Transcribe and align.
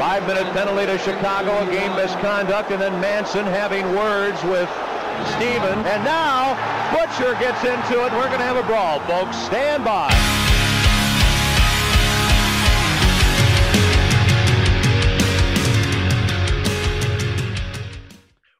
Five 0.00 0.26
minute 0.26 0.50
penalty 0.54 0.86
to 0.86 0.96
Chicago, 0.96 1.58
a 1.58 1.70
game 1.70 1.94
misconduct, 1.94 2.70
and 2.70 2.80
then 2.80 2.98
Manson 3.02 3.44
having 3.44 3.84
words 3.94 4.42
with 4.44 4.66
Steven. 5.36 5.78
And 5.84 6.02
now 6.04 6.54
Butcher 6.90 7.34
gets 7.34 7.62
into 7.64 8.06
it. 8.06 8.12
We're 8.12 8.28
going 8.28 8.38
to 8.38 8.46
have 8.46 8.56
a 8.56 8.62
brawl, 8.62 8.98
folks. 9.00 9.36
Stand 9.36 9.84
by. 9.84 10.08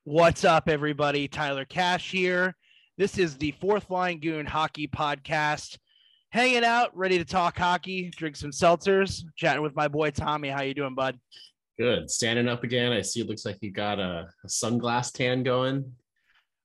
What's 0.05 0.45
up, 0.45 0.69
everybody? 0.69 1.27
Tyler 1.27 1.65
Cash 1.65 2.11
here. 2.11 2.55
This 2.99 3.17
is 3.17 3.39
the 3.39 3.53
Fourth 3.53 3.89
Line 3.89 4.21
Goon 4.21 4.45
Hockey 4.45 4.89
Podcast. 4.89 5.79
Hanging 6.33 6.63
out, 6.63 6.97
ready 6.97 7.19
to 7.19 7.25
talk 7.25 7.59
hockey, 7.59 8.09
drink 8.17 8.37
some 8.37 8.53
seltzers, 8.53 9.25
chatting 9.35 9.63
with 9.63 9.75
my 9.75 9.89
boy 9.89 10.13
Tommy. 10.13 10.49
How 10.49 10.63
you 10.63 10.75
doing, 10.75 10.95
bud? 10.95 11.19
Good. 11.77 12.09
Standing 12.09 12.49
up 12.49 12.63
again. 12.63 12.93
I 12.93 13.03
see 13.03 13.21
it 13.21 13.27
looks 13.27 13.45
like 13.45 13.59
you 13.63 13.73
got 13.73 13.99
a, 13.99 14.29
a 14.45 14.47
sunglass 14.47 15.13
tan 15.13 15.43
going. 15.43 15.93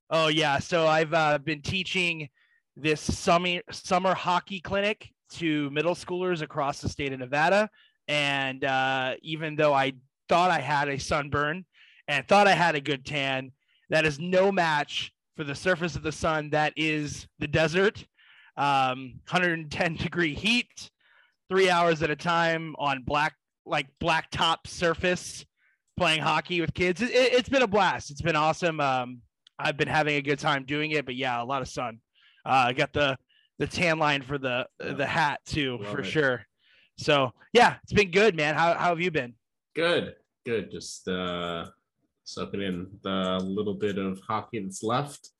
Oh 0.08 0.28
yeah. 0.28 0.60
So 0.60 0.86
I've 0.86 1.12
uh, 1.12 1.38
been 1.38 1.62
teaching 1.62 2.28
this 2.76 3.00
summer 3.00 3.60
summer 3.72 4.14
hockey 4.14 4.60
clinic 4.60 5.12
to 5.30 5.68
middle 5.70 5.96
schoolers 5.96 6.42
across 6.42 6.80
the 6.80 6.88
state 6.88 7.12
of 7.12 7.18
Nevada, 7.18 7.68
and 8.06 8.62
uh, 8.62 9.14
even 9.22 9.56
though 9.56 9.74
I 9.74 9.94
thought 10.28 10.52
I 10.52 10.60
had 10.60 10.88
a 10.88 10.96
sunburn 10.96 11.64
and 12.06 12.28
thought 12.28 12.46
I 12.46 12.52
had 12.52 12.76
a 12.76 12.80
good 12.80 13.04
tan, 13.04 13.50
that 13.90 14.06
is 14.06 14.20
no 14.20 14.52
match 14.52 15.12
for 15.36 15.42
the 15.42 15.56
surface 15.56 15.96
of 15.96 16.04
the 16.04 16.12
sun 16.12 16.50
that 16.50 16.72
is 16.76 17.26
the 17.40 17.48
desert. 17.48 18.06
Um, 18.56 19.20
110 19.28 19.96
degree 19.96 20.34
heat, 20.34 20.90
three 21.48 21.70
hours 21.70 22.02
at 22.02 22.10
a 22.10 22.16
time 22.16 22.74
on 22.78 23.02
black 23.02 23.34
like 23.64 23.86
black 23.98 24.30
top 24.30 24.66
surface 24.66 25.44
playing 25.96 26.22
hockey 26.22 26.60
with 26.60 26.72
kids. 26.74 27.02
It, 27.02 27.32
has 27.32 27.48
been 27.48 27.62
a 27.62 27.66
blast. 27.66 28.10
It's 28.10 28.22
been 28.22 28.36
awesome. 28.36 28.80
Um, 28.80 29.20
I've 29.58 29.76
been 29.76 29.88
having 29.88 30.16
a 30.16 30.22
good 30.22 30.38
time 30.38 30.64
doing 30.64 30.92
it, 30.92 31.04
but 31.06 31.16
yeah, 31.16 31.42
a 31.42 31.44
lot 31.44 31.62
of 31.62 31.68
sun. 31.68 31.98
Uh, 32.44 32.66
I 32.68 32.72
got 32.72 32.92
the 32.92 33.16
the 33.58 33.66
tan 33.66 33.98
line 33.98 34.22
for 34.22 34.38
the 34.38 34.66
the 34.78 35.06
hat 35.06 35.40
too, 35.46 35.78
Love 35.78 35.92
for 35.92 36.00
it. 36.00 36.06
sure. 36.06 36.46
So 36.98 37.32
yeah, 37.52 37.76
it's 37.82 37.92
been 37.92 38.10
good, 38.10 38.36
man. 38.36 38.54
How 38.54 38.74
how 38.74 38.90
have 38.90 39.00
you 39.00 39.10
been? 39.10 39.34
Good, 39.74 40.14
good. 40.44 40.70
Just 40.70 41.08
uh, 41.08 41.66
soaking 42.24 42.62
in 42.62 42.86
the 43.02 43.38
little 43.42 43.74
bit 43.74 43.98
of 43.98 44.20
hockey 44.20 44.60
that's 44.60 44.82
left. 44.82 45.30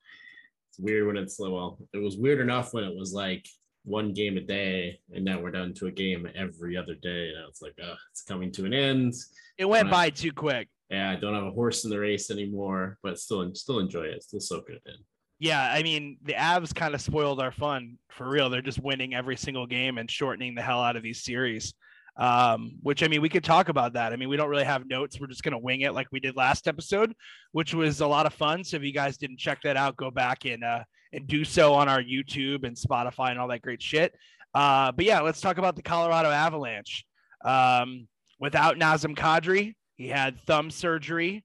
It's 0.76 0.84
weird 0.84 1.06
when 1.06 1.16
it's 1.16 1.38
well, 1.38 1.78
it 1.94 1.98
was 1.98 2.18
weird 2.18 2.40
enough 2.40 2.74
when 2.74 2.84
it 2.84 2.94
was 2.94 3.14
like 3.14 3.46
one 3.84 4.12
game 4.12 4.36
a 4.36 4.42
day, 4.42 5.00
and 5.14 5.24
now 5.24 5.40
we're 5.40 5.50
down 5.50 5.72
to 5.74 5.86
a 5.86 5.90
game 5.90 6.28
every 6.34 6.76
other 6.76 6.94
day. 6.94 7.28
And 7.28 7.48
it's 7.48 7.62
like, 7.62 7.74
uh, 7.82 7.94
it's 8.10 8.22
coming 8.22 8.52
to 8.52 8.66
an 8.66 8.74
end. 8.74 9.14
It 9.56 9.64
went 9.64 9.90
by 9.90 10.10
too 10.10 10.32
quick. 10.32 10.68
Yeah, 10.90 11.10
I 11.10 11.16
don't 11.16 11.34
have 11.34 11.44
a 11.44 11.50
horse 11.50 11.84
in 11.84 11.90
the 11.90 11.98
race 11.98 12.30
anymore, 12.30 12.98
but 13.02 13.18
still, 13.18 13.54
still 13.54 13.78
enjoy 13.78 14.02
it. 14.04 14.22
Still 14.22 14.40
soak 14.40 14.68
it 14.68 14.82
in. 14.84 14.94
Yeah, 15.38 15.70
I 15.72 15.82
mean, 15.82 16.18
the 16.24 16.34
Avs 16.34 16.74
kind 16.74 16.94
of 16.94 17.00
spoiled 17.00 17.40
our 17.40 17.52
fun 17.52 17.96
for 18.10 18.28
real. 18.28 18.50
They're 18.50 18.60
just 18.60 18.82
winning 18.82 19.14
every 19.14 19.36
single 19.36 19.66
game 19.66 19.96
and 19.98 20.10
shortening 20.10 20.54
the 20.54 20.62
hell 20.62 20.80
out 20.80 20.96
of 20.96 21.02
these 21.02 21.22
series. 21.22 21.72
Um, 22.18 22.78
which 22.82 23.02
I 23.02 23.08
mean, 23.08 23.20
we 23.20 23.28
could 23.28 23.44
talk 23.44 23.68
about 23.68 23.92
that. 23.92 24.12
I 24.12 24.16
mean, 24.16 24.28
we 24.28 24.36
don't 24.36 24.48
really 24.48 24.64
have 24.64 24.88
notes. 24.88 25.20
We're 25.20 25.26
just 25.26 25.42
gonna 25.42 25.58
wing 25.58 25.82
it 25.82 25.92
like 25.92 26.06
we 26.12 26.20
did 26.20 26.34
last 26.36 26.66
episode, 26.66 27.14
which 27.52 27.74
was 27.74 28.00
a 28.00 28.06
lot 28.06 28.26
of 28.26 28.32
fun. 28.32 28.64
So 28.64 28.78
if 28.78 28.82
you 28.82 28.92
guys 28.92 29.18
didn't 29.18 29.38
check 29.38 29.60
that 29.64 29.76
out, 29.76 29.96
go 29.96 30.10
back 30.10 30.46
and 30.46 30.64
uh, 30.64 30.84
and 31.12 31.26
do 31.26 31.44
so 31.44 31.74
on 31.74 31.88
our 31.88 32.02
YouTube 32.02 32.64
and 32.64 32.76
Spotify 32.76 33.30
and 33.30 33.38
all 33.38 33.48
that 33.48 33.62
great 33.62 33.82
shit. 33.82 34.14
Uh, 34.54 34.92
but 34.92 35.04
yeah, 35.04 35.20
let's 35.20 35.40
talk 35.40 35.58
about 35.58 35.76
the 35.76 35.82
Colorado 35.82 36.30
Avalanche. 36.30 37.04
Um, 37.44 38.08
without 38.40 38.76
Nazem 38.76 39.14
Kadri, 39.14 39.74
he 39.96 40.08
had 40.08 40.40
thumb 40.40 40.70
surgery. 40.70 41.44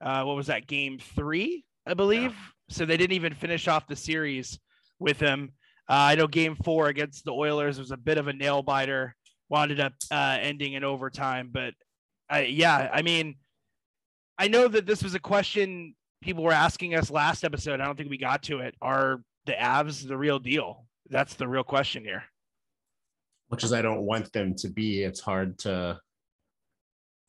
Uh, 0.00 0.22
what 0.24 0.36
was 0.36 0.46
that? 0.46 0.66
Game 0.66 0.98
three, 0.98 1.64
I 1.86 1.94
believe. 1.94 2.30
Yeah. 2.30 2.46
So 2.68 2.84
they 2.86 2.96
didn't 2.96 3.14
even 3.14 3.34
finish 3.34 3.68
off 3.68 3.88
the 3.88 3.96
series 3.96 4.58
with 4.98 5.18
him. 5.18 5.52
Uh, 5.88 6.10
I 6.10 6.14
know 6.14 6.26
Game 6.26 6.56
four 6.64 6.86
against 6.86 7.24
the 7.24 7.32
Oilers 7.32 7.78
was 7.78 7.90
a 7.90 7.96
bit 7.96 8.18
of 8.18 8.28
a 8.28 8.32
nail 8.32 8.62
biter. 8.62 9.14
Wound 9.52 9.78
up 9.80 9.92
uh, 10.10 10.38
ending 10.40 10.72
in 10.72 10.82
overtime, 10.82 11.50
but 11.52 11.74
yeah, 12.48 12.88
I 12.90 13.02
mean, 13.02 13.36
I 14.38 14.48
know 14.48 14.66
that 14.66 14.86
this 14.86 15.02
was 15.02 15.14
a 15.14 15.20
question 15.20 15.94
people 16.22 16.42
were 16.42 16.52
asking 16.52 16.94
us 16.94 17.10
last 17.10 17.44
episode. 17.44 17.80
I 17.80 17.84
don't 17.84 17.96
think 17.96 18.08
we 18.08 18.16
got 18.16 18.42
to 18.44 18.60
it. 18.60 18.74
Are 18.80 19.22
the 19.44 19.52
Avs 19.52 20.08
the 20.08 20.16
real 20.16 20.38
deal? 20.38 20.86
That's 21.10 21.34
the 21.34 21.46
real 21.46 21.64
question 21.64 22.04
here. 22.04 22.24
Much 23.50 23.64
as 23.64 23.74
I 23.74 23.82
don't 23.82 24.02
want 24.02 24.32
them 24.32 24.54
to 24.54 24.68
be, 24.68 25.02
it's 25.02 25.20
hard 25.20 25.58
to 25.60 26.00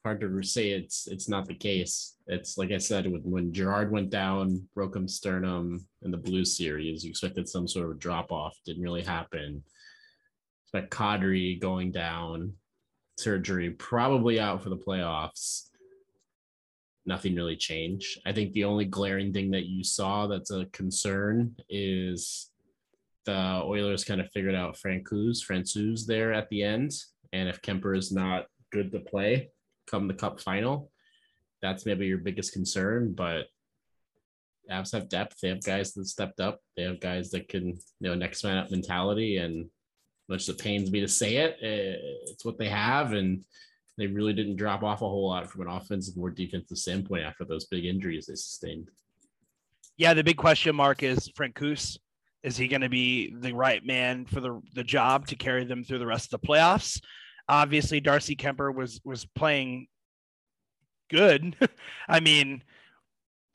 hard 0.06 0.22
to 0.22 0.44
say 0.44 0.69
it's 0.69 1.07
it's 1.07 1.28
not 1.28 1.47
the 1.47 1.56
case. 1.56 2.16
It's 2.28 2.57
like 2.57 2.72
I 2.72 2.78
said, 2.78 3.06
when, 3.12 3.22
when 3.22 3.53
Girard 3.53 3.91
went 3.91 4.09
down, 4.09 4.66
broke 4.73 4.95
him 4.95 5.07
sternum 5.07 5.85
in 6.03 6.12
the 6.12 6.17
blue 6.17 6.45
series, 6.45 7.03
you 7.03 7.09
expected 7.09 7.50
some 7.50 7.67
sort 7.67 7.89
of 7.89 8.00
drop 8.00 8.31
off. 8.31 8.57
Didn't 8.66 8.83
really 8.83 9.03
happen. 9.03 9.62
Expect 10.73 10.91
Kadri 10.91 11.59
going 11.59 11.91
down, 11.91 12.53
surgery, 13.19 13.69
probably 13.69 14.39
out 14.39 14.63
for 14.63 14.69
the 14.69 14.78
playoffs. 14.78 15.69
Nothing 17.06 17.35
really 17.35 17.56
changed. 17.56 18.19
I 18.25 18.31
think 18.31 18.53
the 18.53 18.63
only 18.63 18.85
glaring 18.85 19.33
thing 19.33 19.51
that 19.51 19.67
you 19.67 19.83
saw 19.83 20.25
that's 20.25 20.50
a 20.50 20.66
concern 20.73 21.56
is 21.69 22.50
the 23.25 23.62
Oilers 23.63 24.03
kind 24.03 24.19
of 24.19 24.31
figured 24.31 24.56
out 24.56 24.75
Francouz, 24.83 25.45
Francouz 25.45 26.07
there 26.07 26.33
at 26.33 26.50
the 26.50 26.63
end. 26.63 26.91
And 27.33 27.47
if 27.47 27.62
Kuemper 27.62 27.95
is 27.95 28.12
not 28.12 28.47
good 28.72 28.91
to 28.94 29.00
play, 29.00 29.50
come 29.85 30.07
the 30.07 30.16
cup 30.16 30.41
final, 30.41 30.89
that's 31.62 31.85
maybe 31.85 32.07
your 32.07 32.17
biggest 32.17 32.51
concern. 32.51 33.13
But 33.13 33.45
Avs 34.72 34.94
have 34.94 35.07
depth. 35.07 35.35
They 35.39 35.50
have 35.50 35.63
guys 35.63 35.94
that 35.94 36.07
stepped 36.07 36.39
up. 36.39 36.62
They 36.75 36.81
have 36.81 37.00
guys 37.00 37.29
that 37.29 37.47
can, 37.47 37.67
you 37.67 38.09
know, 38.09 38.16
next 38.16 38.44
man 38.44 38.57
up 38.57 38.72
mentality. 38.72 39.38
And 39.38 39.69
much 40.29 40.41
as 40.41 40.50
it 40.50 40.59
pains 40.59 40.91
me 40.91 41.01
to 41.01 41.07
say 41.07 41.38
it, 41.38 41.57
it's 41.61 42.45
what 42.45 42.57
they 42.57 42.69
have. 42.69 43.13
And 43.13 43.44
they 43.97 44.07
really 44.07 44.34
didn't 44.34 44.56
drop 44.56 44.84
off 44.84 45.01
a 45.01 45.07
whole 45.07 45.29
lot 45.29 45.50
from 45.50 45.61
an 45.61 45.67
offensive 45.67 46.16
or 46.17 46.31
defensive 46.31 46.78
standpoint 46.78 47.23
after 47.23 47.45
those 47.45 47.66
big 47.66 47.85
injuries 47.85 48.25
they 48.25 48.35
sustained. 48.35 48.89
Yeah, 49.97 50.13
the 50.13 50.23
big 50.23 50.38
question 50.38 50.75
mark 50.75 51.03
is 51.03 51.29
Francouz. 51.29 51.97
Is 52.41 52.57
he 52.57 52.67
going 52.67 52.81
to 52.81 52.89
be 52.89 53.33
the 53.39 53.53
right 53.53 53.85
man 53.85 54.25
for 54.25 54.41
the, 54.41 54.59
the 54.73 54.83
job 54.83 55.28
to 55.28 55.35
carry 55.35 55.63
them 55.63 55.83
through 55.83 56.00
the 56.00 56.06
rest 56.06 56.33
of 56.33 56.41
the 56.41 56.47
playoffs? 56.47 57.00
Obviously, 57.47 58.00
Darcy 58.00 58.35
Kuemper 58.35 58.73
was 58.73 59.00
was 59.03 59.25
playing 59.35 59.88
good. 61.09 61.56
I 62.09 62.19
mean, 62.19 62.63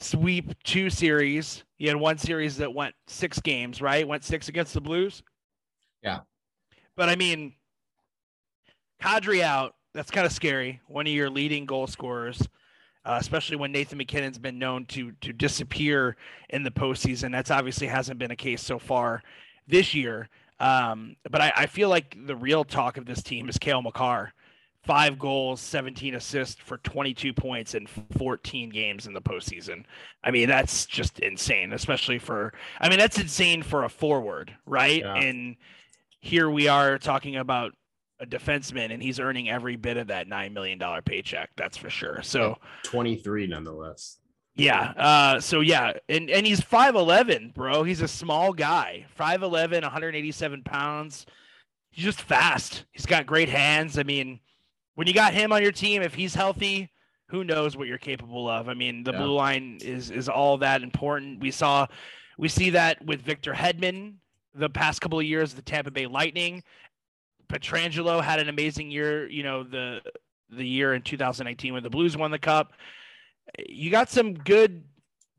sweep 0.01 0.55
two 0.63 0.91
series. 0.91 1.65
He 1.77 1.87
had 1.87 1.97
one 1.97 2.19
series 2.19 2.59
that 2.59 2.73
went 2.73 2.95
six 3.09 3.41
games, 3.41 3.83
right? 3.83 4.07
Went 4.07 4.25
six 4.25 4.49
against 4.49 4.75
the 4.75 4.81
Blues. 4.81 5.23
Yeah. 6.03 6.21
But 6.99 7.09
I 7.09 7.15
mean, 7.15 7.55
Kadri 9.01 9.41
out. 9.41 9.77
That's 9.95 10.11
kind 10.11 10.27
of 10.27 10.33
scary. 10.33 10.81
One 10.89 11.07
of 11.07 11.13
your 11.13 11.31
leading 11.31 11.65
goal 11.65 11.87
scorers, 11.87 12.43
uh, 13.05 13.19
especially 13.21 13.57
when 13.57 13.71
Nathan 13.71 13.99
MacKinnon's 13.99 14.37
been 14.37 14.59
known 14.59 14.85
to 14.87 15.13
to 15.21 15.33
disappear 15.33 16.17
in 16.51 16.65
the 16.65 16.73
postseason. 16.73 17.31
That's 17.31 17.53
obviously 17.53 17.87
hasn't 17.87 18.19
been 18.19 18.33
a 18.33 18.37
case 18.37 18.61
so 18.61 18.81
far 18.81 19.23
this 19.69 19.95
year. 19.95 20.29
Um, 20.59 21.15
but 21.31 21.41
I, 21.41 21.53
I, 21.55 21.67
feel 21.67 21.89
like 21.89 22.17
the 22.27 22.35
real 22.35 22.65
talk 22.65 22.97
of 22.97 23.07
this 23.07 23.23
team 23.23 23.49
is 23.49 23.59
Cale 23.59 23.81
Makar. 23.81 24.33
Five 24.83 25.17
goals, 25.17 25.61
17 25.61 26.17
assists 26.17 26.61
for 26.61 26.79
22 26.79 27.33
points 27.33 27.77
in 27.77 27.87
14 27.87 28.69
games 28.71 29.07
in 29.07 29.13
the 29.13 29.21
postseason. 29.21 29.85
I 30.25 30.33
mean, 30.33 30.49
that's 30.49 30.85
just 30.85 31.21
insane, 31.21 31.73
especially 31.73 32.19
for, 32.19 32.53
I 32.81 32.89
mean, 32.89 32.99
that's 32.99 33.21
insane 33.21 33.63
for 33.63 33.85
a 33.85 33.89
forward, 33.89 34.53
right? 34.67 35.01
Yeah. 35.01 35.15
And 35.15 35.57
here 36.21 36.51
we 36.51 36.69
are 36.69 36.99
talking 36.99 37.37
about 37.37 37.73
a 38.21 38.27
defenseman 38.27 38.93
and 38.93 39.03
he's 39.03 39.21
earning 39.21 39.49
every 39.49 39.77
bit 39.77 39.97
of 39.97 40.09
that 40.09 40.29
$9 40.29 40.53
million 40.53 40.81
paycheck. 41.05 41.51
That's 41.57 41.77
for 41.77 41.91
sure. 41.91 42.21
So 42.23 42.59
23 42.83 43.47
nonetheless. 43.47 44.19
Yeah. 44.59 44.93
Uh, 44.97 45.41
so 45.41 45.61
yeah, 45.61 45.93
and 46.09 46.29
and 46.29 46.45
he's 46.45 46.61
five 46.61 46.97
eleven, 46.97 47.53
bro. 47.55 47.85
He's 47.85 48.01
a 48.01 48.09
small 48.09 48.53
guy, 48.53 49.07
5'11", 49.19 49.83
187 49.83 50.65
pounds. 50.65 51.27
He's 51.91 52.05
just 52.05 52.21
fast. 52.21 52.85
He's 52.91 53.07
got 53.07 53.25
great 53.25 53.49
hands. 53.49 53.99
I 53.99 54.03
mean, 54.03 54.41
when 54.97 55.07
you 55.07 55.15
got 55.15 55.33
him 55.33 55.53
on 55.53 55.63
your 55.63 55.71
team, 55.71 56.03
if 56.03 56.15
he's 56.15 56.35
healthy, 56.35 56.91
who 57.29 57.45
knows 57.45 57.77
what 57.77 57.87
you're 57.87 57.99
capable 57.99 58.49
of? 58.49 58.69
I 58.69 58.75
mean, 58.75 59.05
the 59.05 59.13
yeah. 59.13 59.19
blue 59.19 59.33
line 59.33 59.79
is 59.81 60.11
is 60.11 60.29
all 60.29 60.59
that 60.59 60.83
important. 60.83 61.41
We 61.41 61.53
saw, 61.53 61.87
we 62.37 62.49
see 62.49 62.71
that 62.71 63.05
with 63.05 63.23
Victor 63.23 63.53
Hedman 63.53 64.15
the 64.55 64.69
past 64.71 65.01
couple 65.01 65.19
of 65.19 65.25
years, 65.25 65.55
the 65.55 65.63
Tampa 65.63 65.91
Bay 65.91 66.07
Lightning. 66.07 66.63
Pietrangelo 67.53 68.23
had 68.23 68.41
an 68.41 68.49
amazing 68.49 68.91
year. 68.91 69.29
You 69.29 69.43
know 69.43 69.63
the 69.65 70.01
the 70.51 70.67
year 70.67 70.95
in 70.95 71.03
2019 71.03 71.75
when 71.75 71.83
the 71.83 71.91
Blues 71.91 72.17
won 72.17 72.31
the 72.31 72.39
cup 72.39 72.73
you 73.69 73.91
got 73.91 74.11
some 74.11 74.35
good 74.35 74.85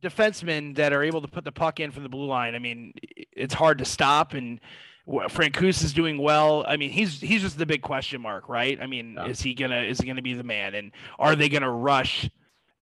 defensemen 0.01 0.75
that 0.75 0.93
are 0.93 1.03
able 1.03 1.21
to 1.21 1.27
put 1.27 1.43
the 1.43 1.51
puck 1.51 1.79
in 1.79 1.91
from 1.91 2.03
the 2.03 2.09
blue 2.09 2.25
line. 2.25 2.55
I 2.55 2.59
mean, 2.59 2.93
it's 3.33 3.53
hard 3.53 3.77
to 3.79 3.85
stop. 3.85 4.33
And 4.33 4.59
Francouz 5.07 5.83
is 5.83 5.93
doing 5.93 6.17
well. 6.17 6.63
I 6.67 6.77
mean, 6.77 6.89
he's 6.91 7.19
he's 7.19 7.41
just 7.41 7.57
the 7.57 7.65
big 7.65 7.81
question 7.81 8.21
mark, 8.21 8.47
right? 8.47 8.79
I 8.81 8.87
mean, 8.87 9.15
Yeah. 9.17 9.25
is 9.27 9.41
he 9.41 9.53
gonna 9.53 9.81
is 9.81 9.99
he 9.99 10.07
gonna 10.07 10.21
be 10.21 10.33
the 10.33 10.43
man, 10.43 10.75
and 10.75 10.91
are 11.17 11.35
they 11.35 11.49
gonna 11.49 11.71
rush 11.71 12.29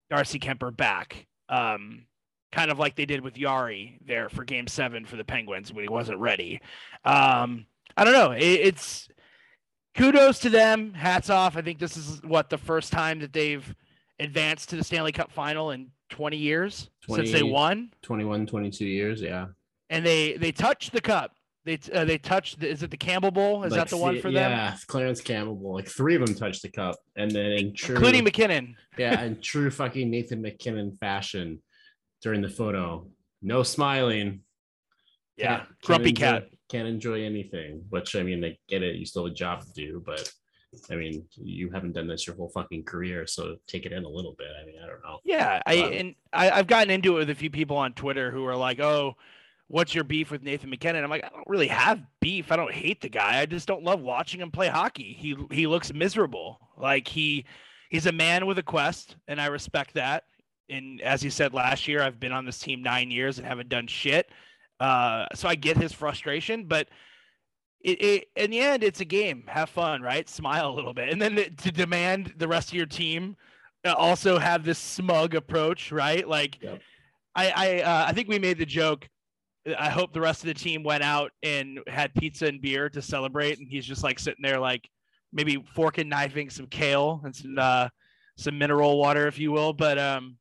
Darcy 0.09 0.39
Kuemper 0.39 0.75
back? 0.75 1.27
Um, 1.49 2.05
kind 2.55 2.71
of 2.71 2.79
like 2.79 2.95
they 2.95 3.05
did 3.05 3.19
with 3.19 3.33
Jarry 3.35 3.99
there 4.07 4.29
for 4.29 4.45
Game 4.45 4.65
Seven 4.67 5.05
for 5.05 5.17
the 5.17 5.25
Penguins 5.25 5.73
when 5.73 5.83
he 5.83 5.89
wasn't 5.89 6.19
ready. 6.19 6.61
Um, 7.03 7.65
I 7.97 8.05
don't 8.05 8.13
know. 8.13 8.31
It, 8.31 8.41
it's 8.43 9.09
kudos 9.95 10.39
to 10.39 10.49
them. 10.49 10.93
Hats 10.93 11.29
off. 11.29 11.57
I 11.57 11.61
think 11.61 11.79
this 11.79 11.97
is 11.97 12.21
what 12.23 12.49
the 12.49 12.57
first 12.57 12.93
time 12.93 13.19
that 13.19 13.33
they've 13.33 13.75
advanced 14.19 14.69
to 14.69 14.77
the 14.77 14.83
Stanley 14.85 15.11
Cup 15.11 15.31
final 15.33 15.71
in 15.71 15.91
20 16.11 16.37
years 16.37 16.89
since 17.09 17.31
they 17.31 17.43
won, 17.43 17.91
21, 18.03 18.45
22 18.47 18.85
years. 18.85 19.21
Yeah. 19.21 19.47
and 19.89 20.05
they 20.05 20.37
they 20.37 20.51
touched 20.53 20.93
the 20.93 21.01
cup. 21.01 21.31
They 21.65 21.77
uh, 21.91 22.05
they 22.05 22.17
touched. 22.19 22.59
The, 22.59 22.69
is 22.69 22.83
it 22.83 22.91
the 22.91 22.97
Campbell 22.97 23.31
Bowl? 23.31 23.63
Is 23.63 23.71
Like 23.71 23.81
that 23.81 23.89
the 23.89 23.97
one 23.97 24.21
for 24.21 24.31
them? 24.31 24.51
Yeah, 24.51 24.77
Clarence 24.87 25.19
Campbell. 25.19 25.55
Bowl. 25.55 25.73
Like 25.73 25.87
three 25.89 26.15
of 26.15 26.23
them 26.25 26.35
touched 26.35 26.61
the 26.61 26.69
cup, 26.69 26.95
and 27.17 27.29
then 27.31 27.51
in 27.51 27.73
true, 27.73 27.95
Including 27.95 28.23
MacKinnon. 28.23 28.75
yeah, 28.97 29.23
in 29.23 29.41
true 29.41 29.69
fucking 29.71 30.09
Nathan 30.09 30.41
MacKinnon 30.43 30.95
fashion 30.97 31.59
during 32.25 32.41
the 32.41 32.49
photo, 32.49 33.05
no 33.43 33.61
smiling. 33.61 34.39
Yeah, 35.37 35.57
Can't- 35.57 35.81
grumpy 35.83 36.11
can't 36.11 36.37
enjoy- 36.37 36.47
cat. 36.49 36.59
Can't 36.69 36.87
enjoy 36.87 37.21
anything. 37.23 37.85
Which 37.89 38.15
I 38.15 38.23
mean, 38.23 38.43
I 38.43 38.57
get 38.67 38.81
it. 38.81 38.95
You 38.95 39.05
still 39.05 39.25
have 39.25 39.31
a 39.31 39.35
job 39.35 39.61
to 39.61 39.71
do, 39.73 40.01
but 40.03 40.27
I 40.89 40.95
mean, 40.95 41.23
you 41.35 41.69
haven't 41.69 41.91
done 41.93 42.07
this 42.07 42.25
your 42.25 42.35
whole 42.35 42.49
fucking 42.49 42.85
career, 42.85 43.27
so 43.27 43.57
take 43.67 43.85
it 43.85 43.91
in 43.91 44.03
a 44.03 44.09
little 44.09 44.33
bit. 44.39 44.47
I 44.59 44.65
mean, 44.65 44.77
I 44.83 44.87
don't 44.87 45.03
know. 45.03 45.19
Yeah, 45.23 45.61
I 45.67 45.75
Wow. 45.81 45.89
and 45.89 46.15
I, 46.33 46.49
I've 46.49 46.65
gotten 46.65 46.89
into 46.89 47.13
it 47.15 47.19
with 47.19 47.29
a 47.29 47.35
few 47.35 47.51
people 47.51 47.77
on 47.77 47.93
Twitter 47.93 48.31
who 48.31 48.43
are 48.47 48.55
like, 48.55 48.79
"Oh, 48.79 49.15
what's 49.67 49.93
your 49.93 50.03
beef 50.03 50.31
with 50.31 50.41
Nathan 50.41 50.71
MacKinnon?" 50.71 51.03
I'm 51.03 51.09
like, 51.11 51.23
I 51.23 51.29
don't 51.29 51.47
really 51.47 51.67
have 51.67 52.01
beef. 52.19 52.51
I 52.51 52.55
don't 52.55 52.73
hate 52.73 53.01
the 53.01 53.09
guy. 53.09 53.39
I 53.39 53.45
just 53.45 53.67
don't 53.67 53.83
love 53.83 54.01
watching 54.01 54.41
him 54.41 54.49
play 54.49 54.67
hockey. 54.69 55.13
He 55.13 55.35
he 55.51 55.67
looks 55.67 55.93
miserable. 55.93 56.59
Like 56.75 57.07
he 57.07 57.45
he's 57.91 58.07
a 58.07 58.11
man 58.11 58.47
with 58.47 58.57
a 58.57 58.63
quest, 58.63 59.15
and 59.27 59.39
I 59.39 59.45
respect 59.45 59.93
that. 59.93 60.23
And 60.69 61.01
as 61.01 61.21
he 61.21 61.29
said 61.29 61.53
last 61.53 61.87
year, 61.87 62.01
I've 62.01 62.19
been 62.19 62.31
on 62.31 62.45
this 62.45 62.59
team 62.59 62.81
nine 62.81 63.11
years 63.11 63.37
and 63.37 63.47
haven't 63.47 63.69
done 63.69 63.87
shit. 63.87 64.29
Uh, 64.79 65.25
so 65.33 65.47
I 65.47 65.55
get 65.55 65.77
his 65.77 65.93
frustration, 65.93 66.65
but 66.65 66.89
it, 67.81 68.01
it, 68.03 68.27
in 68.35 68.51
the 68.51 68.59
end, 68.59 68.83
it's 68.83 68.99
a 68.99 69.05
game. 69.05 69.43
Have 69.47 69.69
fun, 69.69 70.01
right? 70.01 70.27
Smile 70.27 70.69
a 70.69 70.73
little 70.73 70.93
bit, 70.93 71.09
and 71.09 71.21
then 71.21 71.35
to 71.35 71.71
demand 71.71 72.33
the 72.37 72.47
rest 72.47 72.69
of 72.69 72.73
your 72.73 72.87
team 72.87 73.37
uh, 73.85 73.93
also 73.93 74.39
have 74.39 74.65
this 74.65 74.79
smug 74.79 75.35
approach, 75.35 75.91
right? 75.91 76.27
Like, 76.27 76.61
Yep. 76.61 76.81
I 77.35 77.49
I 77.55 77.81
uh, 77.81 78.05
I 78.07 78.13
think 78.13 78.27
we 78.27 78.39
made 78.39 78.57
the 78.57 78.65
joke. 78.65 79.07
I 79.77 79.89
hope 79.89 80.13
the 80.13 80.21
rest 80.21 80.41
of 80.41 80.47
the 80.47 80.53
team 80.53 80.83
went 80.83 81.03
out 81.03 81.31
and 81.43 81.79
had 81.87 82.13
pizza 82.13 82.45
and 82.47 82.61
beer 82.61 82.89
to 82.89 83.01
celebrate, 83.01 83.59
and 83.59 83.67
he's 83.67 83.85
just 83.85 84.03
like 84.03 84.19
sitting 84.19 84.41
there, 84.43 84.59
like 84.59 84.89
maybe 85.31 85.63
fork 85.73 85.97
and 85.97 86.09
knifing 86.09 86.49
some 86.49 86.67
kale 86.67 87.21
and 87.23 87.35
some 87.35 87.55
uh, 87.57 87.89
some 88.37 88.57
mineral 88.57 88.97
water, 88.97 89.27
if 89.27 89.37
you 89.37 89.51
will. 89.51 89.73
But 89.73 89.99
um, 89.99 90.37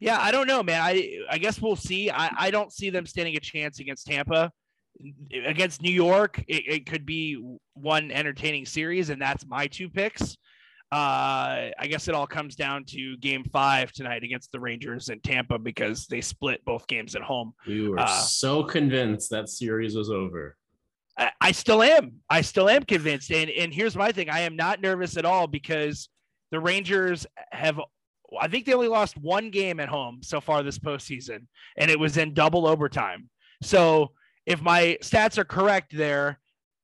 yeah, 0.00 0.18
I 0.20 0.30
don't 0.30 0.46
know, 0.46 0.62
man. 0.62 0.80
I 0.80 1.18
I 1.30 1.38
guess 1.38 1.60
we'll 1.60 1.76
see. 1.76 2.10
I 2.10 2.30
I 2.38 2.50
don't 2.50 2.72
see 2.72 2.90
them 2.90 3.06
standing 3.06 3.36
a 3.36 3.40
chance 3.40 3.80
against 3.80 4.06
Tampa. 4.06 4.50
Against 5.46 5.80
New 5.80 5.92
York, 5.92 6.42
it, 6.48 6.64
it 6.66 6.86
could 6.86 7.06
be 7.06 7.40
one 7.74 8.10
entertaining 8.10 8.66
series, 8.66 9.10
and 9.10 9.22
that's 9.22 9.46
my 9.46 9.68
two 9.68 9.88
picks. 9.88 10.36
Uh, 10.90 11.70
I 11.78 11.86
guess 11.88 12.08
it 12.08 12.14
all 12.16 12.26
comes 12.26 12.56
down 12.56 12.84
to 12.86 13.16
Game 13.18 13.44
Five 13.44 13.92
tonight 13.92 14.24
against 14.24 14.50
the 14.50 14.58
Rangers 14.58 15.08
and 15.08 15.22
Tampa 15.22 15.56
because 15.56 16.06
they 16.08 16.20
split 16.20 16.64
both 16.64 16.88
games 16.88 17.14
at 17.14 17.22
home. 17.22 17.52
We 17.66 17.88
were 17.88 18.00
Uh, 18.00 18.06
so 18.08 18.64
convinced 18.64 19.30
that 19.30 19.48
series 19.48 19.94
was 19.94 20.10
over. 20.10 20.56
I, 21.16 21.30
I 21.40 21.52
still 21.52 21.82
am. 21.82 22.14
I 22.28 22.40
still 22.40 22.68
am 22.68 22.82
convinced. 22.82 23.30
And 23.30 23.50
and 23.50 23.72
here's 23.72 23.94
my 23.94 24.10
thing: 24.10 24.30
I 24.30 24.40
am 24.40 24.56
not 24.56 24.80
nervous 24.80 25.16
at 25.16 25.24
all 25.24 25.46
because 25.46 26.08
the 26.50 26.58
Rangers 26.58 27.24
have. 27.52 27.78
I 28.40 28.48
think 28.48 28.66
they 28.66 28.74
only 28.74 28.88
lost 28.88 29.16
one 29.16 29.50
game 29.50 29.80
at 29.80 29.88
home 29.88 30.18
so 30.22 30.40
far 30.40 30.62
this 30.62 30.78
postseason, 30.78 31.46
and 31.76 31.90
it 31.90 31.98
was 31.98 32.16
in 32.16 32.34
double 32.34 32.66
overtime. 32.66 33.28
So 33.62 34.12
if 34.46 34.60
my 34.60 34.98
stats 35.02 35.38
are 35.38 35.44
correct, 35.44 35.96
there 35.96 36.38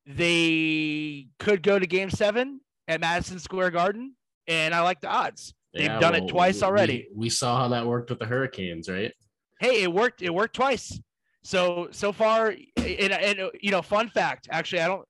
they 0.07 1.29
could 1.39 1.63
go 1.63 1.79
to 1.79 1.87
Game 1.87 2.11
Seven 2.11 2.61
at 2.89 3.01
Madison 3.01 3.39
Square 3.39 3.71
Garden, 3.73 4.15
and 4.47 4.75
I 4.75 4.81
like 4.81 5.01
the 5.01 5.09
odds. 5.09 5.55
They've 5.73 5.85
Yeah, 5.87 5.99
done 5.99 6.15
it 6.15 6.21
well, 6.21 6.29
twice 6.29 6.61
we- 6.61 6.63
already. 6.67 7.09
We, 7.15 7.29
saw 7.31 7.59
how 7.59 7.69
that 7.69 7.87
worked 7.87 8.11
with 8.11 8.19
the 8.19 8.27
Hurricanes, 8.27 8.89
right? 8.89 9.13
hey, 9.61 9.83
it 9.83 9.93
worked. 9.93 10.21
It 10.23 10.33
worked 10.35 10.55
twice. 10.57 10.99
So 11.43 11.89
so 11.91 12.13
far, 12.13 12.55
and, 12.77 13.13
and 13.13 13.51
you 13.61 13.71
know, 13.71 13.83
fun 13.83 14.09
fact. 14.09 14.49
Actually, 14.51 14.81
I 14.83 14.87
don't. 14.89 15.07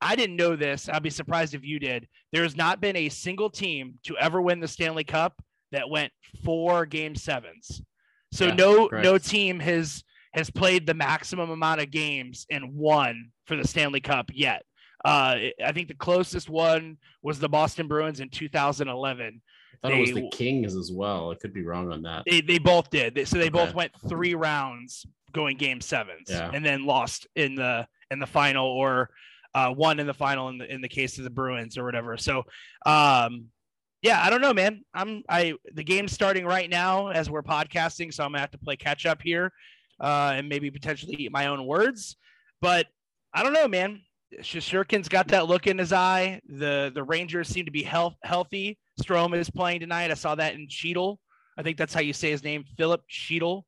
I 0.00 0.14
didn't 0.16 0.36
know 0.36 0.54
this. 0.54 0.88
I'd 0.88 1.02
be 1.02 1.10
surprised 1.10 1.54
if 1.54 1.64
you 1.64 1.78
did. 1.80 2.06
There 2.32 2.42
has 2.44 2.56
not 2.56 2.80
been 2.80 2.94
a 2.96 3.08
single 3.08 3.50
team 3.50 3.94
to 4.04 4.16
ever 4.18 4.40
win 4.40 4.60
the 4.60 4.68
Stanley 4.68 5.02
Cup 5.04 5.34
that 5.72 5.88
went 5.90 6.12
four 6.44 6.86
game 6.86 7.14
sevens. 7.14 7.82
So 8.32 8.46
Yeah, 8.46 8.54
no 8.54 8.88
correct. 8.88 9.04
no 9.04 9.18
team 9.18 9.60
has 9.60 10.02
has 10.34 10.50
played 10.50 10.86
the 10.86 10.94
maximum 10.94 11.50
amount 11.50 11.80
of 11.80 11.90
games 11.90 12.46
and 12.50 12.74
won 12.74 13.30
for 13.46 13.56
the 13.56 13.66
Stanley 13.66 14.00
Cup 14.00 14.30
yet. 14.32 14.62
Uh, 15.04 15.36
I 15.64 15.72
think 15.72 15.88
the 15.88 15.94
closest 15.94 16.48
one 16.50 16.98
was 17.22 17.38
the 17.38 17.48
Boston 17.48 17.88
Bruins 17.88 18.20
in 18.20 18.28
2011. 18.28 19.40
I 19.82 19.88
thought 19.88 19.96
it 19.96 20.00
was 20.00 20.12
the 20.12 20.28
Kings 20.30 20.74
as 20.76 20.90
well. 20.92 21.30
I 21.30 21.36
could 21.36 21.54
be 21.54 21.62
wrong 21.62 21.90
on 21.92 22.02
that. 22.02 22.24
They, 22.26 22.40
they 22.40 22.58
both 22.58 22.90
did. 22.90 23.14
They- 23.14 23.24
So 23.24 23.38
they 23.38 23.48
both 23.48 23.74
went 23.74 23.92
three 24.08 24.34
rounds 24.34 25.06
going 25.32 25.56
game 25.56 25.80
sevens 25.80 26.28
Yeah. 26.28 26.50
and 26.52 26.64
then 26.64 26.84
lost 26.84 27.26
in 27.36 27.54
the 27.54 27.86
in 28.10 28.18
the 28.18 28.26
final 28.26 28.66
or 28.66 29.10
uh, 29.54 29.72
won 29.76 29.98
in 30.00 30.06
the 30.06 30.14
final 30.14 30.48
in 30.48 30.58
the 30.58 30.72
in 30.72 30.80
the 30.82 30.88
case 30.88 31.16
of 31.18 31.24
the 31.24 31.30
Bruins 31.30 31.78
or 31.78 31.84
whatever. 31.84 32.16
So 32.16 32.44
um 32.86 33.46
yeah, 34.02 34.20
I 34.22 34.30
don't 34.30 34.40
know, 34.40 34.54
man. 34.54 34.82
I'm 34.94 35.22
I 35.28 35.54
the 35.74 35.84
game's 35.84 36.12
starting 36.12 36.44
right 36.44 36.70
now 36.70 37.08
as 37.08 37.28
we're 37.28 37.42
podcasting, 37.42 38.12
so 38.12 38.24
I'm 38.24 38.30
gonna 38.30 38.40
have 38.40 38.50
to 38.52 38.58
play 38.58 38.76
catch 38.76 39.06
up 39.06 39.20
here 39.22 39.52
uh 40.00 40.34
and 40.36 40.48
maybe 40.48 40.70
potentially 40.70 41.16
eat 41.18 41.32
my 41.32 41.46
own 41.46 41.66
words. 41.66 42.16
But 42.60 42.86
I 43.34 43.42
don't 43.42 43.52
know, 43.52 43.68
man. 43.68 44.02
Shesterkin's 44.40 45.08
got 45.08 45.28
that 45.28 45.46
look 45.46 45.66
in 45.66 45.78
his 45.78 45.92
eye. 45.92 46.40
The 46.48 46.92
the 46.94 47.02
Rangers 47.02 47.48
seem 47.48 47.64
to 47.64 47.70
be 47.70 47.82
health, 47.82 48.14
healthy. 48.22 48.78
Strome 49.00 49.36
is 49.36 49.50
playing 49.50 49.80
tonight. 49.80 50.10
I 50.10 50.14
saw 50.14 50.34
that 50.34 50.54
in 50.54 50.68
Chytil. 50.68 51.16
I 51.56 51.62
think 51.62 51.76
that's 51.76 51.94
how 51.94 52.00
you 52.00 52.12
say 52.12 52.30
his 52.30 52.44
name, 52.44 52.64
Filip 52.76 53.02
Chytil, 53.10 53.62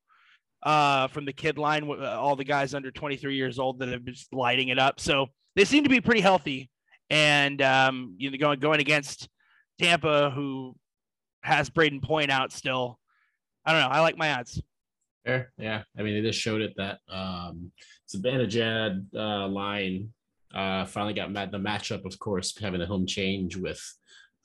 uh, 0.62 1.08
from 1.08 1.24
the 1.24 1.32
kid 1.32 1.58
line. 1.58 1.88
Uh, 1.90 2.16
all 2.18 2.36
the 2.36 2.44
guys 2.44 2.74
under 2.74 2.90
23 2.90 3.34
years 3.34 3.58
old 3.58 3.80
that 3.80 3.88
have 3.88 4.04
been 4.04 4.14
lighting 4.32 4.68
it 4.68 4.78
up. 4.78 5.00
So 5.00 5.26
they 5.56 5.64
seem 5.64 5.82
to 5.84 5.90
be 5.90 6.00
pretty 6.00 6.20
healthy. 6.20 6.70
And 7.08 7.60
um, 7.62 8.14
you 8.18 8.30
know, 8.30 8.38
going 8.38 8.60
going 8.60 8.80
against 8.80 9.28
Tampa, 9.80 10.30
who 10.30 10.76
has 11.42 11.70
Brayden 11.70 12.02
Point 12.02 12.30
out 12.30 12.52
still. 12.52 12.98
I 13.64 13.72
don't 13.72 13.80
know. 13.80 13.88
I 13.88 14.00
like 14.00 14.18
my 14.18 14.34
odds. 14.34 14.62
Fair. 15.24 15.52
Yeah. 15.56 15.82
I 15.98 16.02
mean, 16.02 16.14
they 16.14 16.28
just 16.28 16.40
showed 16.40 16.60
it 16.60 16.74
that 16.76 16.98
um 17.08 17.72
Zibanejad 18.14 19.06
uh 19.14 19.48
line 19.48 20.10
uh 20.54 20.84
finally 20.84 21.14
got 21.14 21.32
the 21.32 21.58
matchup, 21.58 22.04
of 22.04 22.18
course, 22.18 22.56
having 22.58 22.82
a 22.82 22.86
home 22.86 23.06
change 23.06 23.56
with 23.56 23.82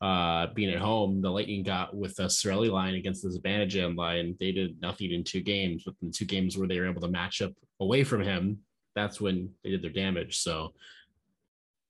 uh 0.01 0.47
being 0.53 0.73
at 0.73 0.79
home. 0.79 1.21
The 1.21 1.29
Lightning 1.29 1.63
got 1.63 1.95
with 1.95 2.15
the 2.15 2.23
Cirelli 2.23 2.71
line 2.71 2.95
against 2.95 3.21
the 3.21 3.37
Zibanejad 3.37 3.97
line. 3.97 4.35
They 4.39 4.53
did 4.53 4.81
nothing 4.81 5.11
in 5.11 5.25
two 5.25 5.41
games, 5.41 5.83
but 5.85 5.95
in 6.01 6.11
two 6.11 6.25
games 6.25 6.57
where 6.57 6.67
they 6.67 6.79
were 6.79 6.89
able 6.89 7.01
to 7.01 7.09
match 7.09 7.41
up 7.41 7.51
away 7.81 8.05
from 8.05 8.21
him, 8.21 8.59
that's 8.95 9.19
when 9.19 9.49
they 9.63 9.71
did 9.71 9.81
their 9.81 9.91
damage. 9.91 10.37
So 10.39 10.73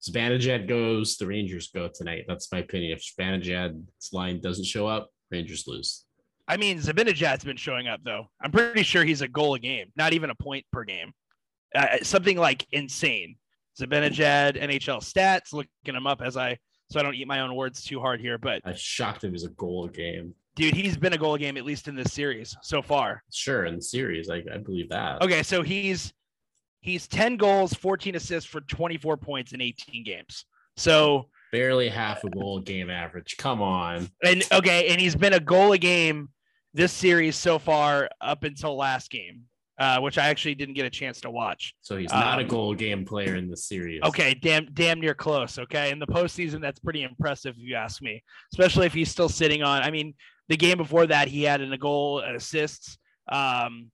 Zibanejad 0.08 0.68
goes, 0.68 1.18
the 1.18 1.28
Rangers 1.28 1.70
go 1.74 1.90
tonight. 1.94 2.26
That's 2.28 2.52
my 2.52 2.60
opinion. 2.60 2.92
If 2.92 3.04
Zibanejad's 3.04 4.14
line 4.14 4.40
doesn't 4.40 4.66
show 4.66 4.88
up, 4.88 5.10
Rangers 5.32 5.66
lose. 5.68 6.06
I 6.48 6.58
mean, 6.58 6.78
Zibanejad's 6.78 7.44
been 7.44 7.58
showing 7.58 7.88
up 7.88 8.02
though. 8.04 8.28
I'm 8.42 8.52
pretty 8.52 8.84
sure 8.84 9.04
he's 9.04 9.22
a 9.22 9.28
goal 9.28 9.56
a 9.56 9.60
game, 9.60 9.92
not 9.96 10.14
even 10.14 10.30
a 10.30 10.36
point 10.36 10.66
per 10.72 10.84
game. 10.84 11.12
Uh, 11.74 11.98
something 12.04 12.38
like 12.38 12.68
insane. 12.72 13.36
Zibanejad 13.80 14.62
NHL 14.62 15.02
stats, 15.02 15.52
looking 15.52 15.96
him 15.96 16.08
up 16.08 16.22
as 16.22 16.38
I 16.38 16.58
so 16.90 17.00
I 17.00 17.04
don't 17.04 17.16
eat 17.16 17.28
my 17.28 17.42
own 17.42 17.56
words 17.56 17.84
too 17.84 18.00
hard 18.00 18.22
here. 18.22 18.38
But 18.38 18.62
I 18.64 18.74
shocked 18.74 19.24
if 19.24 19.30
it 19.30 19.34
was 19.34 19.44
a 19.44 19.50
goal 19.50 19.86
a 19.86 19.90
game. 19.90 20.34
dude, 20.56 20.76
he's 20.76 20.98
been 20.98 21.14
a 21.14 21.18
goal 21.18 21.34
a 21.34 21.40
game 21.40 21.58
at 21.58 21.66
least 21.66 21.88
in 21.88 21.96
this 21.96 22.14
series 22.14 22.56
so 22.62 22.82
far. 22.82 23.24
Sure, 23.32 23.66
in 23.66 23.76
the 23.76 23.82
series, 23.82 24.30
I, 24.30 24.44
I 24.54 24.58
believe 24.58 24.90
that. 24.90 25.22
Okay, 25.22 25.44
so 25.44 25.62
he's 25.64 26.14
he's 26.86 27.08
10 27.08 27.38
goals, 27.38 27.74
14 27.74 28.15
assists 28.15 28.50
for 28.50 28.62
24 28.62 29.18
points 29.18 29.51
in 29.51 29.60
18 29.62 30.04
games. 30.04 30.46
So 30.77 31.30
Barely 31.51 31.89
half 31.89 32.24
a 32.24 32.30
goal 32.30 32.60
game 32.60 32.89
average. 32.89 33.36
Come 33.38 33.62
on. 33.62 34.10
and 34.24 34.44
okay, 34.51 34.88
and 34.89 35.00
he's 35.01 35.15
been 35.15 35.34
a 35.34 35.39
goal 35.39 35.72
a 35.72 35.77
game 35.77 36.30
this 36.74 36.92
series 36.92 37.36
so 37.38 37.58
far 37.60 38.10
up 38.20 38.44
until 38.44 38.75
last 38.75 39.10
game, 39.10 39.44
uh, 39.80 40.00
which 40.01 40.18
I 40.18 40.27
actually 40.27 40.56
didn't 40.56 40.75
get 40.75 40.86
a 40.86 40.89
chance 40.89 41.22
to 41.22 41.30
watch. 41.32 41.74
So 41.82 41.96
he's 41.96 42.12
not 42.12 42.39
a 42.39 42.42
Um, 42.44 42.48
goal 42.50 42.74
game 42.75 43.06
player 43.06 43.36
in 43.36 43.50
the 43.50 43.56
series. 43.56 44.01
Okay, 44.04 44.34
damn, 44.34 44.65
damn 44.74 45.00
near 45.00 45.13
close. 45.13 45.58
Okay, 45.58 45.92
in 45.92 46.00
the 46.00 46.08
postseason, 46.08 46.60
that's 46.60 46.80
pretty 46.80 47.04
impressive 47.04 47.56
if 47.58 47.63
you 47.63 47.75
ask 47.75 48.01
me. 48.01 48.22
Especially 48.54 48.86
if 48.86 48.94
he's 48.94 49.10
still 49.10 49.30
sitting 49.30 49.63
on. 49.63 49.82
I 49.82 49.92
mean, 49.92 50.13
the 50.50 50.58
game 50.58 50.77
before 50.77 51.08
that, 51.08 51.30
he 51.30 51.44
had 51.44 51.62
in 51.62 51.72
a 51.72 51.77
goal 51.77 52.20
and 52.20 52.36
assists. 52.36 52.98
Um, 53.32 53.89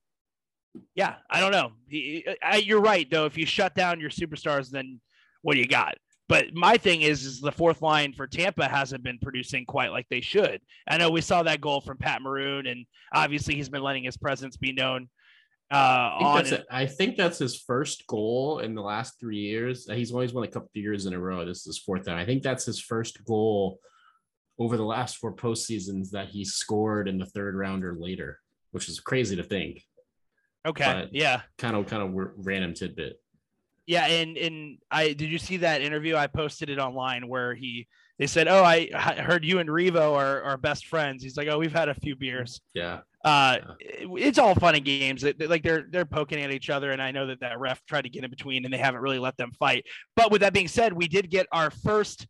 Yeah, 0.94 1.16
I 1.30 1.40
don't 1.40 1.52
know. 1.52 1.72
He, 1.88 2.26
I, 2.42 2.56
you're 2.56 2.80
right 2.80 3.08
though. 3.10 3.26
If 3.26 3.36
you 3.36 3.46
shut 3.46 3.74
down 3.74 4.00
your 4.00 4.10
superstars, 4.10 4.70
then 4.70 5.00
what 5.42 5.54
do 5.54 5.60
you 5.60 5.66
got? 5.66 5.96
But 6.28 6.54
my 6.54 6.78
thing 6.78 7.02
is, 7.02 7.24
is 7.24 7.40
the 7.40 7.52
fourth 7.52 7.82
line 7.82 8.14
for 8.14 8.26
Tampa 8.26 8.66
hasn't 8.66 9.02
been 9.02 9.18
producing 9.20 9.66
quite 9.66 9.90
like 9.90 10.06
they 10.08 10.22
should. 10.22 10.60
I 10.88 10.96
know 10.96 11.10
we 11.10 11.20
saw 11.20 11.42
that 11.42 11.60
goal 11.60 11.82
from 11.82 11.98
Pat 11.98 12.22
Maroon, 12.22 12.66
and 12.66 12.86
obviously 13.12 13.54
he's 13.54 13.68
been 13.68 13.82
letting 13.82 14.04
his 14.04 14.16
presence 14.16 14.56
be 14.56 14.72
known. 14.72 15.08
Uh, 15.70 15.74
I 15.74 16.18
think, 16.18 16.26
on 16.26 16.36
that's 16.36 16.52
a- 16.52 16.64
I 16.70 16.86
think 16.86 17.16
that's 17.16 17.38
his 17.38 17.58
first 17.60 18.06
goal 18.06 18.60
in 18.60 18.74
the 18.74 18.82
last 18.82 19.18
three 19.20 19.38
years. 19.38 19.86
He's 19.90 20.12
always 20.12 20.32
won 20.32 20.44
a 20.44 20.48
couple 20.48 20.70
of 20.74 20.80
years 20.80 21.06
in 21.06 21.12
a 21.12 21.18
row. 21.18 21.44
This 21.44 21.58
is 21.60 21.64
his 21.64 21.78
fourth 21.78 22.06
time. 22.06 22.18
I 22.18 22.24
think 22.24 22.42
that's 22.42 22.64
his 22.64 22.80
first 22.80 23.22
goal 23.24 23.78
over 24.58 24.76
the 24.76 24.84
last 24.84 25.16
four 25.16 25.34
postseasons 25.34 26.10
that 26.10 26.28
he 26.28 26.44
scored 26.44 27.08
in 27.08 27.18
the 27.18 27.26
third 27.26 27.54
round 27.56 27.84
or 27.84 27.94
later, 27.94 28.38
which 28.70 28.88
is 28.88 29.00
crazy 29.00 29.34
to 29.36 29.42
think. 29.42 29.82
Okay, 30.66 31.08
yeah, 31.12 31.42
Kind 31.58 31.76
of, 31.76 31.86
kind 31.86 32.02
of 32.02 32.30
random 32.44 32.74
tidbit. 32.74 33.20
yeah, 33.86 34.06
and 34.06 34.36
and 34.36 34.78
I 34.90 35.08
did 35.12 35.30
you 35.30 35.38
see 35.38 35.58
that 35.58 35.82
interview? 35.82 36.16
I 36.16 36.26
posted 36.26 36.70
it 36.70 36.78
online 36.78 37.28
where 37.28 37.54
he 37.54 37.86
they 38.18 38.26
said, 38.26 38.46
"Oh, 38.46 38.62
I, 38.62 38.88
heard 38.92 39.44
you 39.44 39.58
and 39.58 39.68
Revo 39.68 40.14
are, 40.14 40.42
are 40.42 40.56
best 40.56 40.86
friends." 40.86 41.22
He's 41.22 41.36
like, 41.36 41.48
"Oh, 41.48 41.58
we've 41.58 41.72
had 41.72 41.88
a 41.88 41.94
few 41.94 42.14
beers." 42.14 42.60
Yeah. 42.74 43.00
uh 43.24 43.58
it- 43.80 44.08
it's 44.18 44.38
all 44.38 44.54
fun 44.54 44.74
and 44.74 44.84
games 44.84 45.24
like 45.24 45.62
they're 45.62 45.86
they're 45.90 46.04
poking 46.04 46.40
at 46.42 46.50
each 46.50 46.68
other 46.70 46.90
and 46.90 47.00
i 47.00 47.12
know 47.12 47.24
that 47.28 47.38
that 47.38 47.60
ref 47.60 47.80
tried 47.86 48.02
to 48.02 48.08
get 48.08 48.24
in 48.24 48.30
between 48.30 48.64
and 48.64 48.74
they 48.74 48.78
haven't 48.78 49.00
really 49.00 49.20
let 49.20 49.36
them 49.36 49.52
fight 49.60 49.84
but 50.16 50.32
with 50.32 50.40
that 50.40 50.52
being 50.52 50.66
said 50.66 50.92
we 50.92 51.06
did 51.06 51.30
get 51.30 51.46
our 51.52 51.70
first 51.70 52.26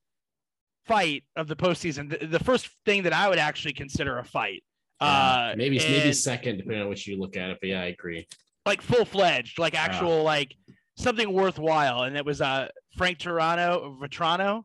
fight 0.87 1.25
of 1.35 1.49
the 1.49 1.57
postseason 1.57 2.11
the, 2.11 2.27
the 2.27 2.39
first 2.45 2.69
thing 2.85 3.05
that 3.05 3.12
i 3.15 3.27
would 3.27 3.39
actually 3.39 3.73
consider 3.73 4.19
a 4.19 4.25
fight 4.25 4.62
uh 5.02 5.54
maybe 5.56 5.78
maybe 5.78 6.00
and, 6.09 6.16
second, 6.16 6.59
depending 6.59 6.82
on 6.82 6.88
which 6.88 7.06
you 7.06 7.18
look 7.18 7.37
at 7.37 7.50
it. 7.50 7.59
But 7.61 7.68
yeah, 7.71 7.80
I 7.82 7.87
agree. 7.87 8.26
like 8.66 8.80
full-fledged 8.82 9.59
like 9.59 9.75
actual 9.75 10.23
like 10.23 10.54
something 10.97 11.32
worthwhile 11.32 12.02
and 12.02 12.16
it 12.16 12.25
was 12.25 12.40
uh 12.40 12.68
frank 12.97 13.18
Toronto 13.18 13.97
Vatrano 14.00 14.62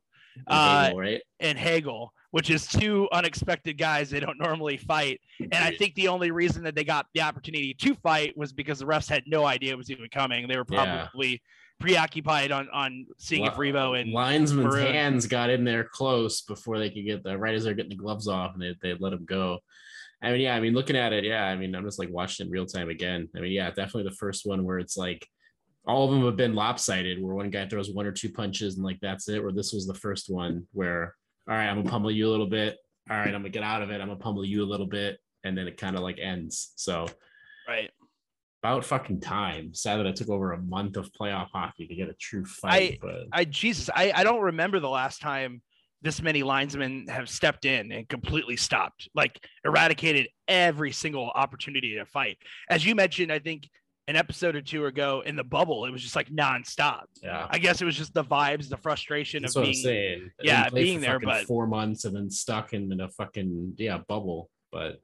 uh 0.48 0.92
right? 0.96 1.22
and 1.40 1.58
Hagel, 1.58 2.10
which 2.32 2.50
is 2.52 2.68
two 2.68 3.08
unexpected 3.12 3.78
guys 3.78 4.10
they 4.12 4.20
don't 4.20 4.38
normally 4.40 4.78
fight. 4.78 5.20
And 5.40 5.56
I 5.56 5.72
think 5.76 5.96
the 5.96 6.10
only 6.10 6.30
reason 6.32 6.64
that 6.66 6.76
they 6.76 6.84
got 6.84 7.08
the 7.16 7.22
opportunity 7.22 7.74
to 7.74 7.96
fight 7.96 8.38
was 8.38 8.54
because 8.54 8.78
the 8.80 8.86
refs 8.86 9.10
had 9.10 9.24
no 9.26 9.46
idea 9.46 9.72
it 9.72 9.78
was 9.78 9.90
even 9.90 10.08
coming. 10.10 10.48
They 10.48 10.58
were 10.58 10.66
Yeah. 10.70 11.08
probably 11.08 11.42
preoccupied 11.80 12.52
on 12.52 12.68
on 12.74 13.06
seeing 13.18 13.46
if 13.46 13.58
Li- 13.58 13.72
Revo 13.72 14.00
and 14.00 14.12
linesman's 14.12 14.74
Maroon. 14.76 14.94
hands 14.94 15.26
got 15.28 15.50
in 15.50 15.64
there 15.64 15.84
close 15.86 16.42
before 16.42 16.78
they 16.80 16.90
could 16.90 17.06
get 17.06 17.24
the 17.24 17.38
right 17.38 17.56
as 17.56 17.64
they're 17.64 17.74
getting 17.76 17.92
the 17.92 17.96
gloves 17.96 18.28
off 18.28 18.54
and 18.54 18.62
they 18.62 18.76
they 18.82 18.94
let 19.00 19.14
him 19.14 19.26
go. 19.26 19.60
I 20.22 20.32
mean, 20.32 20.42
yeah, 20.42 20.56
I 20.56 20.60
mean, 20.60 20.74
looking 20.74 20.96
at 20.96 21.14
it, 21.14 21.24
yeah, 21.24 21.44
I 21.44 21.56
mean, 21.56 21.76
I'm 21.76 21.86
just 21.86 22.00
like 22.00 22.10
watching 22.10 22.46
it 22.46 22.48
in 22.48 22.52
real 22.52 22.66
time 22.66 22.90
again. 22.90 23.30
I 23.36 23.40
mean, 23.40 23.52
yeah, 23.52 23.70
definitely 23.70 24.04
the 24.04 24.16
first 24.16 24.46
one 24.46 24.64
where 24.64 24.80
it's 24.80 24.98
like 24.98 25.28
all 25.86 26.06
of 26.06 26.12
them 26.12 26.26
have 26.26 26.36
been 26.36 26.56
lopsided, 26.56 27.22
where 27.22 27.36
one 27.36 27.50
guy 27.50 27.68
throws 27.68 27.92
one 27.92 28.06
or 28.06 28.12
two 28.12 28.30
punches 28.30 28.76
and 28.76 28.84
like 28.84 29.00
that's 29.00 29.30
it. 29.30 29.42
Where 29.42 29.52
this 29.52 29.74
was 29.74 29.86
the 29.86 29.94
first 29.94 30.30
one 30.30 30.66
where, 30.74 31.16
all 31.48 31.56
right, 31.56 31.68
I'm 31.68 31.78
gonna 31.78 31.90
pummel 31.90 32.12
you 32.12 32.28
a 32.28 32.32
little 32.32 32.50
bit. 32.50 32.78
All 33.10 33.18
right, 33.18 33.28
I'm 33.28 33.42
gonna 33.42 33.50
get 33.50 33.64
out 33.64 33.84
of 33.84 33.92
it. 33.92 34.02
I'm 34.02 34.08
gonna 34.08 34.20
pummel 34.20 34.44
you 34.44 34.64
a 34.64 34.66
little 34.66 34.88
bit, 34.88 35.20
and 35.44 35.58
then 35.58 35.68
it 35.68 35.78
kind 35.78 35.96
of 35.96 36.02
like 36.02 36.18
ends. 36.20 36.74
So 36.76 37.08
right. 37.68 37.92
about 38.64 38.86
fucking 38.86 39.22
time. 39.22 39.74
Sad 39.76 39.98
that 39.98 40.08
it 40.08 40.16
took 40.16 40.30
over 40.30 40.54
a 40.54 40.62
month 40.62 40.98
of 40.98 41.12
playoff 41.14 41.50
hockey 41.54 41.88
to 41.88 41.96
get 41.96 42.10
a 42.10 42.14
true 42.14 42.44
fight, 42.44 42.98
but 43.02 43.28
I 43.32 43.46
Jesus, 43.46 43.90
I, 43.96 44.12
I 44.16 44.24
don't 44.24 44.42
remember 44.42 44.80
the 44.80 44.90
last 44.90 45.22
time 45.22 45.62
this 46.02 46.22
many 46.22 46.44
linesmen 46.44 47.08
have 47.08 47.28
stepped 47.30 47.66
in 47.66 47.92
and 47.92 48.08
completely 48.08 48.56
stopped, 48.56 49.10
like 49.16 49.40
eradicated 49.66 50.28
every 50.48 50.92
single 50.92 51.30
opportunity 51.34 51.96
to 51.96 52.06
fight. 52.06 52.38
As 52.70 52.86
you 52.86 52.94
mentioned, 52.96 53.32
I 53.32 53.40
think 53.40 53.68
an 54.08 54.16
episode 54.16 54.56
or 54.56 54.62
two 54.62 54.86
ago 54.86 55.22
in 55.26 55.36
the 55.36 55.44
bubble, 55.44 55.86
it 55.86 55.92
was 55.92 56.02
just 56.02 56.16
like 56.16 56.30
nonstop. 56.30 57.02
yeah. 57.22 57.48
I 57.50 57.58
guess 57.58 57.82
it 57.82 57.86
was 57.86 57.98
just 57.98 58.14
the 58.14 58.24
vibes, 58.24 58.70
the 58.70 58.78
frustration 58.78 59.42
That's 59.42 59.56
of 59.56 59.64
being 59.64 59.74
saying. 59.74 60.32
Yeah, 60.42 60.70
being 60.70 61.02
there, 61.02 61.20
but- 61.20 61.46
four 61.46 61.68
months 61.68 62.06
and 62.06 62.16
then 62.16 62.30
stuck 62.30 62.74
in, 62.74 62.92
in 62.92 63.02
a 63.02 63.10
fucking 63.10 63.74
yeah 63.78 63.98
bubble. 64.08 64.50
But 64.72 65.02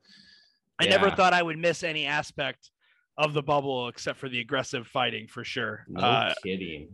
I 0.80 0.86
never 0.86 1.10
thought 1.12 1.34
I 1.34 1.42
would 1.44 1.58
miss 1.58 1.84
any 1.84 2.06
aspect 2.06 2.70
of 3.18 3.34
the 3.34 3.44
bubble 3.44 3.88
except 3.90 4.20
for 4.20 4.30
the 4.30 4.40
aggressive 4.40 4.88
fighting 4.88 5.28
for 5.28 5.44
sure. 5.44 5.86
no 5.88 6.02
Uh, 6.02 6.34
kidding. 6.44 6.90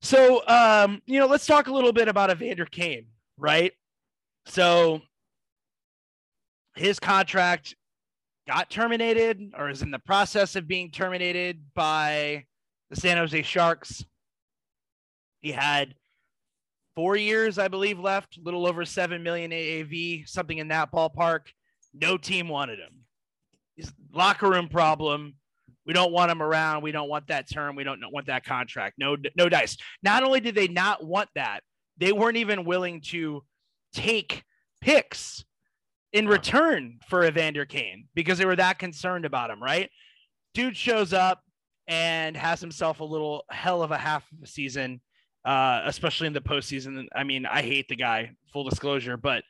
So, 0.00 0.46
um, 0.46 1.02
you 1.06 1.18
know, 1.18 1.26
let's 1.26 1.46
talk 1.46 1.68
a 1.68 1.72
little 1.72 1.92
bit 1.92 2.08
about 2.08 2.30
Evander 2.30 2.66
Kane, 2.66 3.06
right? 3.36 3.72
So, 4.46 5.02
his 6.74 7.00
contract 7.00 7.74
got 8.46 8.70
terminated 8.70 9.52
or 9.58 9.68
is 9.68 9.82
in 9.82 9.90
the 9.90 9.98
process 9.98 10.56
of 10.56 10.68
being 10.68 10.90
terminated 10.90 11.60
by 11.74 12.44
the 12.90 12.96
San 12.96 13.16
Jose 13.16 13.42
Sharks. 13.42 14.04
He 15.40 15.52
had 15.52 15.94
four 16.96 17.16
years, 17.16 17.58
I 17.58 17.68
believe, 17.68 17.98
left, 17.98 18.38
a 18.38 18.40
little 18.42 18.66
over 18.66 18.84
7 18.84 19.22
million 19.22 19.50
AAV, 19.50 20.28
something 20.28 20.58
in 20.58 20.68
that 20.68 20.90
ballpark. 20.90 21.42
No 21.92 22.16
team 22.16 22.48
wanted 22.48 22.78
him. 22.78 23.04
He's 23.76 23.92
locker 24.12 24.48
room 24.48 24.68
problem. 24.68 25.34
We 25.88 25.94
don't 25.94 26.12
want 26.12 26.30
him 26.30 26.42
around. 26.42 26.82
We 26.82 26.92
don't 26.92 27.08
want 27.08 27.28
that 27.28 27.50
term. 27.50 27.74
We 27.74 27.82
don't 27.82 28.02
want 28.12 28.26
that 28.26 28.44
contract. 28.44 28.96
No, 28.98 29.16
no 29.36 29.48
dice. 29.48 29.78
Not 30.02 30.22
only 30.22 30.38
did 30.38 30.54
they 30.54 30.68
not 30.68 31.02
want 31.02 31.30
that, 31.34 31.60
they 31.96 32.12
weren't 32.12 32.36
even 32.36 32.66
willing 32.66 33.00
to 33.06 33.42
take 33.94 34.44
picks 34.82 35.46
in 36.12 36.28
return 36.28 36.98
for 37.08 37.24
Evander 37.24 37.64
Kane 37.64 38.06
because 38.14 38.36
they 38.36 38.44
were 38.44 38.56
that 38.56 38.78
concerned 38.78 39.24
about 39.24 39.48
him, 39.48 39.62
right? 39.62 39.90
Dude 40.52 40.76
shows 40.76 41.14
up 41.14 41.42
and 41.86 42.36
has 42.36 42.60
himself 42.60 43.00
a 43.00 43.04
little 43.04 43.44
hell 43.50 43.82
of 43.82 43.90
a 43.90 43.96
half 43.96 44.30
of 44.30 44.42
a 44.42 44.46
season, 44.46 45.00
uh, 45.46 45.80
especially 45.86 46.26
in 46.26 46.34
the 46.34 46.40
postseason. 46.42 47.06
I 47.16 47.24
mean, 47.24 47.46
I 47.46 47.62
hate 47.62 47.88
the 47.88 47.96
guy, 47.96 48.32
full 48.52 48.68
disclosure, 48.68 49.16
but 49.16 49.42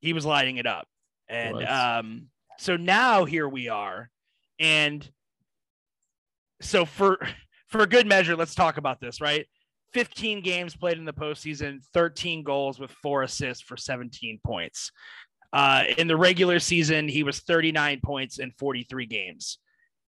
he 0.00 0.12
was 0.12 0.26
lighting 0.26 0.56
it 0.56 0.66
up. 0.66 0.88
And 1.28 1.64
um, 1.64 2.26
so 2.58 2.76
now 2.76 3.24
here 3.24 3.48
we 3.48 3.68
are. 3.68 4.10
And 4.58 5.08
so 6.64 6.84
for 6.84 7.18
for 7.68 7.80
a 7.80 7.86
good 7.86 8.06
measure, 8.06 8.36
let's 8.36 8.54
talk 8.54 8.76
about 8.76 9.00
this, 9.00 9.20
right? 9.20 9.46
15 9.92 10.42
games 10.42 10.76
played 10.76 10.98
in 10.98 11.04
the 11.04 11.12
postseason, 11.12 11.78
13 11.92 12.42
goals 12.42 12.80
with 12.80 12.90
four 12.90 13.22
assists 13.22 13.62
for 13.62 13.76
17 13.76 14.40
points. 14.44 14.90
Uh, 15.52 15.84
in 15.98 16.08
the 16.08 16.16
regular 16.16 16.58
season, 16.58 17.06
he 17.06 17.22
was 17.22 17.40
39 17.40 18.00
points 18.04 18.38
in 18.38 18.50
43 18.58 19.06
games 19.06 19.58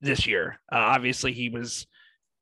this 0.01 0.27
year. 0.27 0.59
Uh, 0.73 0.77
obviously, 0.79 1.33
he 1.33 1.51
was, 1.51 1.87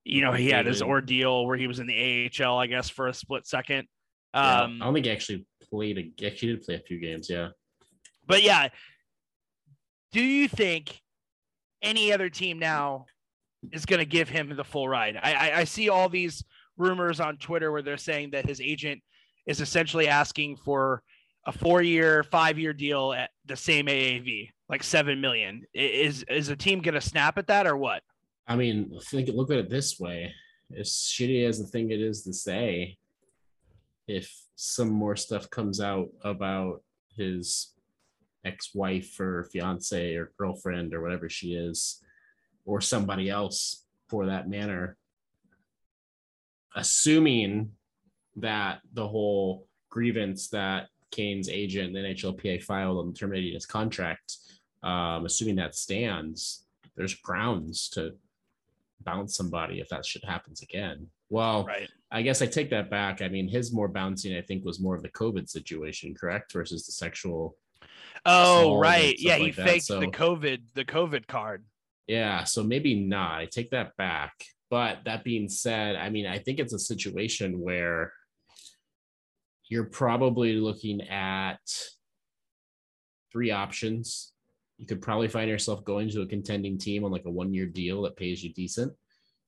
you 0.05 0.23
know, 0.23 0.33
he 0.33 0.49
had 0.49 0.65
his 0.65 0.81
ordeal 0.81 1.47
where 1.47 1.57
he 1.57 1.67
was 1.67 1.81
in 1.81 1.87
the 1.87 2.31
AHL, 2.41 2.59
I 2.59 2.67
guess, 2.67 2.89
for 2.89 3.09
a 3.09 3.15
split 3.15 3.47
second. 3.47 3.87
Yeah, 4.33 4.63
Um, 4.63 4.81
I 4.81 4.87
don't 4.87 4.95
think 4.95 5.07
he 5.07 5.13
actually 5.13 5.47
played. 5.71 5.99
A, 5.99 6.27
actually 6.27 6.55
did 6.55 6.63
play 6.63 6.77
a 6.77 6.81
few 6.81 6.99
games. 6.99 7.29
Yeah. 7.29 7.49
But 8.27 8.43
yeah, 8.43 8.69
do 10.13 10.23
you 10.23 10.49
think 10.49 10.99
any 11.83 12.11
other 12.11 12.31
team 12.31 12.59
now 12.59 13.05
is 13.73 13.87
going 13.87 14.01
to 14.01 14.07
give 14.07 14.29
him 14.29 14.55
the 14.55 14.65
full 14.65 14.89
ride? 14.89 15.19
I, 15.23 15.35
I, 15.35 15.59
I 15.61 15.65
see 15.65 15.89
all 15.89 16.09
these 16.09 16.45
rumors 16.77 17.21
on 17.21 17.37
Twitter 17.37 17.73
where 17.73 17.83
they're 17.83 17.97
saying 17.97 18.31
that 18.33 18.47
his 18.47 18.61
agent 18.61 19.03
is 19.47 19.61
essentially 19.61 20.09
asking 20.09 20.57
for 20.57 21.03
a 21.47 21.53
four-year, 21.53 22.23
five-year 22.25 22.73
deal 22.73 23.13
at 23.13 23.31
the 23.45 23.57
same 23.57 23.87
AAV, 23.87 24.51
like 24.69 24.83
seven 24.83 25.21
million. 25.21 25.65
Is 25.75 26.25
is 26.29 26.49
a 26.49 26.57
team 26.57 26.81
going 26.81 26.95
to 26.95 27.01
snap 27.01 27.39
at 27.39 27.47
that 27.49 27.67
or 27.67 27.77
what? 27.77 28.03
I 28.47 28.57
mean, 28.57 28.99
think 29.11 29.29
look 29.29 29.51
at 29.51 29.59
it 29.59 29.71
this 29.71 30.01
way: 30.01 30.33
as 30.77 30.91
shitty 30.91 31.47
as 31.47 31.59
the 31.59 31.67
thing 31.67 31.91
it 31.91 32.01
is 32.01 32.23
to 32.23 32.33
say, 32.33 32.97
if 34.07 34.35
some 34.57 34.91
more 34.91 35.17
stuff 35.17 35.51
comes 35.51 35.81
out 35.81 36.09
about 36.23 36.83
his 37.17 37.75
ex-wife 38.45 39.19
or 39.21 39.49
fiance 39.53 40.15
or 40.15 40.33
girlfriend 40.39 40.95
or 40.95 41.03
whatever 41.03 41.29
she 41.29 41.55
is, 41.55 42.03
or 42.65 42.81
somebody 42.81 43.29
else 43.31 43.85
for 44.09 44.27
that 44.27 44.49
matter, 44.49 44.97
assuming 46.75 47.71
that 48.37 48.81
the 48.93 49.07
whole 49.07 49.67
grievance 49.91 50.49
that 50.49 50.89
Kane's 51.11 51.49
agent, 51.49 51.93
the 51.93 52.01
NHLPA, 52.01 52.63
filed 52.63 52.99
on 52.99 53.13
terminating 53.15 53.55
his 53.55 53.67
contract, 53.67 54.37
um, 54.83 55.25
assuming 55.25 55.57
that 55.57 55.75
stands, 55.75 56.65
there's 56.97 57.15
grounds 57.15 57.89
to 57.91 58.15
bounce 59.05 59.37
somebody 59.37 59.81
if 59.81 59.89
that 59.91 60.05
shit 60.05 60.25
happens 60.25 60.63
again. 60.63 61.07
Well, 61.31 61.65
Right. 61.65 61.89
I 62.11 62.23
guess 62.23 62.43
I 62.43 62.47
take 62.47 62.71
that 62.71 62.91
back. 62.91 63.23
I 63.23 63.29
mean, 63.29 63.49
his 63.49 63.73
more 63.73 63.89
bouncing, 63.89 64.37
I 64.37 64.41
think, 64.41 64.65
was 64.65 64.79
more 64.81 64.95
of 64.95 65.03
the 65.03 65.09
COVID 65.11 65.49
situation, 65.49 66.15
correct? 66.15 66.53
Versus 66.53 66.87
the 66.87 66.93
sexual. 66.93 67.57
Oh, 68.25 68.79
right. 68.79 69.17
Yeah, 69.19 69.37
he 69.37 69.45
like 69.45 69.57
that, 69.57 69.67
faked 69.69 69.85
so- 69.87 70.01
the 70.01 70.07
COVID 70.07 70.63
the 70.75 70.85
COVID 70.85 71.27
card. 71.27 71.65
Yeah, 72.07 72.45
so 72.45 72.63
maybe 72.63 72.95
not. 72.95 73.41
I 73.41 73.47
take 73.47 73.71
that 73.71 73.97
back. 73.97 74.33
But 74.71 74.99
that 75.05 75.25
being 75.25 75.49
said, 75.49 75.97
I 75.97 76.11
mean, 76.11 76.27
I 76.27 76.39
think 76.39 76.59
it's 76.59 76.73
a 76.73 76.79
situation 76.79 77.61
where 77.61 78.13
you're 79.69 79.85
probably 79.85 80.55
looking 80.55 81.01
at 81.03 81.61
three 83.33 83.51
options 83.51 84.33
You 84.79 84.87
could 84.87 85.03
probably 85.03 85.29
find 85.29 85.49
yourself 85.49 85.85
going 85.85 86.11
to 86.11 86.23
a 86.23 86.27
contending 86.27 86.79
team 86.79 87.05
on 87.05 87.13
like 87.13 87.25
a 87.27 87.31
one 87.31 87.55
year 87.55 87.67
deal 87.67 88.03
that 88.03 88.17
pays 88.17 88.43
you 88.43 88.53
decent. 88.53 88.93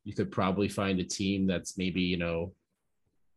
You 0.04 0.14
could 0.14 0.30
probably 0.30 0.68
find 0.68 1.00
a 1.00 1.04
team 1.04 1.46
that's 1.46 1.76
maybe, 1.76 2.00
you 2.00 2.16
know, 2.16 2.52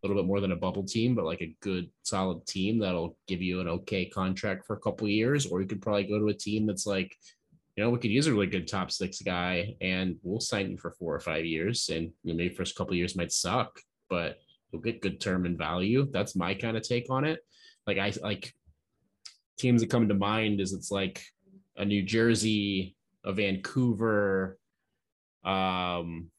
a 0.04 0.08
little 0.08 0.22
bit 0.22 0.28
more 0.28 0.40
than 0.40 0.52
a 0.52 0.56
bubble 0.56 0.84
team, 0.84 1.16
but 1.16 1.26
like 1.26 1.42
a 1.42 1.56
good 1.62 1.90
solid 2.04 2.46
team 2.46 2.80
that'll 2.80 3.18
give 3.28 3.42
you 3.42 3.60
an 3.60 3.68
okay 3.68 4.06
contract 4.06 4.66
for 4.66 4.76
a 4.76 4.80
couple 4.80 5.08
years. 5.08 5.48
Or 5.48 5.62
you 5.62 5.68
could 5.68 5.82
probably 5.82 6.04
go 6.04 6.20
to 6.20 6.28
a 6.28 6.34
team 6.34 6.68
that's 6.68 6.86
like, 6.86 7.18
you 7.80 7.86
know, 7.86 7.92
we 7.92 7.98
could 7.98 8.12
use 8.12 8.28
a 8.28 8.34
really 8.34 8.46
good 8.46 8.68
top 8.68 8.92
six 8.92 9.22
guy 9.22 9.74
and 9.80 10.18
we'll 10.22 10.42
sign 10.42 10.70
you 10.70 10.78
for 10.78 10.92
four 10.92 11.16
or 11.16 11.20
five 11.22 11.46
years. 11.46 11.88
And 11.88 12.12
you 12.26 12.34
know, 12.34 12.38
maybe 12.38 12.54
first 12.54 12.76
couple 12.76 12.94
years 12.94 13.16
might 13.16 13.32
suck, 13.32 13.80
but 14.10 14.40
you'll 14.70 14.82
get 14.82 15.02
good 15.02 15.22
term 15.22 15.46
and 15.46 15.58
value. 15.58 16.06
That's 16.12 16.36
my 16.36 16.56
kind 16.56 16.76
of 16.76 16.84
take 16.84 17.10
on 17.10 17.24
it. 17.24 17.40
Like 17.88 17.98
I 17.98 18.12
like 18.22 18.54
teams 19.58 19.80
that 19.80 19.90
come 19.90 20.10
to 20.10 20.14
mind 20.14 20.60
is 20.60 20.74
it's 20.74 20.92
like 20.92 21.24
a 21.78 21.86
New 21.86 22.04
Jersey, 22.04 22.98
a 23.24 23.32
Vancouver, 23.32 24.60
um, 25.46 26.30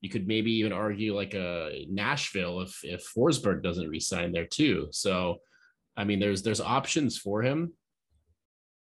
you 0.00 0.08
could 0.08 0.26
maybe 0.26 0.52
even 0.52 0.72
argue 0.72 1.14
like 1.14 1.34
a 1.34 1.84
Nashville 1.90 2.62
if 2.62 2.82
if 2.84 3.06
Forsberg 3.14 3.62
doesn't 3.62 3.90
resign 3.90 4.32
there 4.32 4.46
too. 4.46 4.88
So, 4.92 5.40
I 5.94 6.04
mean, 6.04 6.20
there's 6.20 6.42
there's 6.42 6.62
options 6.62 7.18
for 7.18 7.42
him. 7.42 7.74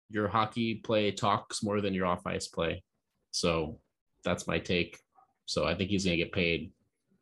Your 0.10 0.28
hockey 0.28 0.76
play 0.76 1.12
talks 1.12 1.64
more 1.64 1.82
than 1.82 1.94
your 1.94 2.06
off 2.06 2.26
ice 2.26 2.48
play, 2.48 2.84
so 3.32 3.80
that's 4.24 4.48
my 4.48 4.60
take. 4.60 5.00
So 5.46 5.66
I 5.66 5.76
think 5.76 5.90
he's 5.90 6.06
gonna 6.06 6.18
get 6.18 6.32
paid. 6.32 6.72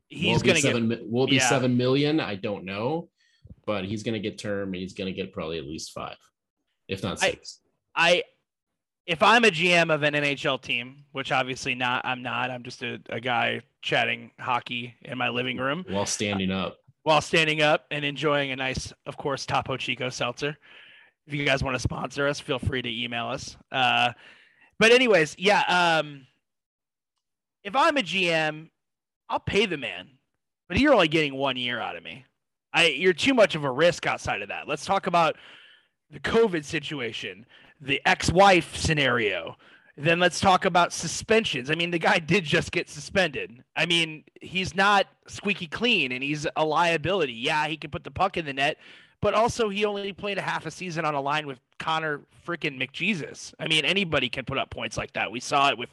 He's 0.08 0.42
gonna 0.42 0.60
seven, 0.60 0.90
get. 0.90 1.10
Will 1.10 1.28
be 1.28 1.38
yeah. 1.38 1.50
seven 1.50 1.78
million. 1.78 2.20
I 2.20 2.36
don't 2.36 2.66
know, 2.66 3.10
but 3.66 3.86
he's 3.86 4.04
gonna 4.04 4.20
get 4.20 4.38
term 4.38 4.70
and 4.70 4.76
he's 4.76 4.94
gonna 4.94 5.12
get 5.12 5.34
probably 5.34 5.58
at 5.58 5.66
least 5.66 5.92
five, 5.92 6.18
if 6.88 7.04
not 7.04 7.20
six. 7.20 7.60
I 7.96 8.24
if 9.06 9.22
I'm 9.22 9.46
a 9.46 9.50
GM 9.50 9.94
of 9.94 10.04
an 10.04 10.14
NHL 10.14 10.62
team, 10.62 11.06
which 11.12 11.32
obviously 11.32 11.76
not, 11.76 12.06
I'm 12.06 12.24
not. 12.24 12.50
I'm 12.50 12.64
just 12.64 12.82
a, 12.82 13.00
a 13.10 13.20
guy 13.20 13.62
chatting 13.82 14.32
hockey 14.40 14.96
in 15.04 15.18
my 15.18 15.30
living 15.30 15.58
room 15.58 15.86
while 15.88 16.06
standing 16.06 16.52
up, 16.52 16.78
while 17.04 17.22
standing 17.22 17.62
up 17.62 17.86
and 17.92 18.04
enjoying 18.04 18.52
a 18.52 18.56
nice, 18.56 18.92
of 19.06 19.16
course, 19.18 19.46
Topo 19.46 19.78
Chico 19.78 20.10
seltzer. 20.10 20.58
If 21.28 21.34
you 21.34 21.46
guys 21.46 21.64
want 21.64 21.76
to 21.76 21.80
sponsor 21.80 22.28
us, 22.28 22.40
feel 22.40 22.60
free 22.60 22.82
to 22.82 23.04
email 23.04 23.28
us. 23.28 23.58
Uh, 23.72 24.12
but 24.78 24.92
anyways, 24.92 25.36
yeah. 25.40 25.62
Um, 26.00 26.28
if 27.64 27.76
I'm 27.76 27.98
a 27.98 28.02
GM, 28.02 28.70
I'll 29.30 29.40
pay 29.40 29.66
the 29.66 29.78
man, 29.78 30.10
but 30.70 30.78
you're 30.78 30.94
only 30.94 31.08
getting 31.08 31.36
one 31.36 31.58
year 31.58 31.80
out 31.80 31.96
of 31.96 32.04
me. 32.04 32.26
I 32.74 32.88
you're 32.88 33.14
too 33.14 33.34
much 33.34 33.56
of 33.56 33.64
a 33.64 33.72
risk 33.72 34.06
outside 34.06 34.42
of 34.42 34.50
that. 34.50 34.68
Let's 34.68 34.86
talk 34.86 35.08
about 35.08 35.38
the 36.12 36.20
COVID 36.20 36.64
situation, 36.64 37.46
the 37.82 38.02
ex-wife 38.06 38.76
scenario. 38.76 39.56
Then 39.98 40.20
let's 40.20 40.42
talk 40.42 40.66
about 40.66 40.92
suspensions. 40.92 41.72
I 41.72 41.76
mean, 41.76 41.90
the 41.90 42.00
guy 42.00 42.20
did 42.20 42.44
just 42.44 42.74
get 42.74 42.90
suspended. 42.90 43.64
I 43.78 43.86
mean, 43.86 44.26
he's 44.42 44.76
not 44.76 45.08
squeaky 45.28 45.68
clean 45.68 46.12
and 46.12 46.22
he's 46.22 46.46
a 46.58 46.66
liability. 46.66 47.32
Yeah, 47.32 47.68
he 47.68 47.78
can 47.78 47.92
put 47.92 48.04
the 48.04 48.12
puck 48.12 48.36
in 48.36 48.46
the 48.46 48.52
net, 48.52 48.78
but 49.26 49.34
also 49.34 49.70
he 49.70 49.86
only 49.86 50.14
played 50.14 50.38
a 50.38 50.42
half 50.44 50.68
a 50.68 50.72
season 50.72 51.04
on 51.04 51.16
a 51.16 51.20
line 51.20 51.48
with 51.48 51.60
Connor 51.80 52.22
freaking 52.46 52.80
McJesus. 52.80 53.56
I 53.60 53.68
mean, 53.68 53.84
anybody 53.84 54.30
can 54.30 54.46
put 54.46 54.60
up 54.60 54.70
points 54.70 54.98
like 54.98 55.14
that. 55.14 55.32
We 55.32 55.40
saw 55.40 55.70
it 55.70 55.80
with 55.80 55.90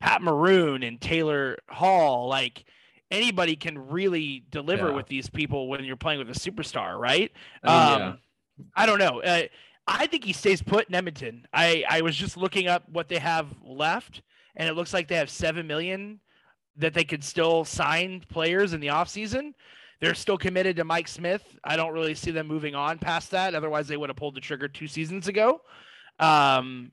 Pat 0.00 0.20
Maroon 0.22 0.82
and 0.82 1.00
Taylor 1.00 1.56
Hall. 1.68 2.26
Like 2.28 2.64
anybody 3.12 3.54
can 3.54 3.78
really 3.78 4.42
deliver 4.50 4.88
Yeah. 4.88 4.94
with 4.96 5.06
these 5.06 5.30
people 5.30 5.68
when 5.68 5.84
you're 5.84 5.94
playing 5.94 6.18
with 6.18 6.28
a 6.30 6.32
superstar, 6.32 6.98
right? 6.98 7.30
I 7.62 7.92
mean, 7.96 8.02
um, 8.08 8.18
I 8.74 8.86
don't 8.86 8.98
know. 8.98 9.22
Uh, 9.22 9.42
I 9.86 10.08
think 10.08 10.24
he 10.24 10.32
stays 10.32 10.60
put 10.60 10.88
in 10.88 10.96
Edmonton. 10.96 11.46
I, 11.52 11.84
I 11.88 12.00
was 12.00 12.16
just 12.16 12.36
looking 12.36 12.66
up 12.66 12.88
what 12.88 13.08
they 13.08 13.18
have 13.20 13.46
left, 13.62 14.22
and 14.56 14.68
it 14.68 14.72
looks 14.72 14.92
like 14.92 15.06
they 15.06 15.14
have 15.14 15.30
seven 15.30 15.68
million 15.68 16.18
that 16.76 16.92
they 16.92 17.04
could 17.04 17.22
still 17.22 17.64
sign 17.64 18.24
players 18.28 18.72
in 18.72 18.80
the 18.80 18.88
offseason. 18.88 19.54
They're 20.04 20.14
still 20.14 20.36
committed 20.36 20.76
to 20.76 20.84
Mike 20.84 21.08
Smith. 21.08 21.42
I 21.64 21.76
don't 21.76 21.92
really 21.94 22.14
see 22.14 22.30
them 22.30 22.46
moving 22.46 22.74
on 22.74 22.98
past 22.98 23.30
that. 23.30 23.54
Otherwise, 23.54 23.88
they 23.88 23.96
would 23.96 24.10
have 24.10 24.16
pulled 24.16 24.34
the 24.34 24.40
trigger 24.40 24.68
two 24.68 24.86
seasons 24.86 25.28
ago. 25.28 25.62
Um, 26.18 26.92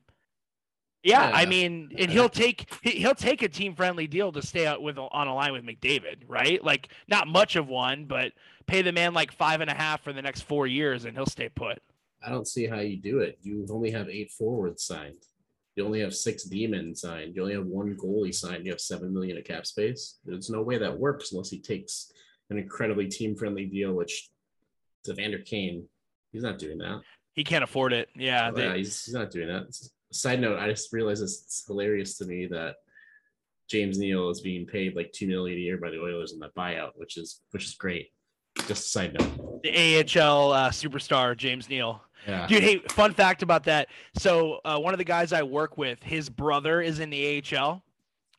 yeah, 1.03 1.31
I 1.33 1.45
mean, 1.45 1.89
and 1.97 2.09
he'll 2.11 2.29
take 2.29 2.71
he- 2.83 2.99
he'll 2.99 3.15
take 3.15 3.41
a 3.41 3.49
team 3.49 3.75
friendly 3.75 4.07
deal 4.07 4.31
to 4.31 4.41
stay 4.41 4.65
out 4.67 4.81
with 4.81 4.97
on 4.97 5.27
a 5.27 5.33
line 5.33 5.51
with 5.51 5.65
McDavid, 5.65 6.23
right? 6.27 6.63
Like 6.63 6.89
not 7.07 7.27
much 7.27 7.55
of 7.55 7.67
one, 7.67 8.05
but 8.05 8.33
pay 8.67 8.81
the 8.81 8.91
man 8.91 9.13
like 9.13 9.31
five 9.31 9.61
and 9.61 9.69
a 9.69 9.73
half 9.73 10.03
for 10.03 10.13
the 10.13 10.21
next 10.21 10.41
four 10.41 10.67
years, 10.67 11.05
and 11.05 11.17
he'll 11.17 11.25
stay 11.25 11.49
put. 11.49 11.79
I 12.23 12.29
don't 12.29 12.47
see 12.47 12.67
how 12.67 12.79
you 12.79 12.97
do 12.97 13.19
it. 13.19 13.39
You 13.41 13.65
only 13.71 13.91
have 13.91 14.09
eight 14.09 14.31
forwards 14.31 14.85
signed. 14.85 15.25
You 15.75 15.85
only 15.85 16.01
have 16.01 16.13
six 16.15 16.43
demons 16.43 17.01
signed. 17.01 17.35
You 17.35 17.41
only 17.41 17.55
have 17.55 17.65
one 17.65 17.95
goalie 17.95 18.33
signed. 18.33 18.65
You 18.65 18.71
have 18.71 18.81
seven 18.81 19.13
million 19.13 19.37
of 19.37 19.43
cap 19.43 19.65
space. 19.65 20.19
There's 20.23 20.49
no 20.49 20.61
way 20.61 20.77
that 20.77 20.99
works 20.99 21.31
unless 21.31 21.49
he 21.49 21.59
takes 21.59 22.11
an 22.51 22.57
incredibly 22.57 23.07
team-friendly 23.07 23.65
deal, 23.65 23.93
which 23.93 24.29
to 25.05 25.13
Vander 25.13 25.39
Kane, 25.39 25.85
he's 26.31 26.43
not 26.43 26.59
doing 26.59 26.77
that. 26.79 27.01
He 27.33 27.43
can't 27.43 27.63
afford 27.63 27.93
it. 27.93 28.09
Yeah, 28.15 28.51
they- 28.51 28.63
yeah, 28.65 28.75
he's, 28.75 29.05
he's 29.05 29.13
not 29.13 29.31
doing 29.31 29.47
that. 29.47 29.63
Side 30.11 30.41
note, 30.41 30.59
I 30.59 30.67
just 30.69 30.91
realized 30.91 31.23
it's, 31.23 31.41
it's 31.43 31.65
hilarious 31.65 32.17
to 32.17 32.25
me 32.25 32.45
that 32.47 32.75
James 33.69 33.97
Neal 33.97 34.29
is 34.29 34.41
being 34.41 34.65
paid 34.65 34.95
like 34.95 35.13
two 35.13 35.27
million 35.27 35.57
a 35.57 35.61
year 35.61 35.77
by 35.77 35.89
the 35.89 36.01
Oilers 36.01 36.33
in 36.33 36.39
that 36.39 36.53
buyout, 36.53 36.91
which 36.95 37.17
is 37.17 37.39
which 37.51 37.63
is 37.63 37.73
great. 37.75 38.09
Just 38.67 38.71
a 38.71 38.75
side 38.89 39.13
note. 39.17 39.63
the 39.63 39.69
AHL 40.19 40.51
uh, 40.51 40.69
superstar 40.69 41.37
James 41.37 41.69
Neal. 41.69 42.01
Yeah. 42.27 42.45
Dude, 42.47 42.61
hey, 42.61 42.79
fun 42.89 43.13
fact 43.13 43.41
about 43.41 43.63
that. 43.63 43.87
So, 44.17 44.59
uh, 44.65 44.77
one 44.77 44.93
of 44.93 44.97
the 44.97 45.05
guys 45.05 45.31
I 45.31 45.41
work 45.43 45.77
with, 45.77 46.03
his 46.03 46.29
brother 46.29 46.81
is 46.81 46.99
in 46.99 47.09
the 47.09 47.41
AHL. 47.57 47.81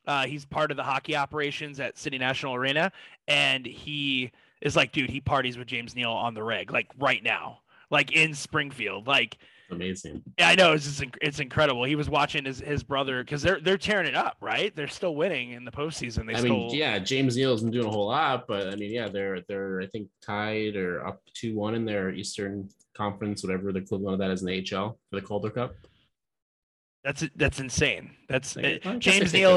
Uh, 0.06 0.26
he's 0.26 0.44
part 0.44 0.70
of 0.70 0.76
the 0.76 0.82
hockey 0.82 1.16
operations 1.16 1.80
at 1.80 1.96
City 1.96 2.18
National 2.18 2.54
Arena, 2.54 2.92
and 3.28 3.64
he 3.66 4.32
is 4.60 4.76
like, 4.76 4.92
dude, 4.92 5.10
he 5.10 5.20
parties 5.20 5.58
with 5.58 5.66
James 5.66 5.94
Neal 5.94 6.12
on 6.12 6.34
the 6.34 6.42
reg, 6.42 6.72
like 6.72 6.90
right 6.98 7.22
now, 7.22 7.58
like 7.90 8.12
in 8.12 8.34
Springfield. 8.34 9.06
Like, 9.06 9.38
Amazing. 9.70 10.22
yeah, 10.38 10.48
I 10.48 10.54
know 10.54 10.72
it's 10.72 10.84
just, 10.84 11.04
it's 11.20 11.40
incredible. 11.40 11.84
He 11.84 11.96
was 11.96 12.10
watching 12.10 12.44
his 12.44 12.60
his 12.60 12.82
brother 12.82 13.24
because 13.24 13.42
they're 13.42 13.60
they're 13.60 13.78
tearing 13.78 14.06
it 14.06 14.14
up, 14.14 14.36
right? 14.40 14.74
They're 14.76 14.88
still 14.88 15.14
winning 15.16 15.52
in 15.52 15.64
the 15.64 15.72
postseason. 15.72 16.26
They 16.26 16.34
I 16.34 16.40
still, 16.40 16.66
mean, 16.66 16.74
yeah, 16.74 16.98
James 16.98 17.36
Neal 17.36 17.52
hasn't 17.52 17.72
doing 17.72 17.86
a 17.86 17.90
whole 17.90 18.08
lot, 18.08 18.46
but 18.46 18.68
I 18.68 18.76
mean, 18.76 18.92
yeah, 18.92 19.08
they're 19.08 19.40
they're 19.48 19.80
I 19.80 19.86
think 19.86 20.08
tied 20.20 20.76
or 20.76 21.06
up 21.06 21.22
two 21.34 21.54
one 21.56 21.74
in 21.74 21.84
their 21.84 22.10
Eastern 22.10 22.68
Conference, 22.94 23.42
whatever 23.42 23.72
the 23.72 23.78
equivalent 23.80 24.14
of 24.14 24.18
that 24.20 24.30
is 24.30 24.42
in 24.42 24.46
the 24.48 24.62
HL 24.62 24.96
for 25.10 25.20
the 25.20 25.22
Calder 25.22 25.50
Cup. 25.50 25.74
that's 27.02 27.24
that's 27.36 27.58
insane. 27.58 28.10
That's 28.28 28.56
I 28.56 28.62
guess 28.62 28.80
I 28.84 28.90
uh, 28.90 28.98
James 28.98 29.32
Neal. 29.32 29.56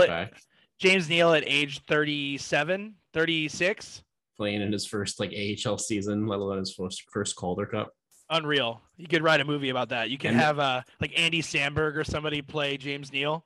That 0.81 0.88
At, 0.88 0.89
back. 0.89 0.91
James 0.93 1.09
Neal 1.09 1.33
at 1.33 1.43
age 1.47 1.81
37, 1.88 2.95
36. 3.13 4.03
playing 4.38 4.61
in 4.61 4.71
his 4.71 4.85
first 4.85 5.19
like 5.19 5.31
AHL 5.33 5.77
season, 5.77 6.27
let 6.27 6.39
alone 6.39 6.59
his 6.59 6.73
first 6.73 7.03
first 7.11 7.35
Calder 7.35 7.65
Cup. 7.65 7.91
Unreal. 8.29 8.81
You 8.97 9.07
could 9.07 9.23
write 9.23 9.39
a 9.39 9.45
movie 9.45 9.69
about 9.69 9.89
that. 9.89 10.09
You 10.09 10.17
can 10.17 10.31
And- 10.31 10.39
have 10.39 10.59
uh 10.59 10.81
like 10.99 11.17
Andy 11.17 11.41
Samberg 11.41 11.95
or 11.95 12.03
somebody 12.03 12.41
play 12.41 12.77
James 12.77 13.11
Neal. 13.13 13.45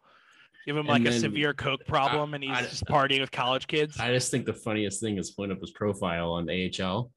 Give 0.65 0.75
him 0.77 0.87
like 0.87 1.05
a 1.05 1.11
severe 1.11 1.53
coke 1.53 1.85
problem 1.87 2.33
and 2.33 2.43
he's 2.43 2.53
I- 2.57 2.61
just 2.63 2.85
partying 2.85 3.19
with 3.21 3.31
college 3.31 3.67
kids. 3.67 3.99
I 3.99 4.11
just 4.13 4.31
think 4.31 4.45
the 4.45 4.53
funniest 4.53 5.01
thing 5.01 5.17
is 5.17 5.31
pulling 5.31 5.51
up 5.51 5.59
his 5.61 5.71
profile 5.71 6.31
on 6.33 6.49
AHL, 6.49 7.11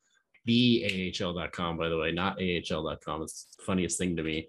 the 0.47 1.13
AHL.com, 1.23 1.77
by 1.77 1.89
the 1.89 1.99
way, 1.99 2.13
not 2.13 2.39
AHL.com. 2.41 3.23
It's 3.23 3.55
the 3.57 3.63
funniest 3.65 3.99
thing 3.99 4.17
to 4.17 4.23
me. 4.23 4.49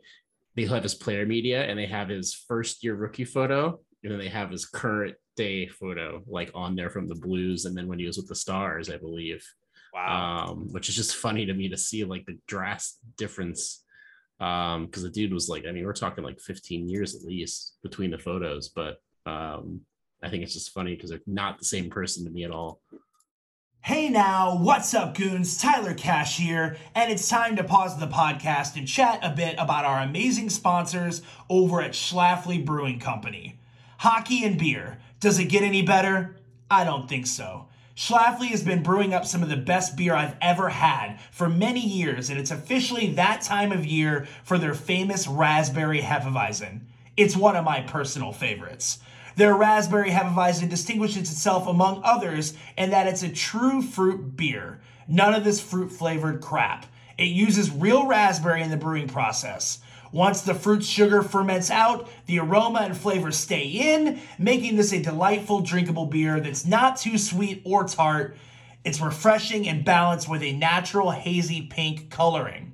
They 0.56 0.66
have 0.66 0.84
his 0.84 0.96
player 0.96 1.26
media 1.26 1.64
and 1.66 1.78
they 1.78 1.88
have 1.88 2.10
his 2.10 2.34
first 2.34 2.84
year 2.84 2.96
rookie 2.96 3.26
photo, 3.26 3.80
and 4.04 4.12
then 4.12 4.20
they 4.20 4.30
have 4.30 4.52
his 4.52 4.66
current 4.66 5.16
day 5.36 5.68
photo, 5.68 6.24
like 6.28 6.52
on 6.54 6.76
there 6.76 6.90
from 6.90 7.08
the 7.08 7.16
Blues, 7.16 7.66
and 7.66 7.76
then 7.76 7.88
when 7.88 8.00
he 8.00 8.06
was 8.06 8.18
with 8.18 8.28
the 8.28 8.36
Stars, 8.36 8.90
I 8.90 8.98
believe. 8.98 9.46
wow. 9.94 10.48
Um, 10.50 10.72
which 10.72 10.90
is 10.90 10.96
just 10.96 11.16
funny 11.16 11.46
to 11.46 11.54
me 11.54 11.70
to 11.70 11.78
see 11.78 12.04
like 12.04 12.26
the 12.26 12.38
drastic 12.48 13.02
difference. 13.18 13.84
Um, 14.40 14.88
because 14.88 15.04
the 15.04 15.10
dude 15.10 15.34
was 15.34 15.48
like, 15.48 15.66
I 15.66 15.72
mean, 15.72 15.86
we're 15.86 15.94
talking 15.94 16.24
like 16.24 16.40
15 16.40 16.90
years 16.90 17.16
at 17.16 17.22
least 17.22 17.78
between 17.82 18.12
the 18.12 18.18
photos, 18.18 18.70
but 18.70 18.98
um, 19.26 19.82
I 20.22 20.30
think 20.30 20.44
it's 20.44 20.54
just 20.54 20.72
funny 20.72 20.96
because 20.96 21.12
they're 21.12 21.20
not 21.28 21.60
the 21.60 21.66
same 21.66 21.90
person 21.90 22.26
to 22.26 22.32
me 22.32 22.44
at 22.44 22.52
all. 22.52 22.82
Hey 23.82 24.08
now, 24.08 24.58
what's 24.58 24.94
up, 24.94 25.14
goons? 25.14 25.58
Tyler 25.62 25.94
Cash 25.94 26.38
here, 26.38 26.78
and 26.96 27.12
it's 27.12 27.28
time 27.28 27.58
to 27.58 27.66
pause 27.66 28.00
the 28.00 28.08
podcast 28.08 28.78
and 28.78 28.88
chat 28.88 29.20
a 29.22 29.30
bit 29.30 29.56
about 29.60 29.84
our 29.84 30.00
amazing 30.00 30.50
sponsors 30.50 31.22
over 31.50 31.82
at 31.82 31.92
Schlafly 31.92 32.64
Brewing 32.64 32.98
Company. 32.98 33.60
Hockey 34.04 34.44
and 34.44 34.60
beer. 34.60 34.98
Does 35.22 35.40
it 35.40 35.46
get 35.46 35.64
any 35.64 35.82
better? 35.82 36.36
I 36.70 36.84
don't 36.84 37.08
think 37.08 37.26
so. 37.26 37.70
Schlafly 37.96 38.48
has 38.48 38.62
been 38.62 38.84
brewing 38.84 39.14
up 39.14 39.26
some 39.26 39.42
of 39.42 39.48
the 39.48 39.56
best 39.56 39.96
beer 39.96 40.14
I've 40.14 40.36
ever 40.42 40.68
had 40.68 41.22
for 41.32 41.48
many 41.48 41.80
years, 41.80 42.30
and 42.30 42.38
it's 42.38 42.52
officially 42.52 43.12
that 43.12 43.44
time 43.44 43.72
of 43.72 43.86
year 43.86 44.28
for 44.44 44.58
their 44.58 44.74
famous 44.74 45.26
Raspberry 45.26 46.02
Hefeweizen. 46.02 46.82
It's 47.16 47.38
one 47.38 47.56
of 47.56 47.64
my 47.64 47.80
personal 47.80 48.34
favorites. 48.34 49.00
Their 49.38 49.56
raspberry 49.56 50.10
Hefeweizen 50.10 50.70
distinguishes 50.70 51.32
itself 51.32 51.66
among 51.66 52.02
others 52.04 52.56
in 52.78 52.90
that 52.90 53.08
it's 53.08 53.24
a 53.24 53.30
true 53.30 53.82
fruit 53.82 54.36
beer. 54.36 54.82
None 55.08 55.34
of 55.34 55.46
this 55.46 55.62
fruit 55.62 55.94
flavored 55.94 56.42
crap. 56.42 56.88
It 57.18 57.30
uses 57.30 57.72
real 57.72 58.06
raspberry 58.06 58.64
in 58.64 58.70
the 58.70 58.76
brewing 58.76 59.08
process. 59.08 59.80
Once 60.14 60.42
the 60.42 60.54
fruit 60.54 60.84
sugar 60.84 61.24
ferments 61.24 61.72
out, 61.72 62.08
the 62.28 62.38
aroma 62.38 62.82
and 62.82 62.96
flavor 62.96 63.32
stay 63.32 63.64
in, 63.64 64.20
making 64.38 64.76
this 64.76 64.94
a 64.94 65.02
delightful 65.02 65.60
drinkable 65.60 66.06
beer 66.06 66.40
that's 66.40 66.68
not 66.68 66.96
too 66.96 67.18
sweet 67.18 67.60
or 67.66 67.84
tart. 67.84 68.38
It's 68.86 69.02
refreshing 69.02 69.68
and 69.68 69.84
balanced 69.84 70.30
with 70.30 70.44
a 70.44 70.54
natural 70.54 71.10
hazy 71.10 71.64
pink 71.64 72.12
coloring. 72.12 72.74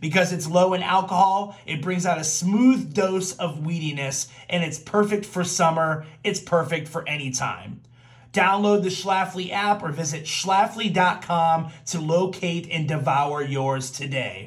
Because 0.00 0.32
it's 0.32 0.46
low 0.46 0.74
in 0.74 0.82
alcohol, 0.82 1.56
it 1.66 1.82
brings 1.82 2.06
out 2.06 2.18
a 2.18 2.24
smooth 2.24 2.94
dose 2.94 3.34
of 3.34 3.64
weediness, 3.64 4.28
and 4.48 4.62
it's 4.62 4.78
perfect 4.78 5.26
for 5.26 5.42
summer. 5.42 6.06
It's 6.22 6.38
perfect 6.38 6.86
for 6.86 7.06
any 7.08 7.32
time. 7.32 7.80
Download 8.32 8.84
the 8.84 8.90
Schlafly 8.90 9.50
app 9.50 9.82
or 9.82 9.90
visit 9.90 10.24
schlafly.com 10.24 11.72
to 11.86 12.00
locate 12.00 12.68
and 12.70 12.86
devour 12.86 13.42
yours 13.42 13.90
today. 13.90 14.45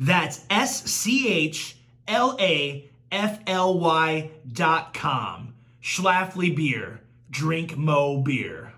That's 0.00 0.46
S 0.48 0.90
C 0.90 1.28
H 1.28 1.76
L 2.08 2.34
A 2.40 2.90
F 3.12 3.38
L 3.46 3.78
Y 3.78 4.30
dot 4.50 4.94
com. 4.94 5.52
Schlafly 5.82 6.56
Beer. 6.56 7.02
Drink 7.30 7.76
Mo 7.76 8.22
Beer. 8.22 8.72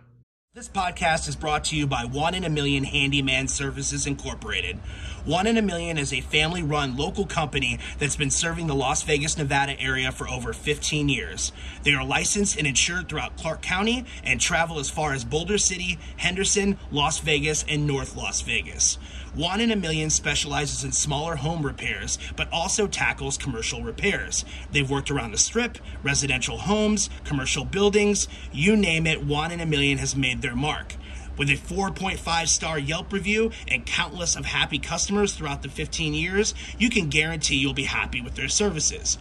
This 0.52 0.68
podcast 0.68 1.28
is 1.28 1.36
brought 1.36 1.62
to 1.66 1.76
you 1.76 1.86
by 1.86 2.04
One 2.04 2.34
in 2.34 2.42
a 2.42 2.50
Million 2.50 2.82
Handyman 2.82 3.46
Services 3.46 4.04
Incorporated. 4.04 4.80
One 5.24 5.46
in 5.46 5.56
a 5.56 5.62
Million 5.62 5.98
is 5.98 6.12
a 6.12 6.20
family 6.20 6.64
run 6.64 6.96
local 6.96 7.26
company 7.26 7.78
that's 8.00 8.16
been 8.16 8.32
serving 8.32 8.66
the 8.66 8.74
Las 8.74 9.04
Vegas, 9.04 9.38
Nevada 9.38 9.80
area 9.80 10.10
for 10.10 10.28
over 10.28 10.52
15 10.52 11.08
years. 11.08 11.52
They 11.84 11.92
are 11.92 12.04
licensed 12.04 12.58
and 12.58 12.66
insured 12.66 13.08
throughout 13.08 13.36
Clark 13.36 13.62
County 13.62 14.04
and 14.24 14.40
travel 14.40 14.80
as 14.80 14.90
far 14.90 15.12
as 15.12 15.24
Boulder 15.24 15.58
City, 15.58 15.96
Henderson, 16.16 16.76
Las 16.90 17.20
Vegas, 17.20 17.64
and 17.68 17.86
North 17.86 18.16
Las 18.16 18.40
Vegas. 18.40 18.98
One 19.32 19.60
in 19.60 19.70
a 19.70 19.76
Million 19.76 20.10
specializes 20.10 20.82
in 20.82 20.90
smaller 20.90 21.36
home 21.36 21.64
repairs, 21.64 22.18
but 22.34 22.52
also 22.52 22.88
tackles 22.88 23.38
commercial 23.38 23.80
repairs. 23.80 24.44
They've 24.72 24.90
worked 24.90 25.10
around 25.10 25.30
the 25.30 25.38
strip, 25.38 25.78
residential 26.02 26.58
homes, 26.58 27.08
commercial 27.22 27.64
buildings, 27.64 28.26
you 28.50 28.76
name 28.76 29.06
it, 29.06 29.24
One 29.24 29.52
in 29.52 29.60
a 29.60 29.66
Million 29.66 29.98
has 29.98 30.16
made 30.16 30.42
their 30.42 30.56
mark. 30.56 30.96
With 31.36 31.48
a 31.48 31.54
4.5 31.54 32.48
star 32.48 32.78
Yelp 32.78 33.12
review 33.12 33.50
and 33.66 33.86
countless 33.86 34.36
of 34.36 34.44
happy 34.44 34.78
customers 34.78 35.34
throughout 35.34 35.62
the 35.62 35.68
15 35.68 36.14
years, 36.14 36.54
you 36.78 36.90
can 36.90 37.08
guarantee 37.08 37.56
you'll 37.56 37.72
be 37.72 37.84
happy 37.84 38.20
with 38.20 38.34
their 38.34 38.48
services. 38.48 39.18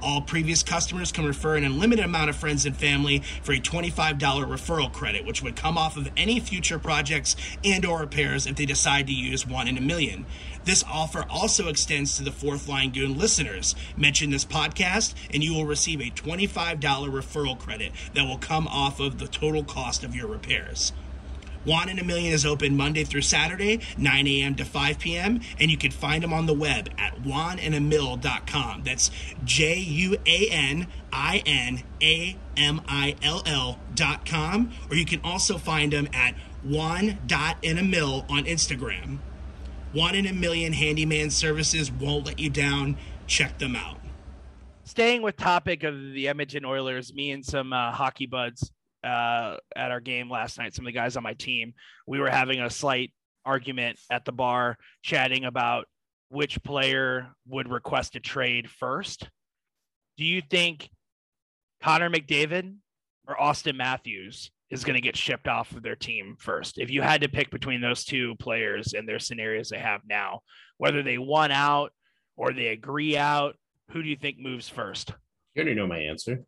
All 0.00 0.20
previous 0.20 0.62
customers 0.62 1.12
can 1.12 1.24
refer 1.24 1.56
an 1.56 1.64
unlimited 1.64 2.04
amount 2.04 2.28
of 2.28 2.36
friends 2.36 2.66
and 2.66 2.76
family 2.76 3.20
for 3.42 3.52
a 3.52 3.58
$25 3.58 4.18
referral 4.18 4.92
credit, 4.92 5.24
which 5.24 5.42
would 5.42 5.56
come 5.56 5.78
off 5.78 5.96
of 5.96 6.10
any 6.14 6.40
future 6.40 6.78
projects 6.78 7.36
and 7.64 7.86
or 7.86 8.00
repairs 8.00 8.46
if 8.46 8.56
they 8.56 8.66
decide 8.66 9.06
to 9.06 9.14
use 9.14 9.46
one 9.46 9.66
in 9.66 9.78
a 9.78 9.80
million. 9.80 10.26
This 10.64 10.84
offer 10.86 11.24
also 11.30 11.68
extends 11.68 12.16
to 12.16 12.22
the 12.22 12.32
Fourth 12.32 12.68
Line 12.68 12.90
Goon 12.90 13.16
listeners. 13.16 13.74
Mention 13.96 14.30
this 14.30 14.44
podcast 14.44 15.14
and 15.32 15.42
you 15.42 15.54
will 15.54 15.64
receive 15.64 16.00
a 16.00 16.10
$25 16.10 16.80
referral 16.80 17.58
credit 17.58 17.92
that 18.12 18.26
will 18.26 18.38
come 18.38 18.68
off 18.68 19.00
of 19.00 19.18
the 19.18 19.28
total 19.28 19.64
cost 19.64 20.04
of 20.04 20.14
your 20.14 20.26
repairs. 20.26 20.92
Juan 21.64 21.88
in 21.88 21.98
a 21.98 22.04
Million 22.04 22.32
is 22.32 22.44
open 22.44 22.76
Monday 22.76 23.04
through 23.04 23.22
Saturday, 23.22 23.80
9 23.96 24.26
a.m. 24.26 24.54
to 24.56 24.64
5 24.64 24.98
p.m., 24.98 25.40
and 25.58 25.70
you 25.70 25.76
can 25.76 25.90
find 25.90 26.22
them 26.22 26.32
on 26.32 26.46
the 26.46 26.54
web 26.54 26.90
at 26.98 27.22
juanandamill.com. 27.22 28.82
That's 28.84 29.10
J 29.44 29.78
U 29.78 30.16
A 30.26 30.48
N 30.50 30.86
I 31.12 31.42
N 31.46 31.82
A 32.02 32.36
M 32.56 32.80
I 32.86 33.16
L 33.22 33.42
L.com, 33.46 34.72
or 34.90 34.96
you 34.96 35.04
can 35.04 35.20
also 35.22 35.58
find 35.58 35.92
them 35.92 36.08
at 36.12 36.34
juan.inamill 36.62 38.30
on 38.30 38.44
Instagram. 38.44 39.18
One 39.92 40.14
in 40.14 40.26
a 40.26 40.32
Million 40.32 40.72
Handyman 40.72 41.30
Services 41.30 41.90
won't 41.90 42.26
let 42.26 42.38
you 42.38 42.50
down. 42.50 42.96
Check 43.26 43.58
them 43.58 43.76
out. 43.76 43.98
Staying 44.82 45.22
with 45.22 45.36
topic 45.36 45.82
of 45.82 45.94
the 46.12 46.28
Edmonton 46.28 46.64
Oilers, 46.64 47.14
me 47.14 47.30
and 47.30 47.44
some 47.44 47.72
uh, 47.72 47.90
hockey 47.92 48.26
buds 48.26 48.70
uh, 49.04 49.56
at 49.76 49.90
our 49.90 50.00
game 50.00 50.30
last 50.30 50.58
night, 50.58 50.74
some 50.74 50.84
of 50.84 50.86
the 50.86 50.98
guys 50.98 51.16
on 51.16 51.22
my 51.22 51.34
team, 51.34 51.74
we 52.06 52.18
were 52.18 52.30
having 52.30 52.60
a 52.60 52.70
slight 52.70 53.12
argument 53.44 53.98
at 54.10 54.24
the 54.24 54.32
bar, 54.32 54.78
chatting 55.02 55.44
about 55.44 55.86
which 56.30 56.62
player 56.62 57.28
would 57.46 57.70
request 57.70 58.16
a 58.16 58.20
trade 58.20 58.70
first. 58.70 59.28
Do 60.16 60.24
you 60.24 60.40
think 60.40 60.88
Connor 61.82 62.10
McDavid 62.10 62.76
or 63.28 63.40
Austin 63.40 63.76
Matthews 63.76 64.50
is 64.70 64.84
going 64.84 64.94
to 64.94 65.02
get 65.02 65.16
shipped 65.16 65.48
off 65.48 65.72
of 65.72 65.82
their 65.82 65.96
team 65.96 66.36
first? 66.38 66.78
If 66.78 66.90
you 66.90 67.02
had 67.02 67.20
to 67.20 67.28
pick 67.28 67.50
between 67.50 67.80
those 67.80 68.04
two 68.04 68.34
players 68.36 68.94
and 68.94 69.08
their 69.08 69.18
scenarios 69.18 69.68
they 69.68 69.78
have 69.78 70.00
now, 70.08 70.40
whether 70.78 71.02
they 71.02 71.18
won 71.18 71.50
out 71.50 71.92
or 72.36 72.52
they 72.52 72.68
agree 72.68 73.16
out, 73.16 73.56
who 73.90 74.02
do 74.02 74.08
you 74.08 74.16
think 74.16 74.38
moves 74.38 74.68
first? 74.68 75.12
You 75.54 75.62
already 75.62 75.74
know 75.74 75.86
my 75.86 75.98
answer. 75.98 76.44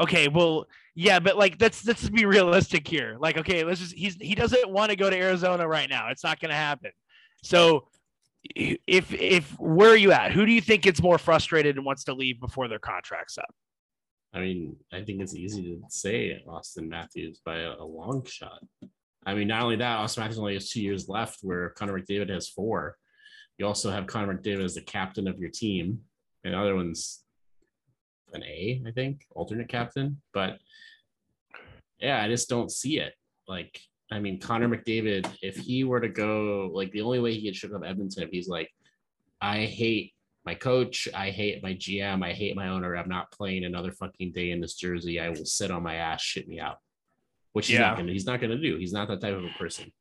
Okay, 0.00 0.28
well, 0.28 0.66
yeah, 0.94 1.20
but 1.20 1.36
like 1.36 1.56
let's 1.60 1.86
let's 1.86 2.08
be 2.08 2.24
realistic 2.24 2.88
here. 2.88 3.16
Like, 3.20 3.36
okay, 3.36 3.64
let's 3.64 3.80
just 3.80 3.94
he's 3.94 4.16
he 4.16 4.34
doesn't 4.34 4.70
want 4.70 4.90
to 4.90 4.96
go 4.96 5.10
to 5.10 5.16
Arizona 5.16 5.68
right 5.68 5.88
now. 5.88 6.08
It's 6.08 6.24
not 6.24 6.40
going 6.40 6.50
to 6.50 6.56
happen. 6.56 6.90
So, 7.42 7.88
if 8.56 9.12
if 9.12 9.58
where 9.60 9.90
are 9.90 9.96
you 9.96 10.12
at? 10.12 10.32
Who 10.32 10.46
do 10.46 10.52
you 10.52 10.62
think 10.62 10.82
gets 10.82 11.02
more 11.02 11.18
frustrated 11.18 11.76
and 11.76 11.84
wants 11.84 12.04
to 12.04 12.14
leave 12.14 12.40
before 12.40 12.66
their 12.66 12.78
contract's 12.78 13.36
up? 13.36 13.54
I 14.32 14.40
mean, 14.40 14.76
I 14.92 15.02
think 15.02 15.20
it's 15.20 15.34
easy 15.34 15.62
to 15.62 15.80
say 15.88 16.42
Austin 16.48 16.88
Matthews 16.88 17.40
by 17.44 17.58
a, 17.58 17.72
a 17.72 17.84
long 17.84 18.24
shot. 18.24 18.60
I 19.26 19.34
mean, 19.34 19.48
not 19.48 19.62
only 19.62 19.76
that, 19.76 19.98
Austin 19.98 20.22
Matthews 20.22 20.38
only 20.38 20.54
has 20.54 20.70
two 20.70 20.80
years 20.80 21.08
left, 21.08 21.40
where 21.42 21.70
Connor 21.70 22.00
McDavid 22.00 22.30
has 22.30 22.48
four. 22.48 22.96
You 23.58 23.66
also 23.66 23.90
have 23.90 24.06
Connor 24.06 24.34
McDavid 24.34 24.64
as 24.64 24.76
the 24.76 24.80
captain 24.80 25.28
of 25.28 25.38
your 25.38 25.50
team, 25.50 26.00
and 26.42 26.54
other 26.54 26.74
ones 26.74 27.22
an 28.34 28.42
A, 28.44 28.82
I 28.86 28.90
think, 28.90 29.26
alternate 29.34 29.68
captain. 29.68 30.20
But 30.32 30.58
yeah, 32.00 32.22
I 32.22 32.28
just 32.28 32.48
don't 32.48 32.70
see 32.70 32.98
it. 32.98 33.14
Like, 33.48 33.80
I 34.10 34.18
mean, 34.18 34.40
Connor 34.40 34.68
McDavid, 34.68 35.28
if 35.42 35.56
he 35.56 35.84
were 35.84 36.00
to 36.00 36.08
go, 36.08 36.70
like, 36.72 36.90
the 36.92 37.02
only 37.02 37.20
way 37.20 37.34
he 37.34 37.46
could 37.46 37.56
ship 37.56 37.74
up 37.74 37.82
Edmonton, 37.84 38.22
if 38.22 38.30
he's 38.30 38.48
like, 38.48 38.70
I 39.40 39.64
hate 39.64 40.14
my 40.44 40.54
coach, 40.54 41.08
I 41.14 41.30
hate 41.30 41.62
my 41.62 41.74
GM, 41.74 42.24
I 42.24 42.32
hate 42.32 42.56
my 42.56 42.68
owner, 42.68 42.96
I'm 42.96 43.08
not 43.08 43.30
playing 43.30 43.64
another 43.64 43.92
fucking 43.92 44.32
day 44.32 44.50
in 44.52 44.60
this 44.60 44.74
jersey. 44.74 45.20
I 45.20 45.28
will 45.28 45.44
sit 45.44 45.70
on 45.70 45.82
my 45.82 45.96
ass, 45.96 46.22
shit 46.22 46.48
me 46.48 46.58
out. 46.58 46.78
Which 47.52 47.66
he's 47.66 47.74
Yeah. 47.78 47.88
not 47.88 47.96
gonna 47.98 48.12
he's 48.12 48.26
not 48.26 48.40
gonna 48.40 48.58
do. 48.58 48.76
He's 48.76 48.92
not 48.92 49.08
that 49.08 49.20
type 49.20 49.34
of 49.34 49.44
a 49.44 49.50
person. 49.58 49.92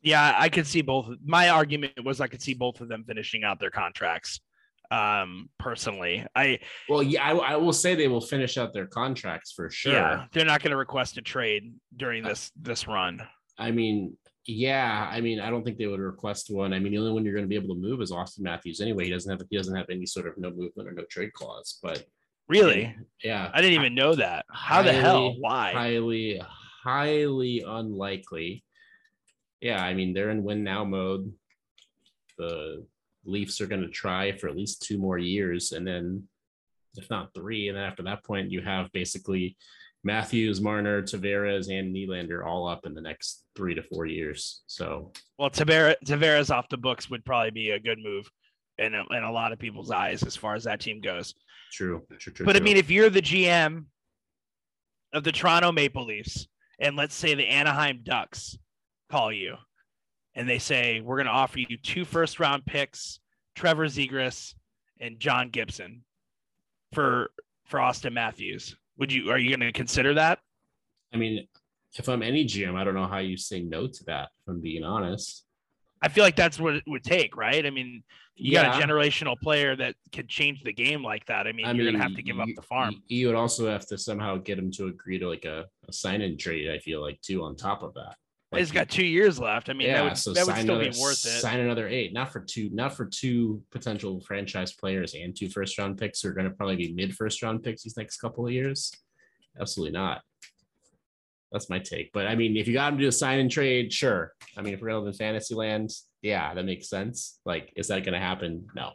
Yeah, 0.00 0.34
I 0.38 0.48
could 0.48 0.66
see 0.66 0.80
both. 0.82 1.08
My 1.24 1.48
argument 1.48 2.04
was 2.04 2.20
I 2.20 2.28
could 2.28 2.40
see 2.42 2.54
both 2.54 2.80
of 2.80 2.88
them 2.88 3.04
finishing 3.04 3.42
out 3.42 3.58
their 3.58 3.70
contracts. 3.70 4.40
Um, 4.90 5.48
personally, 5.58 6.26
I 6.34 6.60
Well, 6.88 7.02
yeah, 7.02 7.24
I, 7.24 7.32
I 7.32 7.56
will 7.56 7.72
say 7.72 7.94
they 7.94 8.08
will 8.08 8.20
finish 8.20 8.58
out 8.58 8.72
their 8.72 8.86
contracts 8.86 9.52
for 9.52 9.70
sure. 9.70 9.92
yeah, 9.92 10.26
they're 10.32 10.44
not 10.44 10.62
going 10.62 10.70
to 10.70 10.76
request 10.76 11.16
a 11.16 11.22
trade 11.22 11.74
during 11.96 12.22
this 12.22 12.50
this 12.60 12.86
run. 12.86 13.22
I 13.58 13.70
mean, 13.70 14.16
yeah, 14.46 15.08
I 15.10 15.20
mean, 15.20 15.40
I 15.40 15.50
don't 15.50 15.64
think 15.64 15.78
they 15.78 15.86
would 15.86 16.00
request 16.00 16.50
one. 16.50 16.72
I 16.72 16.78
mean, 16.78 16.92
the 16.92 16.98
only 16.98 17.12
one 17.12 17.24
you're 17.24 17.34
going 17.34 17.44
to 17.44 17.48
be 17.48 17.56
able 17.56 17.74
to 17.74 17.80
move 17.80 18.00
is 18.02 18.12
Austin 18.12 18.44
Matthews 18.44 18.80
anyway. 18.80 19.04
He 19.04 19.10
doesn't 19.10 19.30
have 19.30 19.46
he 19.50 19.56
doesn't 19.56 19.76
have 19.76 19.86
any 19.90 20.06
sort 20.06 20.26
of 20.26 20.36
no 20.36 20.50
movement 20.50 20.88
or 20.88 20.92
no 20.92 21.04
trade 21.10 21.32
clause. 21.32 21.78
But 21.82 22.04
Really, 22.46 22.94
yeah, 23.22 23.50
I 23.54 23.62
didn't 23.62 23.80
even 23.80 23.94
know 23.94 24.14
that. 24.16 24.44
How 24.50 24.82
the 24.82 24.92
hell? 24.92 25.34
Why? 25.38 25.72
highly, 25.72 26.42
highly 26.82 27.64
unlikely. 27.66 28.62
Yeah, 29.62 29.82
I 29.82 29.94
mean, 29.94 30.12
they're 30.12 30.28
in 30.28 30.44
win 30.44 30.62
now 30.62 30.84
mode. 30.84 31.32
The 32.36 32.86
Leafs 33.24 33.60
are 33.60 33.66
going 33.66 33.82
to 33.82 33.88
try 33.88 34.36
for 34.36 34.48
at 34.48 34.56
least 34.56 34.82
two 34.82 34.98
more 34.98 35.18
years, 35.18 35.72
and 35.72 35.86
then 35.86 36.24
if 36.96 37.10
not 37.10 37.34
three, 37.34 37.68
and 37.68 37.76
then 37.76 37.84
after 37.84 38.02
that 38.04 38.24
point, 38.24 38.50
you 38.50 38.60
have 38.60 38.90
basically 38.92 39.56
Matthews, 40.04 40.60
Marner, 40.60 41.02
Tavares, 41.02 41.70
and 41.70 41.94
Nylander 41.94 42.46
all 42.46 42.68
up 42.68 42.86
in 42.86 42.94
the 42.94 43.00
next 43.00 43.44
three 43.56 43.74
to 43.74 43.82
four 43.82 44.06
years. 44.06 44.62
So 44.66 45.12
Well, 45.38 45.50
Tavares, 45.50 45.96
Tavares 46.04 46.54
off 46.54 46.68
the 46.68 46.76
books 46.76 47.08
would 47.10 47.24
probably 47.24 47.50
be 47.50 47.70
a 47.70 47.80
good 47.80 47.98
move 47.98 48.30
in 48.78 48.94
a, 48.94 49.04
in 49.16 49.24
a 49.24 49.32
lot 49.32 49.52
of 49.52 49.58
people's 49.58 49.90
eyes 49.90 50.22
as 50.22 50.36
far 50.36 50.54
as 50.54 50.64
that 50.64 50.80
team 50.80 51.00
goes. 51.00 51.34
true, 51.72 52.02
true, 52.18 52.32
true. 52.32 52.46
But 52.46 52.56
I 52.56 52.60
mean, 52.60 52.76
if 52.76 52.90
you're 52.90 53.10
the 53.10 53.22
GM 53.22 53.86
of 55.12 55.24
the 55.24 55.32
Toronto 55.32 55.72
Maple 55.72 56.04
Leafs, 56.04 56.46
and 56.78 56.96
let's 56.96 57.14
say 57.14 57.34
the 57.34 57.46
Anaheim 57.46 58.00
Ducks 58.02 58.58
call 59.10 59.32
you, 59.32 59.56
and 60.34 60.48
they 60.48 60.58
say 60.58 61.00
we're 61.00 61.16
going 61.16 61.26
to 61.26 61.32
offer 61.32 61.58
you 61.58 61.76
two 61.76 62.04
first 62.04 62.40
round 62.40 62.64
picks, 62.64 63.20
Trevor 63.54 63.86
Zegras 63.86 64.54
and 65.00 65.18
John 65.18 65.50
Gibson 65.50 66.02
for 66.92 67.30
for 67.64 67.80
Austin 67.80 68.14
Matthews, 68.14 68.76
would 68.98 69.12
you 69.12 69.30
are 69.30 69.38
you 69.38 69.50
going 69.50 69.60
to 69.60 69.72
consider 69.72 70.14
that? 70.14 70.38
I 71.12 71.16
mean, 71.16 71.46
if 71.96 72.08
I'm 72.08 72.22
any 72.22 72.44
GM, 72.44 72.74
I 72.74 72.84
don't 72.84 72.94
know 72.94 73.06
how 73.06 73.18
you 73.18 73.36
say 73.36 73.62
no 73.62 73.86
to 73.86 74.04
that. 74.04 74.30
If 74.42 74.48
I'm 74.48 74.60
being 74.60 74.84
honest. 74.84 75.44
I 76.02 76.08
feel 76.08 76.24
like 76.24 76.36
that's 76.36 76.60
what 76.60 76.74
it 76.74 76.84
would 76.86 77.02
take, 77.02 77.34
right? 77.34 77.64
I 77.64 77.70
mean, 77.70 78.02
you 78.36 78.52
got 78.52 78.78
a 78.78 78.84
generational 78.84 79.40
player 79.40 79.74
that 79.76 79.94
could 80.12 80.28
change 80.28 80.62
the 80.62 80.72
game 80.72 81.02
like 81.02 81.24
that. 81.26 81.46
I 81.46 81.52
mean, 81.52 81.64
I 81.64 81.72
you're 81.72 81.84
mean, 81.84 81.94
gonna 81.94 82.04
have 82.04 82.16
to 82.16 82.22
give 82.22 82.38
up 82.38 82.48
the 82.54 82.62
farm. 82.62 82.96
You, 83.06 83.20
you 83.20 83.26
would 83.28 83.36
also 83.36 83.68
have 83.68 83.86
to 83.86 83.96
somehow 83.96 84.36
get 84.36 84.58
him 84.58 84.70
to 84.72 84.88
agree 84.88 85.18
to 85.18 85.28
like 85.28 85.46
a, 85.46 85.64
a 85.88 85.92
sign-in 85.92 86.36
trade. 86.36 86.68
I 86.70 86.78
feel 86.78 87.00
like 87.00 87.20
too 87.22 87.42
on 87.42 87.56
top 87.56 87.82
of 87.82 87.94
that. 87.94 88.16
Like, 88.54 88.60
He's 88.60 88.72
got 88.72 88.88
two 88.88 89.04
years 89.04 89.38
left. 89.38 89.68
I 89.68 89.72
mean, 89.72 89.92
that 89.92 90.04
would, 90.04 90.16
so 90.16 90.32
that 90.32 90.46
would 90.46 90.56
still 90.56 90.76
another, 90.76 90.90
be 90.90 90.98
worth 91.00 91.24
it. 91.24 91.40
Sign 91.40 91.60
another 91.60 91.88
eight, 91.88 92.12
not 92.12 92.32
for 92.32 92.40
two, 92.40 92.70
not 92.72 92.94
for 92.94 93.04
two 93.04 93.62
potential 93.70 94.20
franchise 94.20 94.72
players 94.72 95.14
and 95.14 95.36
two 95.36 95.48
first 95.48 95.78
round 95.78 95.98
picks 95.98 96.20
who 96.20 96.28
are 96.28 96.32
going 96.32 96.48
to 96.48 96.54
probably 96.54 96.76
be 96.76 96.92
mid 96.92 97.14
first 97.14 97.42
round 97.42 97.62
picks 97.62 97.82
these 97.82 97.96
next 97.96 98.18
couple 98.18 98.46
of 98.46 98.52
years. 98.52 98.92
Absolutely 99.60 99.92
not. 99.92 100.22
That's 101.52 101.70
my 101.70 101.78
take. 101.78 102.12
But 102.12 102.26
I 102.26 102.34
mean, 102.34 102.56
if 102.56 102.66
you 102.66 102.74
got 102.74 102.92
him 102.92 102.98
to 102.98 103.04
do 103.04 103.08
a 103.08 103.12
sign 103.12 103.38
and 103.38 103.50
trade, 103.50 103.92
sure. 103.92 104.32
I 104.56 104.62
mean, 104.62 104.74
if 104.74 104.80
we're 104.80 104.88
going 104.88 105.10
to 105.10 105.16
fantasy 105.16 105.54
land, 105.54 105.90
yeah, 106.22 106.52
that 106.52 106.64
makes 106.64 106.88
sense. 106.88 107.38
Like, 107.44 107.72
is 107.76 107.88
that 107.88 108.04
going 108.04 108.14
to 108.14 108.18
happen? 108.18 108.66
No. 108.74 108.92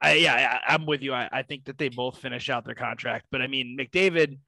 I, 0.00 0.14
yeah, 0.14 0.60
I, 0.68 0.74
I'm 0.74 0.84
with 0.84 1.02
you. 1.02 1.14
I, 1.14 1.28
I 1.32 1.42
think 1.42 1.64
that 1.64 1.78
they 1.78 1.88
both 1.88 2.18
finish 2.18 2.50
out 2.50 2.66
their 2.66 2.74
contract. 2.74 3.26
But 3.30 3.40
I 3.40 3.46
mean, 3.46 3.76
McDavid, 3.80 4.38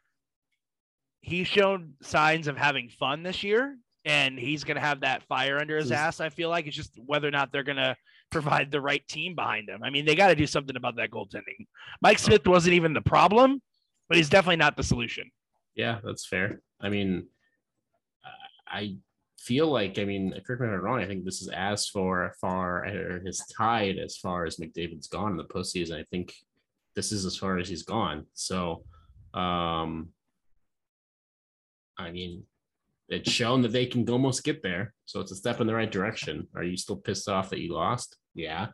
he's 1.20 1.46
shown 1.46 1.94
signs 2.02 2.48
of 2.48 2.57
having 2.57 2.88
fun 2.88 3.22
this 3.22 3.42
year, 3.42 3.76
and 4.04 4.38
he's 4.38 4.64
going 4.64 4.76
to 4.76 4.81
have 4.81 5.00
that 5.00 5.22
fire 5.24 5.59
under 5.59 5.76
his 5.76 5.92
ass. 5.92 6.20
I 6.20 6.28
feel 6.28 6.48
like 6.48 6.66
it's 6.66 6.76
just 6.76 6.98
whether 7.04 7.28
or 7.28 7.33
not 7.33 7.52
they're 7.52 7.62
going 7.62 7.76
to 7.76 7.96
provide 8.31 8.70
the 8.70 8.81
right 8.81 9.07
team 9.09 9.35
behind 9.35 9.68
him. 9.68 9.83
I 9.83 9.90
mean, 9.90 10.04
they 10.04 10.14
got 10.14 10.28
to 10.28 10.35
do 10.35 10.46
something 10.46 10.76
about 10.76 10.96
that 10.96 11.11
goaltending. 11.11 11.66
Mike 12.02 12.18
Smith 12.18 12.46
wasn't 12.46 12.74
even 12.74 12.92
the 12.92 13.00
problem, 13.00 13.61
but 14.09 14.16
he's 14.16 14.28
definitely 14.28 14.57
not 14.57 14.76
the 14.76 14.83
solution. 14.83 15.31
Yeah, 15.74 16.00
that's 16.04 16.26
fair. 16.26 16.61
I 16.81 16.88
mean, 16.88 17.26
I- 18.66 18.96
feel 19.40 19.68
like, 19.68 19.98
I 19.98 20.04
mean, 20.04 20.33
correct 20.44 20.61
me 20.61 20.66
if 20.66 20.74
I'm 20.74 20.81
wrong. 20.81 21.00
I 21.00 21.07
think 21.07 21.24
this 21.24 21.40
is 21.40 21.48
as 21.48 21.88
far 21.88 22.26
as 22.26 22.37
far 22.38 22.85
or 22.85 23.20
his 23.24 23.42
tied 23.57 23.96
as 23.96 24.16
far 24.16 24.44
as 24.44 24.57
McDavid's 24.57 25.07
gone 25.07 25.31
in 25.31 25.37
the 25.38 25.44
postseason. 25.44 25.98
I 25.98 26.02
think 26.11 26.35
this 26.94 27.12
is 27.12 27.24
as 27.24 27.37
far 27.37 27.57
as 27.57 27.66
he's 27.68 27.85
gone. 27.85 28.26
So, 28.35 28.85
um, 29.33 30.09
I 31.98 32.11
mean, 32.11 32.44
it's 33.08 33.30
shown 33.30 33.62
that 33.62 33.72
they 33.72 33.87
can 33.87 34.08
almost 34.08 34.44
get 34.44 34.62
there. 34.62 34.94
So 35.06 35.20
it's 35.20 35.32
a 35.32 35.37
step 35.37 35.61
in 35.61 35.66
the 35.66 35.74
right 35.74 35.90
direction. 35.90 36.46
Are 36.54 36.62
you 36.62 36.76
still 36.76 36.96
pissed 36.96 37.28
off 37.28 37.50
that 37.50 37.61
you 37.61 37.74
lost? 37.74 38.16
Yeah. 38.34 38.68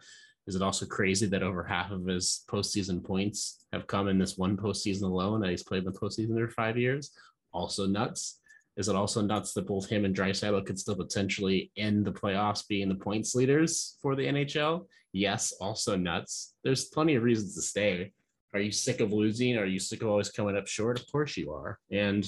Is 0.46 0.56
it 0.56 0.62
also 0.62 0.84
crazy 0.84 1.26
that 1.26 1.42
over 1.42 1.64
half 1.64 1.90
of 1.90 2.06
his 2.06 2.44
postseason 2.50 3.02
points 3.02 3.64
have 3.72 3.87
come 3.87 4.08
in 4.08 4.18
this 4.18 4.37
one 4.37 4.56
postseason 4.56 5.04
alone 5.04 5.40
that 5.40 5.50
he's 5.50 5.62
played 5.62 5.84
in 5.84 5.92
the 5.92 5.98
postseason 5.98 6.38
for 6.38 6.50
five 6.50 6.76
years? 6.76 7.12
Also 7.52 7.87
nuts. 7.87 8.40
Is 8.76 8.88
it 8.88 8.96
also 8.96 9.22
nuts 9.22 9.54
that 9.54 9.68
both 9.68 9.88
him 9.88 10.04
and 10.04 10.14
Draisaitl 10.14 10.66
could 10.66 10.78
still 10.78 10.96
potentially 10.96 11.70
end 11.76 12.04
the 12.04 12.12
playoffs 12.12 12.66
being 12.66 12.88
the 12.88 12.96
points 12.96 13.34
leaders 13.34 13.96
for 14.02 14.16
the 14.16 14.26
NHL? 14.26 14.87
Yes, 15.12 15.52
also 15.60 15.96
nuts. 15.96 16.54
There's 16.64 16.87
plenty 16.87 17.14
of 17.14 17.22
reasons 17.22 17.54
to 17.54 17.62
stay. 17.62 18.12
Are 18.52 18.60
you 18.60 18.72
sick 18.72 19.00
of 19.00 19.12
losing? 19.12 19.56
Are 19.56 19.64
you 19.64 19.78
sick 19.78 20.02
of 20.02 20.08
always 20.08 20.30
coming 20.30 20.56
up 20.56 20.66
short? 20.66 21.00
Of 21.00 21.10
course 21.10 21.37
you 21.37 21.52
are. 21.52 21.78
And 21.90 22.26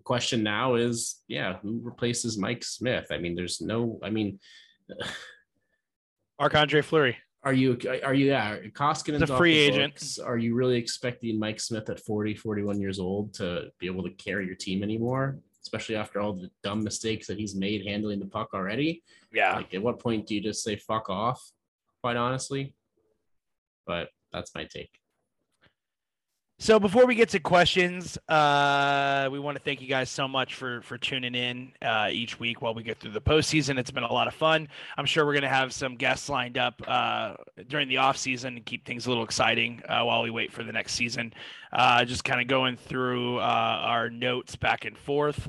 the 0.00 0.04
question 0.04 0.42
now 0.42 0.76
is, 0.76 1.20
yeah, 1.28 1.58
who 1.62 1.78
replaces 1.82 2.38
Mike 2.38 2.64
Smith? 2.64 3.06
I 3.10 3.18
mean, 3.18 3.34
there's 3.34 3.60
no, 3.60 3.98
I 4.02 4.08
mean, 4.10 4.38
Marc 6.40 6.54
Andre 6.54 6.80
Fleury. 6.80 7.16
are 7.42 7.52
you 7.52 7.78
are 8.02 8.14
you 8.14 8.26
yeah 8.26 8.56
Koskinen's 8.72 9.20
He's 9.20 9.30
a 9.30 9.36
free 9.36 9.58
agent. 9.58 9.94
books. 9.94 10.18
Are 10.18 10.38
you 10.38 10.54
really 10.54 10.76
expecting 10.78 11.38
Mike 11.38 11.60
Smith 11.60 11.90
at 11.90 12.00
40, 12.00 12.34
41 12.34 12.80
years 12.80 12.98
old 12.98 13.34
to 13.34 13.70
be 13.78 13.86
able 13.86 14.02
to 14.04 14.10
carry 14.10 14.46
your 14.46 14.54
team 14.54 14.82
anymore? 14.82 15.38
Especially 15.62 15.96
after 15.96 16.20
all 16.20 16.32
the 16.32 16.50
dumb 16.62 16.82
mistakes 16.82 17.26
that 17.26 17.38
he's 17.38 17.54
made 17.54 17.86
handling 17.86 18.18
the 18.20 18.26
puck 18.26 18.48
already. 18.54 19.02
Yeah. 19.32 19.56
Like 19.56 19.74
at 19.74 19.82
what 19.82 19.98
point 19.98 20.26
do 20.26 20.34
you 20.34 20.40
just 20.40 20.64
say 20.64 20.76
fuck 20.76 21.10
off? 21.10 21.42
Quite 22.02 22.16
honestly. 22.16 22.74
But 23.86 24.08
that's 24.32 24.54
my 24.54 24.64
take. 24.64 24.99
So 26.62 26.78
before 26.78 27.06
we 27.06 27.14
get 27.14 27.30
to 27.30 27.40
questions, 27.40 28.18
uh, 28.28 29.30
we 29.32 29.38
want 29.38 29.56
to 29.56 29.62
thank 29.64 29.80
you 29.80 29.88
guys 29.88 30.10
so 30.10 30.28
much 30.28 30.56
for 30.56 30.82
for 30.82 30.98
tuning 30.98 31.34
in 31.34 31.72
uh, 31.80 32.10
each 32.12 32.38
week 32.38 32.60
while 32.60 32.74
we 32.74 32.82
get 32.82 32.98
through 33.00 33.12
the 33.12 33.20
postseason. 33.20 33.78
It's 33.78 33.90
been 33.90 34.02
a 34.02 34.12
lot 34.12 34.28
of 34.28 34.34
fun. 34.34 34.68
I'm 34.98 35.06
sure 35.06 35.24
we're 35.24 35.32
going 35.32 35.42
to 35.42 35.48
have 35.48 35.72
some 35.72 35.96
guests 35.96 36.28
lined 36.28 36.58
up 36.58 36.82
uh, 36.86 37.36
during 37.68 37.88
the 37.88 37.96
off 37.96 38.18
season 38.18 38.56
and 38.56 38.66
keep 38.66 38.84
things 38.84 39.06
a 39.06 39.08
little 39.08 39.24
exciting 39.24 39.80
uh, 39.88 40.02
while 40.02 40.22
we 40.22 40.28
wait 40.28 40.52
for 40.52 40.62
the 40.62 40.70
next 40.70 40.92
season. 40.92 41.32
Uh, 41.72 42.04
just 42.04 42.24
kind 42.24 42.42
of 42.42 42.46
going 42.46 42.76
through 42.76 43.38
uh, 43.38 43.40
our 43.82 44.10
notes 44.10 44.54
back 44.54 44.84
and 44.84 44.98
forth. 44.98 45.48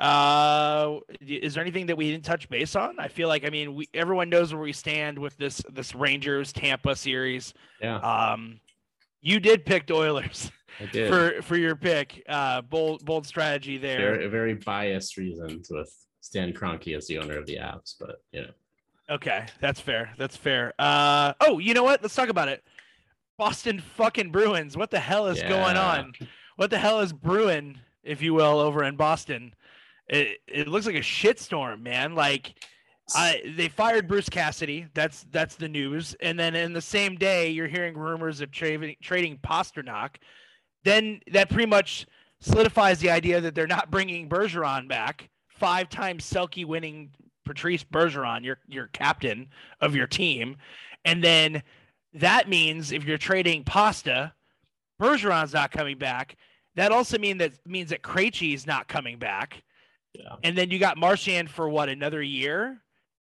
Uh, 0.00 0.98
is 1.20 1.54
there 1.54 1.62
anything 1.62 1.86
that 1.86 1.96
we 1.96 2.10
didn't 2.10 2.24
touch 2.24 2.48
base 2.48 2.74
on? 2.74 2.98
I 2.98 3.06
feel 3.06 3.28
like 3.28 3.44
I 3.44 3.50
mean 3.50 3.76
we 3.76 3.88
everyone 3.94 4.28
knows 4.28 4.52
where 4.52 4.62
we 4.62 4.72
stand 4.72 5.20
with 5.20 5.36
this 5.36 5.62
this 5.72 5.94
Rangers 5.94 6.52
Tampa 6.52 6.96
series. 6.96 7.54
Yeah, 7.80 7.98
Um, 7.98 8.58
you 9.20 9.40
did 9.40 9.64
pick 9.64 9.86
the 9.86 9.94
Oilers 9.94 10.50
I 10.80 10.86
did. 10.92 11.08
for 11.12 11.42
for 11.42 11.56
your 11.56 11.76
pick. 11.76 12.22
Uh, 12.28 12.62
bold 12.62 13.04
bold 13.04 13.26
strategy 13.26 13.78
there. 13.78 13.98
very, 14.16 14.26
very 14.28 14.54
biased 14.54 15.16
reasons 15.16 15.68
with 15.70 15.92
Stan 16.20 16.52
Kroenke 16.52 16.96
as 16.96 17.06
the 17.06 17.18
owner 17.18 17.38
of 17.38 17.46
the 17.46 17.56
apps, 17.56 17.94
but 17.98 18.22
you 18.32 18.42
know. 18.42 18.50
Okay, 19.10 19.46
that's 19.60 19.80
fair. 19.80 20.12
That's 20.18 20.36
fair. 20.36 20.74
Uh, 20.78 21.32
oh, 21.40 21.58
you 21.58 21.72
know 21.72 21.82
what? 21.82 22.02
Let's 22.02 22.14
talk 22.14 22.28
about 22.28 22.48
it. 22.48 22.62
Boston 23.38 23.80
fucking 23.80 24.30
Bruins. 24.30 24.76
What 24.76 24.90
the 24.90 25.00
hell 25.00 25.28
is 25.28 25.40
going 25.42 25.76
on? 25.76 26.12
What 26.56 26.70
the 26.70 26.78
hell 26.78 27.00
is 27.00 27.12
brewing, 27.12 27.78
if 28.02 28.20
you 28.20 28.34
will, 28.34 28.58
over 28.58 28.84
in 28.84 28.96
Boston? 28.96 29.54
It 30.08 30.38
it 30.46 30.68
looks 30.68 30.86
like 30.86 30.96
a 30.96 31.00
shitstorm, 31.00 31.80
man. 31.82 32.14
Like 32.14 32.54
I 33.14 33.54
they 33.56 33.68
fired 33.68 34.08
Bruce 34.08 34.28
Cassidy. 34.28 34.86
That's 34.94 35.26
that's 35.30 35.56
the 35.56 35.68
news. 35.68 36.14
And 36.20 36.38
then 36.38 36.54
in 36.54 36.72
the 36.72 36.80
same 36.80 37.16
day, 37.16 37.50
you're 37.50 37.68
hearing 37.68 37.96
rumors 37.96 38.40
of 38.40 38.50
trading 38.50 38.96
trading 39.02 39.38
Pastrnak. 39.38 40.16
Then 40.84 41.20
that 41.32 41.48
pretty 41.48 41.66
much 41.66 42.06
solidifies 42.40 42.98
the 43.00 43.10
idea 43.10 43.40
that 43.40 43.54
they're 43.54 43.66
not 43.66 43.90
bringing 43.90 44.28
Bergeron 44.28 44.88
back. 44.88 45.28
Five 45.48 45.88
times 45.88 46.24
Selke 46.24 46.64
winning 46.64 47.10
Patrice 47.44 47.84
Bergeron, 47.84 48.44
your 48.44 48.58
your 48.68 48.88
captain 48.88 49.48
of 49.80 49.94
your 49.94 50.06
team, 50.06 50.56
and 51.04 51.24
then 51.24 51.62
that 52.14 52.48
means 52.48 52.92
if 52.92 53.04
you're 53.04 53.18
trading 53.18 53.64
Pasta, 53.64 54.32
Bergeron's 55.00 55.52
not 55.52 55.70
coming 55.70 55.98
back. 55.98 56.36
That 56.76 56.92
also 56.92 57.18
mean 57.18 57.38
that 57.38 57.52
means 57.66 57.90
that 57.90 58.02
Krejci 58.02 58.54
is 58.54 58.66
not 58.66 58.86
coming 58.86 59.18
back. 59.18 59.62
Yeah. 60.14 60.36
And 60.42 60.56
then 60.56 60.70
you 60.70 60.78
got 60.78 60.96
Marchand 60.96 61.50
for 61.50 61.68
what 61.68 61.88
another 61.88 62.22
year, 62.22 62.80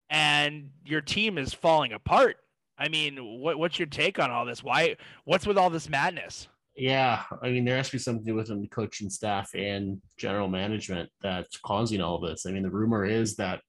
and 0.09 0.69
your 0.85 1.01
team 1.01 1.37
is 1.37 1.53
falling 1.53 1.93
apart. 1.93 2.37
I 2.77 2.89
mean, 2.89 3.39
what 3.39 3.57
what's 3.57 3.79
your 3.79 3.87
take 3.87 4.19
on 4.19 4.31
all 4.31 4.45
this? 4.45 4.63
Why? 4.63 4.97
What's 5.23 5.47
with 5.47 5.57
all 5.57 5.69
this 5.69 5.89
madness? 5.89 6.47
Yeah, 6.75 7.23
I 7.41 7.49
mean, 7.49 7.63
there 7.63 7.77
has 7.77 7.87
to 7.87 7.93
be 7.93 7.99
something 7.99 8.35
within 8.35 8.61
the 8.61 8.67
coaching 8.67 9.09
staff 9.09 9.49
and 9.55 10.01
general 10.17 10.49
management 10.49 11.09
that's 11.21 11.57
causing 11.57 12.01
all 12.01 12.19
this. 12.19 12.45
I 12.45 12.51
mean, 12.51 12.63
the 12.63 12.69
rumor 12.69 13.05
is 13.05 13.37
that 13.37 13.61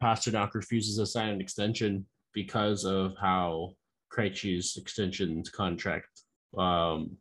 Pastrnak 0.00 0.54
refuses 0.54 0.98
to 0.98 1.06
sign 1.06 1.30
an 1.30 1.40
extension 1.40 2.06
because 2.32 2.84
of 2.84 3.14
how 3.20 3.72
Krejci's 4.12 4.76
extension 4.76 5.42
contract 5.52 6.06
um, 6.56 7.16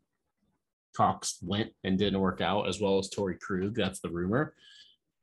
talks 0.96 1.40
went 1.42 1.72
and 1.84 1.98
didn't 1.98 2.20
work 2.20 2.42
out, 2.42 2.68
as 2.68 2.80
well 2.80 3.00
as 3.00 3.10
Torey 3.10 3.40
Krug. 3.40 3.76
That's 3.76 4.02
the 4.02 4.10
rumor. 4.10 4.54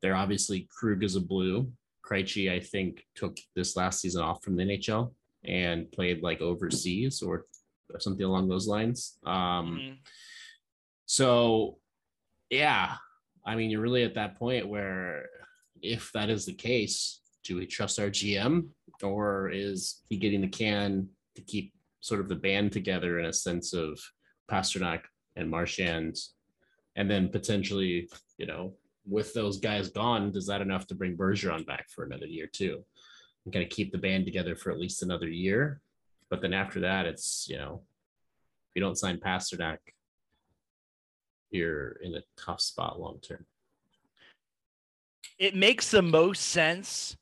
They're 0.02 0.16
obviously 0.16 0.68
Krug 0.76 1.04
is 1.04 1.14
a 1.14 1.20
blue. 1.20 1.70
Krejci, 2.06 2.50
I 2.50 2.60
think, 2.60 3.04
took 3.14 3.36
this 3.54 3.76
last 3.76 4.00
season 4.00 4.22
off 4.22 4.42
from 4.42 4.56
the 4.56 4.62
NHL 4.64 5.12
and 5.44 5.90
played 5.92 6.22
like 6.22 6.40
overseas 6.40 7.22
or 7.22 7.46
something 7.98 8.24
along 8.24 8.48
those 8.48 8.66
lines. 8.66 9.18
Um, 9.24 9.78
Mhm. 9.78 9.98
so, 11.06 11.78
yeah, 12.50 12.96
I 13.44 13.54
mean, 13.56 13.70
you're 13.70 13.80
really 13.80 14.02
at 14.04 14.14
that 14.14 14.36
point 14.36 14.68
where 14.68 15.28
if 15.82 16.10
that 16.12 16.30
is 16.30 16.46
the 16.46 16.54
case, 16.54 17.20
do 17.44 17.56
we 17.56 17.66
trust 17.66 17.98
our 18.00 18.10
GM 18.10 18.70
or 19.02 19.50
is 19.50 20.02
he 20.08 20.16
getting 20.16 20.40
the 20.40 20.48
can 20.48 21.08
to 21.36 21.42
keep 21.42 21.72
sort 22.00 22.20
of 22.20 22.28
the 22.28 22.34
band 22.34 22.72
together 22.72 23.20
in 23.20 23.26
a 23.26 23.32
sense 23.32 23.72
of 23.72 24.00
Pastrnak 24.50 25.02
and 25.36 25.48
Marchand? 25.50 26.16
And 26.96 27.10
then 27.10 27.28
potentially, 27.28 28.08
you 28.38 28.46
know, 28.46 28.76
with 29.08 29.32
those 29.34 29.58
guys 29.58 29.88
gone, 29.88 30.32
is 30.34 30.46
that 30.46 30.60
enough 30.60 30.86
to 30.88 30.94
bring 30.94 31.16
Bergeron 31.16 31.64
back 31.66 31.88
for 31.90 32.04
another 32.04 32.26
year 32.26 32.46
too? 32.46 32.84
And 33.44 33.52
kind 33.52 33.64
of 33.64 33.70
keep 33.70 33.92
the 33.92 33.98
band 33.98 34.24
together 34.24 34.56
for 34.56 34.70
at 34.72 34.80
least 34.80 35.02
another 35.02 35.28
year. 35.28 35.80
But 36.30 36.42
then 36.42 36.52
after 36.52 36.80
that, 36.80 37.06
it's, 37.06 37.46
you 37.48 37.56
know, 37.58 37.82
if 38.68 38.74
you 38.74 38.82
don't 38.82 38.98
sign 38.98 39.18
Pastrnak, 39.18 39.78
you're 41.50 41.92
in 42.02 42.14
a 42.16 42.22
tough 42.36 42.60
spot 42.60 42.98
long 42.98 43.20
term. 43.20 43.46
it 45.38 45.54
makes 45.54 45.90
the 45.90 46.02
most 46.02 46.42
sense 46.42 47.16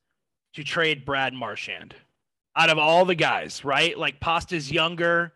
to 0.54 0.62
trade 0.62 1.04
Brad 1.04 1.34
Marchand 1.34 1.94
out 2.56 2.70
of 2.70 2.78
all 2.78 3.04
the 3.04 3.14
guys, 3.14 3.64
right? 3.64 3.98
Like 3.98 4.20
Pasta's 4.20 4.70
younger. 4.70 5.32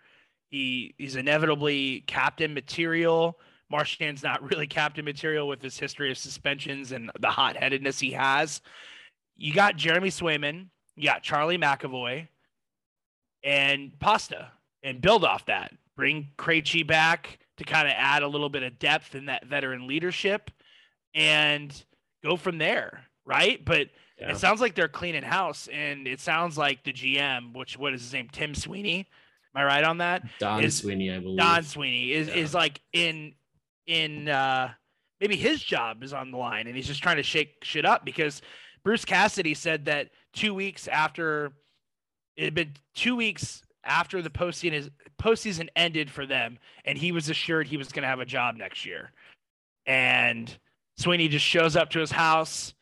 He 0.50 0.94
he's 0.96 1.16
inevitably 1.16 2.04
captain 2.06 2.54
material. 2.54 3.38
Marchand's 3.70 4.22
not 4.22 4.42
really 4.50 4.66
captain 4.66 5.04
material 5.04 5.46
with 5.48 5.62
his 5.62 5.78
history 5.78 6.10
of 6.10 6.18
suspensions 6.18 6.92
and 6.92 7.10
the 7.20 7.28
hot 7.30 7.56
headedness 7.56 7.98
he 7.98 8.12
has. 8.12 8.60
You 9.36 9.52
got 9.52 9.76
Jeremy 9.76 10.08
Swayman, 10.08 10.68
you 10.96 11.04
got 11.04 11.22
Charlie 11.22 11.58
McAvoy, 11.58 12.28
and 13.44 13.98
Pasta, 14.00 14.50
and 14.82 15.00
build 15.00 15.24
off 15.24 15.46
that. 15.46 15.72
Bring 15.96 16.28
Krejci 16.38 16.86
back 16.86 17.38
to 17.56 17.64
kind 17.64 17.88
of 17.88 17.94
add 17.96 18.22
a 18.22 18.28
little 18.28 18.48
bit 18.48 18.62
of 18.62 18.78
depth 18.78 19.14
in 19.14 19.26
that 19.26 19.46
veteran 19.46 19.86
leadership 19.86 20.50
and 21.14 21.72
go 22.22 22.36
from 22.36 22.58
there, 22.58 23.04
right? 23.24 23.64
But 23.64 23.88
Yeah. 24.18 24.30
it 24.32 24.36
sounds 24.38 24.60
like 24.60 24.74
they're 24.74 24.88
cleaning 24.88 25.22
house, 25.22 25.68
and 25.68 26.08
it 26.08 26.20
sounds 26.20 26.58
like 26.58 26.82
the 26.84 26.92
GM, 26.92 27.52
which 27.52 27.76
what 27.76 27.94
is 27.94 28.02
his 28.02 28.12
name, 28.12 28.28
Tim 28.30 28.54
Sweeney. 28.54 29.06
Am 29.54 29.62
I 29.62 29.64
right 29.64 29.84
on 29.84 29.98
that? 29.98 30.24
Don 30.38 30.62
is- 30.64 30.78
Sweeney, 30.78 31.12
I 31.12 31.18
believe. 31.20 31.38
Don 31.38 31.62
Sweeney 31.64 32.12
is 32.12 32.28
Yeah. 32.28 32.34
is 32.34 32.54
like 32.54 32.80
in 32.92 33.34
in 33.88 34.28
uh 34.28 34.70
maybe 35.20 35.34
his 35.34 35.60
job 35.60 36.04
is 36.04 36.12
on 36.12 36.30
the 36.30 36.36
line 36.36 36.68
and 36.68 36.76
he's 36.76 36.86
just 36.86 37.02
trying 37.02 37.16
to 37.16 37.22
shake 37.22 37.56
shit 37.64 37.84
up 37.84 38.04
because 38.04 38.40
Bruce 38.84 39.04
Cassidy 39.04 39.54
said 39.54 39.86
that 39.86 40.10
two 40.32 40.54
weeks 40.54 40.86
after 40.86 41.52
it 42.36 42.44
had 42.44 42.54
been 42.54 42.74
two 42.94 43.16
weeks 43.16 43.62
after 43.84 44.22
the 44.22 44.30
postseason 44.30 44.90
postseason 45.20 45.68
ended 45.74 46.10
for 46.10 46.26
them 46.26 46.58
and 46.84 46.96
he 46.96 47.10
was 47.10 47.28
assured 47.28 47.66
he 47.66 47.76
was 47.76 47.88
going 47.88 48.02
to 48.02 48.08
have 48.08 48.20
a 48.20 48.26
job 48.26 48.54
next 48.54 48.86
year 48.86 49.10
and 49.86 50.56
Sweeney 50.98 51.28
just 51.28 51.44
shows 51.44 51.74
up 51.74 51.90
to 51.90 51.98
his 51.98 52.12
house 52.12 52.74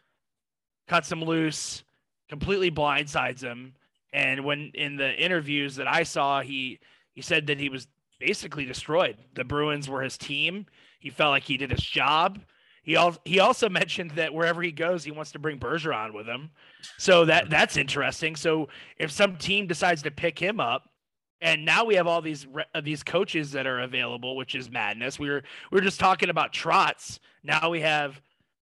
cuts 0.89 1.11
him 1.11 1.23
loose 1.23 1.85
completely 2.29 2.71
blindsides 2.71 3.41
him 3.41 3.73
and 4.13 4.45
when 4.45 4.73
in 4.75 4.97
the 4.97 5.15
interviews 5.15 5.77
that 5.77 5.87
I 5.87 6.03
saw 6.03 6.41
he 6.41 6.81
he 7.15 7.23
said 7.23 7.47
that 7.47 7.61
he 7.61 7.69
was 7.69 7.87
basically 8.19 8.65
destroyed. 8.65 9.17
The 9.35 9.45
Bruins 9.45 9.89
were 9.89 10.03
his 10.03 10.19
team. 10.19 10.67
He 10.99 11.11
felt 11.11 11.31
like 11.31 11.45
he 11.45 11.57
did 11.57 11.71
his 11.71 11.81
job. 11.81 12.41
He 12.83 12.97
also 12.97 13.21
he 13.25 13.41
also 13.41 13.69
mentioned 13.83 14.13
that 14.13 14.33
wherever 14.33 14.63
he 14.63 14.73
goes, 14.73 15.05
he 15.05 15.11
wants 15.11 15.33
to 15.33 15.39
bring 15.39 15.59
Bergeron 15.59 16.15
with 16.15 16.27
him. 16.27 16.51
So 16.99 17.25
that 17.25 17.51
that's 17.51 17.77
interesting. 17.77 18.37
So 18.37 18.69
if 18.99 19.11
some 19.11 19.37
team 19.37 19.67
decides 19.67 20.03
to 20.03 20.11
pick 20.11 20.39
him 20.39 20.61
up, 20.61 20.89
and 21.41 21.65
now 21.65 21.85
we 21.85 21.97
have 21.97 22.07
all 22.07 22.23
these 22.23 22.47
uh, 22.75 22.81
these 22.81 23.03
coaches 23.03 23.53
that 23.53 23.67
are 23.67 23.81
available, 23.81 24.37
which 24.37 24.55
is 24.55 24.71
madness. 24.71 25.19
We 25.19 25.29
were 25.29 25.43
we 25.71 25.77
were 25.77 25.85
just 25.85 26.01
talking 26.01 26.31
about 26.31 26.53
Trotz. 26.53 27.19
Now 27.43 27.71
we 27.71 27.81
have 27.81 28.21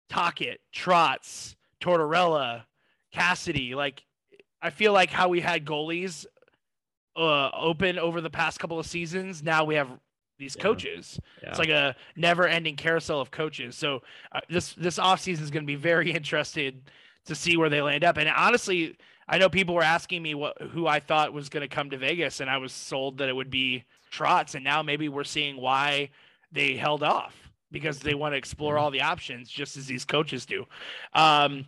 Tocchet, 0.10 0.60
Trotz, 0.74 1.56
Tortorella, 1.82 2.64
Cassidy. 3.12 3.74
Like 3.74 4.04
I 4.62 4.70
feel 4.70 4.94
like 4.94 5.10
how 5.10 5.30
we 5.30 5.40
had 5.40 5.66
goalies 5.66 6.26
uh, 7.16 7.50
open 7.50 7.98
over 7.98 8.22
the 8.22 8.30
past 8.30 8.60
couple 8.60 8.80
of 8.80 8.86
seasons. 8.86 9.42
Now 9.42 9.66
we 9.66 9.76
have 9.76 9.90
these 10.42 10.56
Yeah. 10.58 10.64
coaches. 10.64 11.20
Yeah. 11.42 11.50
It's 11.50 11.60
like 11.60 11.70
a 11.70 11.96
never-ending 12.18 12.76
carousel 12.76 13.22
of 13.22 13.32
coaches. 13.32 13.78
So 13.78 14.02
uh, 14.34 14.42
this 14.50 14.74
this 14.74 14.98
offseason 15.00 15.42
is 15.42 15.52
going 15.52 15.64
to 15.64 15.68
be 15.68 15.76
very 15.76 16.12
interested 16.20 16.92
to 17.26 17.36
see 17.36 17.56
where 17.56 17.70
they 17.70 17.82
land 17.82 18.04
up. 18.04 18.18
And 18.18 18.28
honestly, 18.28 18.98
I 19.30 19.38
know 19.38 19.48
people 19.48 19.76
were 19.76 19.84
asking 19.84 20.22
me 20.22 20.34
what 20.36 20.62
who 20.74 20.88
I 20.88 21.00
thought 21.00 21.32
was 21.32 21.48
going 21.48 21.62
to 21.62 21.74
come 21.74 21.90
to 21.92 21.98
Vegas, 21.98 22.42
and 22.42 22.50
I 22.50 22.58
was 22.58 22.74
sold 22.74 23.20
that 23.20 23.30
it 23.30 23.36
would 23.36 23.50
be 23.50 23.86
Trotz. 24.12 24.56
And 24.56 24.64
now 24.66 24.84
maybe 24.84 25.08
we're 25.08 25.24
seeing 25.24 25.56
why 25.56 26.10
they 26.52 26.76
held 26.76 27.02
off 27.04 27.34
because 27.72 28.00
they 28.00 28.14
want 28.14 28.34
to 28.34 28.38
explore 28.38 28.78
all 28.78 28.92
the 28.92 29.00
options, 29.02 29.50
just 29.50 29.78
as 29.78 29.86
these 29.88 30.04
coaches 30.04 30.46
do. 30.46 30.66
Um, 31.14 31.66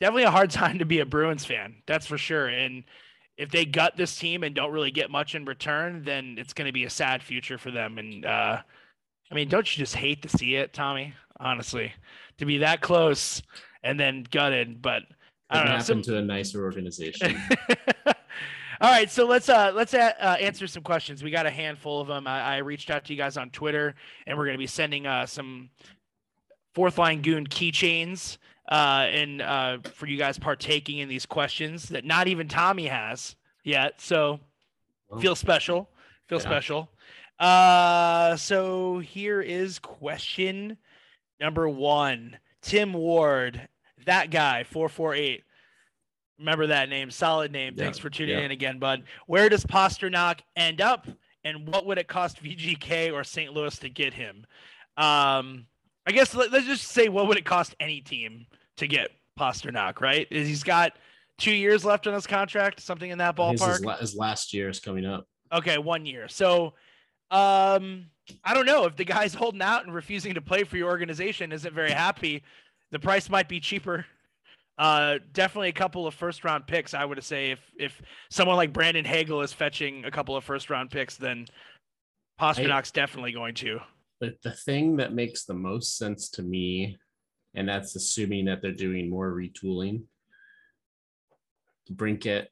definitely 0.00 0.24
a 0.24 0.30
hard 0.30 0.50
time 0.62 0.78
to 0.80 0.84
be 0.84 0.98
a 0.98 1.06
Bruins 1.06 1.44
fan, 1.46 1.76
that's 1.86 2.06
for 2.06 2.18
sure. 2.18 2.48
And 2.48 2.84
if 3.36 3.50
they 3.50 3.64
gut 3.64 3.96
this 3.96 4.16
team 4.16 4.42
and 4.42 4.54
don't 4.54 4.72
really 4.72 4.90
get 4.90 5.10
much 5.10 5.34
in 5.34 5.44
return, 5.44 6.02
then 6.04 6.36
it's 6.38 6.52
going 6.52 6.66
to 6.66 6.72
be 6.72 6.84
a 6.84 6.90
sad 6.90 7.22
future 7.22 7.58
for 7.58 7.70
them. 7.70 7.98
And 7.98 8.24
uh, 8.24 8.58
I 9.30 9.34
mean, 9.34 9.48
don't 9.48 9.76
you 9.76 9.82
just 9.82 9.96
hate 9.96 10.22
to 10.22 10.28
see 10.28 10.56
it, 10.56 10.72
Tommy? 10.72 11.14
Honestly, 11.40 11.92
to 12.38 12.44
be 12.44 12.58
that 12.58 12.80
close 12.80 13.42
and 13.82 13.98
then 13.98 14.24
gutted. 14.30 14.82
But 14.82 15.02
I 15.50 15.56
don't 15.56 15.66
know. 15.66 15.72
happen 15.72 15.84
Some... 15.84 16.02
to 16.02 16.18
a 16.18 16.22
nicer 16.22 16.62
organization. 16.62 17.40
All 18.80 18.90
right, 18.90 19.10
so 19.10 19.26
let's 19.26 19.48
uh 19.48 19.72
let's 19.74 19.94
uh, 19.94 20.12
uh, 20.20 20.36
answer 20.40 20.66
some 20.66 20.82
questions. 20.82 21.22
We 21.22 21.30
got 21.30 21.46
a 21.46 21.50
handful 21.50 22.00
of 22.00 22.08
them. 22.08 22.26
I, 22.26 22.40
I 22.40 22.56
reached 22.58 22.90
out 22.90 23.04
to 23.04 23.12
you 23.12 23.16
guys 23.16 23.36
on 23.36 23.50
Twitter, 23.50 23.94
and 24.26 24.36
we're 24.36 24.44
going 24.44 24.56
to 24.56 24.62
be 24.62 24.66
sending 24.66 25.06
uh 25.06 25.24
some 25.24 25.70
fourth 26.74 26.98
line 26.98 27.22
goon 27.22 27.46
keychains 27.46 28.38
uh 28.70 29.06
and 29.10 29.42
uh 29.42 29.78
for 29.94 30.06
you 30.06 30.16
guys 30.16 30.38
partaking 30.38 30.98
in 30.98 31.08
these 31.08 31.26
questions 31.26 31.88
that 31.88 32.04
not 32.04 32.28
even 32.28 32.46
Tommy 32.48 32.86
has 32.86 33.34
yet. 33.64 34.00
So 34.00 34.38
feel 35.20 35.34
special. 35.34 35.90
Feel 36.28 36.38
Yeah. 36.38 36.44
special. 36.44 36.90
Uh 37.38 38.36
so 38.36 38.98
here 39.00 39.40
is 39.40 39.78
question 39.78 40.76
number 41.40 41.68
1. 41.68 42.38
Tim 42.62 42.92
Ward, 42.92 43.68
that 44.06 44.30
guy 44.30 44.62
448. 44.64 45.42
Remember 46.38 46.68
that 46.68 46.88
name, 46.88 47.10
solid 47.10 47.50
name. 47.52 47.74
Yeah, 47.76 47.84
Thanks 47.84 47.98
for 47.98 48.10
tuning 48.10 48.38
yeah. 48.38 48.44
in 48.44 48.50
again, 48.52 48.78
bud. 48.78 49.02
Where 49.26 49.48
does 49.48 49.64
Pastrnak 49.64 50.40
end 50.56 50.80
up 50.80 51.06
and 51.44 51.66
what 51.66 51.84
would 51.86 51.98
it 51.98 52.06
cost 52.06 52.40
VGK 52.42 53.12
or 53.12 53.24
St. 53.24 53.52
Louis 53.52 53.76
to 53.80 53.88
get 53.90 54.14
him? 54.14 54.46
Um 54.96 55.66
I 56.06 56.12
guess 56.12 56.34
let, 56.34 56.52
us 56.52 56.64
just 56.64 56.88
say 56.88 57.08
what 57.08 57.28
would 57.28 57.38
it 57.38 57.44
cost 57.44 57.76
any 57.80 58.00
team 58.00 58.46
to 58.78 58.86
get 58.86 59.10
Pastrnak, 59.38 60.00
right? 60.00 60.26
Is 60.30 60.48
he's 60.48 60.62
got 60.62 60.92
2 61.38 61.52
years 61.52 61.84
left 61.84 62.06
on 62.06 62.14
his 62.14 62.26
contract, 62.26 62.80
something 62.80 63.10
in 63.10 63.18
that 63.18 63.36
ballpark? 63.36 63.76
is 63.76 63.84
la- 63.84 63.96
his 63.96 64.16
last 64.16 64.52
year 64.52 64.68
is 64.68 64.80
coming 64.80 65.04
up. 65.04 65.26
Okay, 65.52 65.78
one 65.78 66.06
year. 66.06 66.28
So, 66.28 66.74
um, 67.30 68.06
I 68.44 68.54
don't 68.54 68.66
know 68.66 68.84
if 68.84 68.96
the 68.96 69.04
guy's 69.04 69.34
holding 69.42 69.62
out 69.62 69.84
and 69.84 69.94
refusing 69.94 70.34
to 70.34 70.40
play 70.40 70.64
for 70.64 70.76
your 70.76 70.88
organization 70.88 71.52
isn't 71.52 71.74
very 71.74 71.90
happy. 71.90 72.42
The 72.90 72.98
price 72.98 73.30
might 73.30 73.48
be 73.48 73.60
cheaper. 73.60 74.06
Uh, 74.78 75.18
definitely 75.32 75.68
a 75.68 75.72
couple 75.72 76.06
of 76.06 76.14
first 76.14 76.44
round 76.44 76.66
picks. 76.66 76.94
I 76.94 77.04
would 77.04 77.22
say 77.22 77.50
if 77.50 77.60
if 77.78 78.00
someone 78.30 78.56
like 78.56 78.72
Brandon 78.72 79.04
Hagel 79.04 79.42
is 79.42 79.52
fetching 79.52 80.04
a 80.04 80.10
couple 80.10 80.36
of 80.36 80.44
first 80.44 80.70
round 80.70 80.90
picks, 80.90 81.16
then 81.16 81.46
Pastrnak's 82.40 82.90
definitely 82.90 83.32
going 83.32 83.54
to. 83.56 83.80
But 84.22 84.40
the 84.40 84.52
thing 84.52 84.98
that 84.98 85.12
makes 85.12 85.46
the 85.46 85.54
most 85.54 85.98
sense 85.98 86.28
to 86.30 86.44
me, 86.44 86.96
and 87.56 87.68
that's 87.68 87.96
assuming 87.96 88.44
that 88.44 88.62
they're 88.62 88.70
doing 88.70 89.10
more 89.10 89.32
retooling, 89.32 90.04
Brinkett 91.92 92.46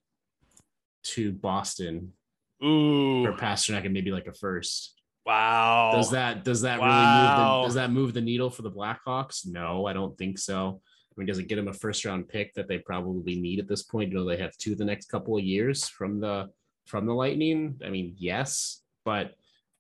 to 1.04 1.30
Boston 1.30 2.12
Ooh, 2.60 3.24
for 3.24 3.34
Pastrnak 3.34 3.84
and 3.84 3.94
maybe 3.94 4.10
like 4.10 4.26
a 4.26 4.32
first. 4.32 5.00
wow. 5.24 5.92
Does 5.94 6.10
that 6.10 6.42
does 6.42 6.62
that 6.62 6.80
really 6.80 6.88
move 6.88 7.36
the, 7.36 7.62
does 7.62 7.74
that 7.74 7.92
move 7.92 8.14
the 8.14 8.20
needle 8.20 8.50
for 8.50 8.62
the 8.62 8.70
Blackhawks? 8.72 9.46
No, 9.46 9.86
I 9.86 9.92
don't 9.92 10.18
think 10.18 10.40
so. 10.40 10.80
I 10.84 11.14
mean, 11.16 11.28
does 11.28 11.38
it 11.38 11.46
get 11.46 11.54
them 11.54 11.68
a 11.68 11.72
first 11.72 12.04
round 12.04 12.28
pick 12.28 12.52
that 12.54 12.66
they 12.66 12.78
probably 12.78 13.36
need 13.36 13.60
at 13.60 13.68
this 13.68 13.84
point? 13.84 14.10
Do 14.10 14.24
they 14.24 14.38
have 14.38 14.56
two 14.56 14.74
the 14.74 14.84
next 14.84 15.08
couple 15.08 15.36
of 15.36 15.44
years 15.44 15.88
from 15.88 16.18
the 16.18 16.50
from 16.86 17.06
the 17.06 17.14
Lightning? 17.14 17.80
I 17.86 17.90
mean, 17.90 18.16
yes, 18.18 18.82
but 19.04 19.34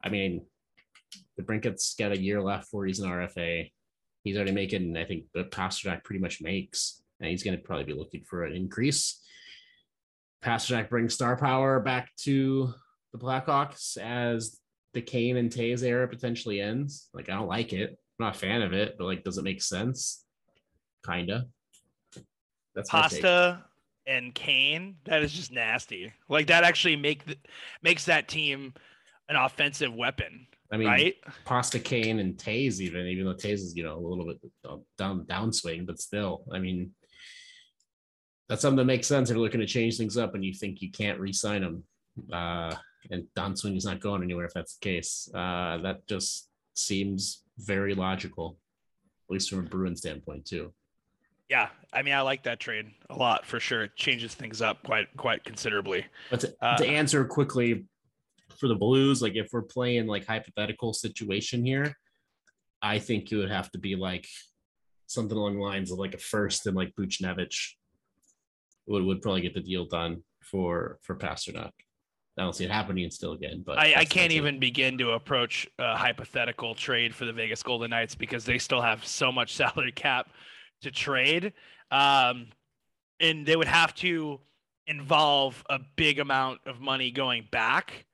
I 0.04 0.08
mean, 0.08 0.46
DeBrincat's 1.40 1.94
got 1.94 2.12
a 2.12 2.20
year 2.20 2.42
left 2.42 2.64
before 2.64 2.86
he's 2.86 3.00
an 3.00 3.10
RFA. 3.10 3.70
He's 4.24 4.36
already 4.36 4.52
making, 4.52 4.96
I 4.96 5.04
think, 5.04 5.24
the 5.32 5.44
Pastrnak 5.44 6.04
pretty 6.04 6.20
much 6.20 6.42
makes, 6.42 7.02
and 7.20 7.30
he's 7.30 7.42
going 7.42 7.56
to 7.56 7.62
probably 7.62 7.84
be 7.84 7.94
looking 7.94 8.24
for 8.24 8.44
an 8.44 8.54
increase. 8.54 9.20
Pastrnak 10.44 10.88
brings 10.88 11.14
star 11.14 11.36
power 11.36 11.80
back 11.80 12.10
to 12.20 12.72
the 13.12 13.18
Blackhawks 13.18 13.96
as 13.96 14.58
the 14.92 15.02
Kane 15.02 15.36
and 15.36 15.50
Toews 15.50 15.82
era 15.82 16.08
potentially 16.08 16.60
ends. 16.60 17.08
Like, 17.14 17.28
I 17.28 17.34
don't 17.34 17.48
like 17.48 17.72
it. 17.72 17.90
I'm 17.90 18.26
not 18.26 18.36
a 18.36 18.38
fan 18.38 18.62
of 18.62 18.72
it, 18.72 18.96
but 18.98 19.04
like, 19.04 19.24
does 19.24 19.38
it 19.38 19.44
make 19.44 19.62
sense? 19.62 20.24
Kinda. 21.06 21.46
That's. 22.74 22.90
Pasta 22.90 23.64
and 24.06 24.34
Kane, 24.34 24.96
that 25.04 25.22
is 25.22 25.32
just 25.32 25.52
nasty. 25.52 26.12
Like 26.28 26.48
that 26.48 26.64
actually 26.64 26.96
make 26.96 27.22
makes 27.82 28.04
that 28.06 28.28
team 28.28 28.74
an 29.28 29.36
offensive 29.36 29.94
weapon, 29.94 30.46
I 30.72 30.76
mean, 30.76 30.88
right? 30.88 31.16
Pasta 31.44 31.78
Kane 31.78 32.20
and 32.20 32.36
Toews, 32.36 32.80
even 32.80 33.06
even 33.06 33.24
though 33.24 33.34
Toews 33.34 33.54
is 33.54 33.76
you 33.76 33.82
know 33.82 33.96
a 33.96 34.06
little 34.06 34.24
bit 34.26 34.38
down 34.98 35.24
downswing, 35.24 35.86
but 35.86 35.98
still, 35.98 36.44
I 36.52 36.58
mean, 36.58 36.92
that's 38.48 38.62
something 38.62 38.76
that 38.78 38.84
makes 38.84 39.06
sense 39.06 39.30
if 39.30 39.34
you're 39.34 39.44
looking 39.44 39.60
to 39.60 39.66
change 39.66 39.96
things 39.96 40.16
up 40.16 40.34
and 40.34 40.44
you 40.44 40.54
think 40.54 40.80
you 40.80 40.90
can't 40.90 41.18
re-sign 41.18 41.62
him. 41.62 41.84
Uh, 42.32 42.74
and 43.10 43.24
downswing 43.36 43.76
is 43.76 43.84
not 43.84 44.00
going 44.00 44.22
anywhere 44.22 44.44
if 44.44 44.52
that's 44.52 44.76
the 44.76 44.84
case. 44.84 45.28
Uh, 45.34 45.78
that 45.78 46.06
just 46.06 46.48
seems 46.74 47.42
very 47.58 47.94
logical, 47.94 48.58
at 49.28 49.32
least 49.32 49.50
from 49.50 49.60
a 49.60 49.62
Bruin 49.62 49.96
standpoint 49.96 50.44
too. 50.46 50.72
Yeah, 51.48 51.68
I 51.92 52.02
mean, 52.02 52.14
I 52.14 52.20
like 52.20 52.44
that 52.44 52.60
trade 52.60 52.86
a 53.08 53.16
lot 53.16 53.44
for 53.44 53.58
sure. 53.58 53.84
It 53.84 53.96
changes 53.96 54.34
things 54.34 54.62
up 54.62 54.84
quite 54.84 55.08
quite 55.16 55.42
considerably. 55.44 56.06
But 56.30 56.40
to, 56.40 56.54
Uh, 56.62 56.76
to 56.76 56.86
answer 56.86 57.24
quickly 57.24 57.86
for 58.60 58.68
the 58.68 58.74
Blues, 58.74 59.22
like 59.22 59.34
if 59.34 59.48
we're 59.52 59.62
playing 59.62 60.06
like 60.06 60.26
hypothetical 60.26 60.92
situation 60.92 61.64
here, 61.64 61.96
I 62.82 62.98
think 62.98 63.30
you 63.30 63.38
would 63.38 63.50
have 63.50 63.70
to 63.72 63.78
be 63.78 63.96
like 63.96 64.26
something 65.06 65.36
along 65.36 65.56
the 65.56 65.62
lines 65.62 65.90
of 65.90 65.98
like 65.98 66.14
a 66.14 66.18
first 66.18 66.66
and 66.66 66.76
like 66.76 66.94
Buchnevich 66.94 67.72
would, 68.86 69.02
would 69.02 69.22
probably 69.22 69.40
get 69.40 69.54
the 69.54 69.60
deal 69.60 69.86
done 69.86 70.22
for 70.42 70.98
for 71.02 71.16
Pastrnak. 71.16 71.72
I 72.38 72.42
don't 72.42 72.54
see 72.54 72.64
it 72.64 72.70
happening 72.70 73.10
still 73.10 73.32
again, 73.32 73.62
but 73.66 73.78
I, 73.78 73.86
I 73.86 74.04
can't 74.04 74.12
that's 74.12 74.34
it. 74.34 74.36
even 74.36 74.60
begin 74.60 74.96
to 74.98 75.10
approach 75.12 75.66
a 75.78 75.96
hypothetical 75.96 76.74
trade 76.74 77.14
for 77.14 77.24
the 77.24 77.32
Vegas 77.32 77.62
Golden 77.62 77.90
Knights 77.90 78.14
because 78.14 78.44
they 78.44 78.58
still 78.58 78.80
have 78.80 79.04
so 79.04 79.32
much 79.32 79.54
salary 79.56 79.92
cap 79.92 80.30
to 80.82 80.90
trade. 80.90 81.52
Um, 81.90 82.46
and 83.18 83.44
they 83.44 83.56
would 83.56 83.66
have 83.66 83.94
to 83.96 84.40
involve 84.86 85.62
a 85.68 85.80
big 85.96 86.18
amount 86.18 86.60
of 86.66 86.80
money 86.80 87.10
going 87.10 87.46
back. 87.50 88.06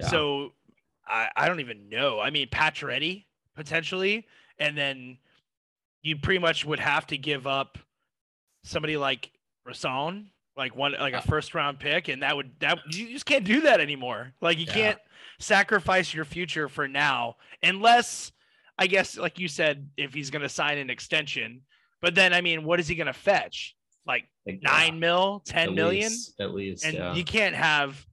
Yeah. 0.00 0.08
So 0.08 0.52
I, 1.06 1.28
I 1.36 1.48
don't 1.48 1.60
even 1.60 1.88
know. 1.88 2.20
I 2.20 2.30
mean, 2.30 2.48
Pacioretty 2.48 3.24
potentially, 3.56 4.26
and 4.58 4.76
then 4.76 5.18
you 6.02 6.16
pretty 6.16 6.38
much 6.38 6.64
would 6.64 6.80
have 6.80 7.06
to 7.08 7.18
give 7.18 7.46
up 7.46 7.78
somebody 8.64 8.96
like 8.96 9.30
Rason, 9.68 10.26
like 10.56 10.74
one 10.76 10.92
like 10.98 11.14
a 11.14 11.22
first 11.22 11.54
round 11.54 11.78
pick, 11.78 12.08
and 12.08 12.22
that 12.22 12.36
would 12.36 12.52
that 12.60 12.78
you 12.92 13.08
just 13.08 13.26
can't 13.26 13.44
do 13.44 13.62
that 13.62 13.80
anymore. 13.80 14.32
Like 14.40 14.58
you 14.58 14.66
Yeah. 14.66 14.72
can't 14.74 14.98
sacrifice 15.38 16.12
your 16.14 16.24
future 16.24 16.68
for 16.68 16.86
now, 16.88 17.36
unless 17.62 18.32
I 18.78 18.86
guess 18.86 19.16
like 19.16 19.38
you 19.38 19.48
said, 19.48 19.90
if 19.96 20.14
he's 20.14 20.30
gonna 20.30 20.48
sign 20.48 20.78
an 20.78 20.90
extension. 20.90 21.62
But 22.02 22.14
then 22.14 22.32
I 22.32 22.40
mean, 22.40 22.64
what 22.64 22.80
is 22.80 22.88
he 22.88 22.94
gonna 22.94 23.12
fetch? 23.12 23.74
Like 24.06 24.24
Like, 24.46 24.60
nine 24.62 24.98
mil, 24.98 25.42
ten 25.44 25.68
at 25.68 25.74
million? 25.74 26.08
least- 26.10 26.40
at 26.40 26.54
least. 26.54 26.84
and 26.84 26.94
yeah. 26.94 27.14
you 27.14 27.24
can't 27.24 27.54
have 27.54 28.06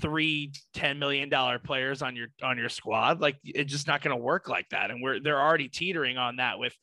three 0.00 0.52
10 0.74 0.98
million 0.98 1.28
dollar 1.28 1.58
players 1.58 2.02
on 2.02 2.16
your 2.16 2.28
on 2.42 2.58
your 2.58 2.68
squad 2.68 3.20
like 3.20 3.36
it's 3.44 3.72
just 3.72 3.86
not 3.86 4.02
going 4.02 4.16
to 4.16 4.22
work 4.22 4.48
like 4.48 4.68
that. 4.70 4.90
And 4.90 5.02
we're 5.02 5.20
they're 5.20 5.40
already 5.40 5.68
teetering 5.68 6.18
on 6.18 6.36
that 6.36 6.58
with 6.58 6.74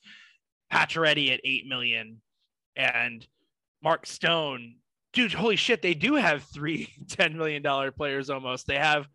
Pacioretty 0.71 1.33
at 1.33 1.41
8 1.43 1.67
million 1.67 2.21
and 2.75 3.25
Mark 3.83 4.05
Stone. 4.05 4.75
Dude 5.13 5.33
holy 5.33 5.55
shit 5.55 5.81
they 5.81 5.93
do 5.93 6.15
have 6.15 6.43
three 6.43 6.89
10 7.09 7.37
million 7.37 7.61
dollar 7.61 7.91
players 7.91 8.29
almost. 8.29 8.67
They 8.67 8.77
have 8.77 9.07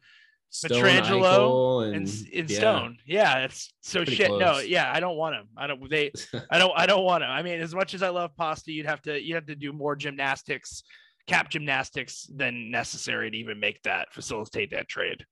Stone, 0.52 0.82
Pietrangelo 0.82 1.94
and 1.94 2.08
in 2.32 2.48
yeah. 2.48 2.58
Stone. 2.58 2.98
Yeah 3.06 3.44
it's 3.44 3.72
so 3.80 4.00
Pretty 4.00 4.16
shit 4.16 4.30
no 4.30 4.58
yeah 4.58 4.90
I 4.92 4.98
don't 4.98 5.16
want 5.16 5.36
them 5.36 5.46
I 5.56 5.66
don't 5.66 5.88
they 5.88 6.12
I 6.50 6.58
don't 6.58 6.72
I 6.76 6.86
don't 6.86 7.04
want 7.04 7.22
to. 7.22 7.28
I 7.28 7.42
mean, 7.42 7.60
as 7.60 7.74
much 7.74 7.94
as 7.94 8.02
I 8.02 8.08
love 8.08 8.36
pasta, 8.36 8.72
you'd 8.72 8.86
have 8.86 9.02
to 9.02 9.20
you 9.20 9.34
have 9.34 9.46
to 9.46 9.54
do 9.54 9.72
more 9.72 9.94
gymnastics, 9.94 10.82
cap 11.30 11.48
gymnastics 11.48 12.28
than 12.34 12.72
necessary 12.72 13.30
to 13.30 13.36
even 13.36 13.60
make 13.60 13.80
that 13.84 14.12
facilitate 14.12 14.72
that 14.72 14.88
trade. 14.88 15.24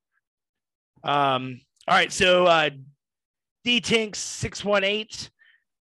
Um, 1.03 1.61
all 1.89 1.97
right, 1.97 2.13
so 2.13 2.47
uh 2.47 2.71
D 3.65 3.81
Tinks 3.81 4.21
618 4.21 5.29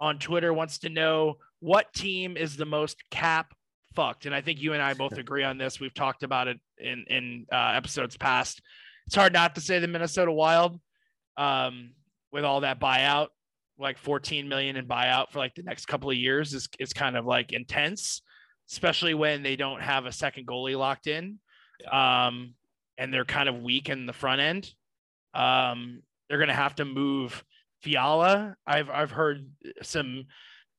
on 0.00 0.18
Twitter 0.18 0.54
wants 0.54 0.78
to 0.78 0.88
know 0.88 1.36
what 1.60 1.92
team 1.92 2.36
is 2.38 2.56
the 2.56 2.64
most 2.64 2.96
cap 3.10 3.52
fucked. 3.94 4.24
And 4.24 4.34
I 4.34 4.40
think 4.40 4.60
you 4.60 4.72
and 4.72 4.82
I 4.82 4.94
both 4.94 5.18
agree 5.18 5.44
on 5.44 5.58
this. 5.58 5.80
We've 5.80 5.94
talked 5.94 6.22
about 6.22 6.48
it 6.48 6.58
in 6.78 7.04
in 7.08 7.46
uh, 7.52 7.72
episodes 7.74 8.16
past. 8.16 8.62
It's 9.06 9.14
hard 9.14 9.34
not 9.34 9.54
to 9.56 9.60
say 9.60 9.78
the 9.78 9.86
Minnesota 9.86 10.32
Wild 10.32 10.80
um, 11.36 11.92
with 12.32 12.44
all 12.44 12.62
that 12.62 12.80
buyout 12.80 13.28
like 13.78 13.98
14 13.98 14.48
million 14.48 14.76
in 14.76 14.86
buyout 14.86 15.30
for 15.30 15.38
like 15.38 15.54
the 15.54 15.62
next 15.62 15.86
couple 15.86 16.10
of 16.10 16.16
years 16.16 16.54
is, 16.54 16.68
is 16.78 16.92
kind 16.92 17.16
of 17.16 17.26
like 17.26 17.52
intense, 17.52 18.22
especially 18.70 19.14
when 19.14 19.42
they 19.42 19.56
don't 19.56 19.80
have 19.80 20.06
a 20.06 20.12
second 20.12 20.46
goalie 20.46 20.78
locked 20.78 21.06
in. 21.06 21.38
Um, 21.90 22.54
and 22.98 23.12
they're 23.12 23.24
kind 23.24 23.48
of 23.48 23.62
weak 23.62 23.88
in 23.88 24.06
the 24.06 24.12
front 24.12 24.40
end. 24.40 24.70
Um, 25.34 26.02
they're 26.28 26.38
going 26.38 26.48
to 26.48 26.54
have 26.54 26.74
to 26.76 26.84
move 26.84 27.44
Fiala. 27.82 28.56
I've, 28.66 28.88
I've 28.90 29.10
heard 29.10 29.46
some, 29.82 30.24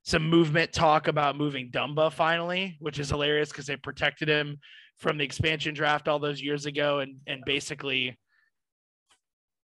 some 0.04 0.28
movement 0.30 0.74
talk 0.74 1.08
about 1.08 1.38
moving 1.38 1.70
Dumba 1.70 2.12
finally, 2.12 2.78
which 2.80 3.00
is 3.00 3.10
hilarious 3.10 3.50
because 3.50 3.68
they 3.68 3.76
protected 3.76 4.28
him 4.28 4.58
from 4.98 5.18
the 5.18 5.24
expansion 5.24 5.76
draft 5.76 6.08
all 6.08 6.20
those 6.20 6.42
years 6.42 6.66
ago 6.66 7.00
and, 7.00 7.18
and 7.28 7.44
basically 7.46 8.18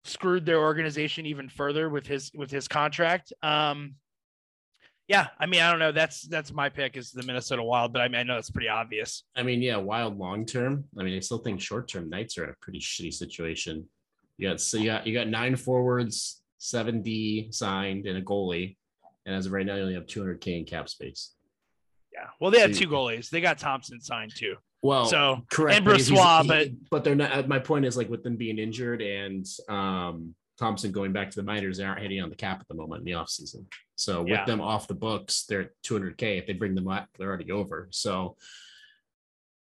screwed 0.03 0.45
their 0.45 0.59
organization 0.59 1.25
even 1.25 1.49
further 1.49 1.89
with 1.89 2.07
his 2.07 2.31
with 2.33 2.49
his 2.49 2.67
contract. 2.67 3.31
Um, 3.43 3.95
yeah, 5.09 5.27
I 5.39 5.47
mean, 5.47 5.59
I 5.61 5.69
don't 5.71 5.79
know. 5.79 5.91
That's 5.91 6.21
that's 6.21 6.53
my 6.53 6.69
pick 6.69 6.95
is 6.95 7.11
the 7.11 7.23
Minnesota 7.23 7.63
Wild, 7.63 7.91
but 7.91 8.01
I 8.03 8.07
mean, 8.07 8.19
I 8.19 8.23
know 8.23 8.37
it's 8.37 8.51
pretty 8.51 8.69
obvious. 8.69 9.23
I 9.35 9.41
mean, 9.43 9.61
yeah, 9.61 9.75
wild 9.77 10.17
long 10.19 10.45
term. 10.45 10.85
I 10.97 11.03
mean, 11.03 11.17
I 11.17 11.19
still 11.19 11.39
think 11.39 11.59
short 11.59 11.87
term 11.89 12.09
Knights 12.09 12.37
are 12.37 12.43
in 12.43 12.51
a 12.51 12.55
pretty 12.61 12.79
shitty 12.79 13.11
situation. 13.13 13.89
You 14.37 14.49
got 14.49 14.61
so 14.61 14.77
you 14.77 14.85
got 14.85 15.07
you 15.07 15.13
got 15.15 15.27
nine 15.27 15.55
forwards, 15.55 16.43
seven 16.59 17.01
D 17.01 17.47
signed, 17.51 18.05
and 18.05 18.17
a 18.17 18.21
goalie. 18.21 18.77
And 19.25 19.35
as 19.35 19.47
of 19.47 19.51
right 19.51 19.65
now, 19.65 19.75
you 19.75 19.81
only 19.81 19.95
have 19.95 20.05
200k 20.05 20.59
in 20.59 20.65
cap 20.65 20.87
space. 20.89 21.33
Yeah. 22.13 22.27
Well, 22.39 22.51
they 22.51 22.59
had 22.59 22.73
two 22.73 22.87
goalies. 22.87 23.29
They 23.29 23.41
got 23.41 23.57
Thompson 23.57 23.99
signed 24.01 24.33
too. 24.35 24.55
Well, 24.81 25.05
so 25.07 25.41
correct. 25.51 25.75
and 25.77 25.85
but 25.85 25.97
he's- 25.97 26.09
Brossoit, 26.09 26.41
he- 26.43 26.47
but 26.47 26.67
but 26.91 27.03
they're 27.03 27.15
not. 27.15 27.47
My 27.47 27.59
point 27.59 27.85
is 27.85 27.97
like 27.97 28.09
with 28.09 28.23
them 28.23 28.37
being 28.37 28.57
injured 28.59 29.01
and 29.01 29.45
um 29.67 30.35
Thompson 30.59 30.91
going 30.91 31.13
back 31.13 31.29
to 31.31 31.35
the 31.35 31.43
minors, 31.43 31.77
they 31.77 31.85
aren't 31.85 32.01
hitting 32.01 32.21
on 32.21 32.29
the 32.29 32.35
cap 32.35 32.59
at 32.59 32.67
the 32.67 32.75
moment 32.75 32.99
in 32.99 33.05
the 33.05 33.13
offseason. 33.13 33.65
So 33.95 34.21
with 34.21 34.31
Yeah. 34.31 34.45
them 34.45 34.61
off 34.61 34.87
the 34.87 34.93
books, 34.93 35.45
they're 35.45 35.61
at 35.61 35.81
200k. 35.83 36.37
If 36.37 36.47
they 36.47 36.53
bring 36.53 36.75
them 36.75 36.87
up, 36.87 37.07
they're 37.17 37.29
already 37.29 37.51
over. 37.51 37.87
So 37.91 38.35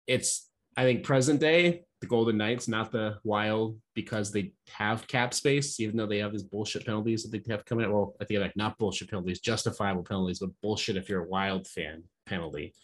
it's 0.07 0.49
I 0.75 0.85
think 0.85 1.05
present 1.05 1.39
day 1.39 1.85
the 2.01 2.07
Golden 2.07 2.37
Knights, 2.37 2.67
not 2.67 2.91
the 2.91 3.19
Wild, 3.25 3.79
because 3.95 4.33
they 4.33 4.55
have 4.69 5.07
cap 5.07 5.33
space, 5.35 5.79
even 5.79 5.97
though 5.97 6.07
they 6.07 6.19
have 6.19 6.33
these 6.33 6.43
bullshit 6.43 6.85
penalties 6.85 7.23
that 7.23 7.31
they 7.31 7.53
have 7.53 7.65
coming 7.65 7.85
out. 7.85 7.93
Well, 7.93 8.17
I 8.21 8.25
think 8.25 8.41
like 8.41 8.57
not 8.57 8.79
bullshit 8.79 9.11
penalties, 9.11 9.39
justifiable 9.41 10.03
penalties, 10.03 10.41
but 10.41 10.51
bullshit 10.63 10.97
if 10.97 11.09
you're 11.09 11.25
a 11.25 11.29
Wild 11.29 11.69
fan 11.69 12.05
penalty. 12.27 12.75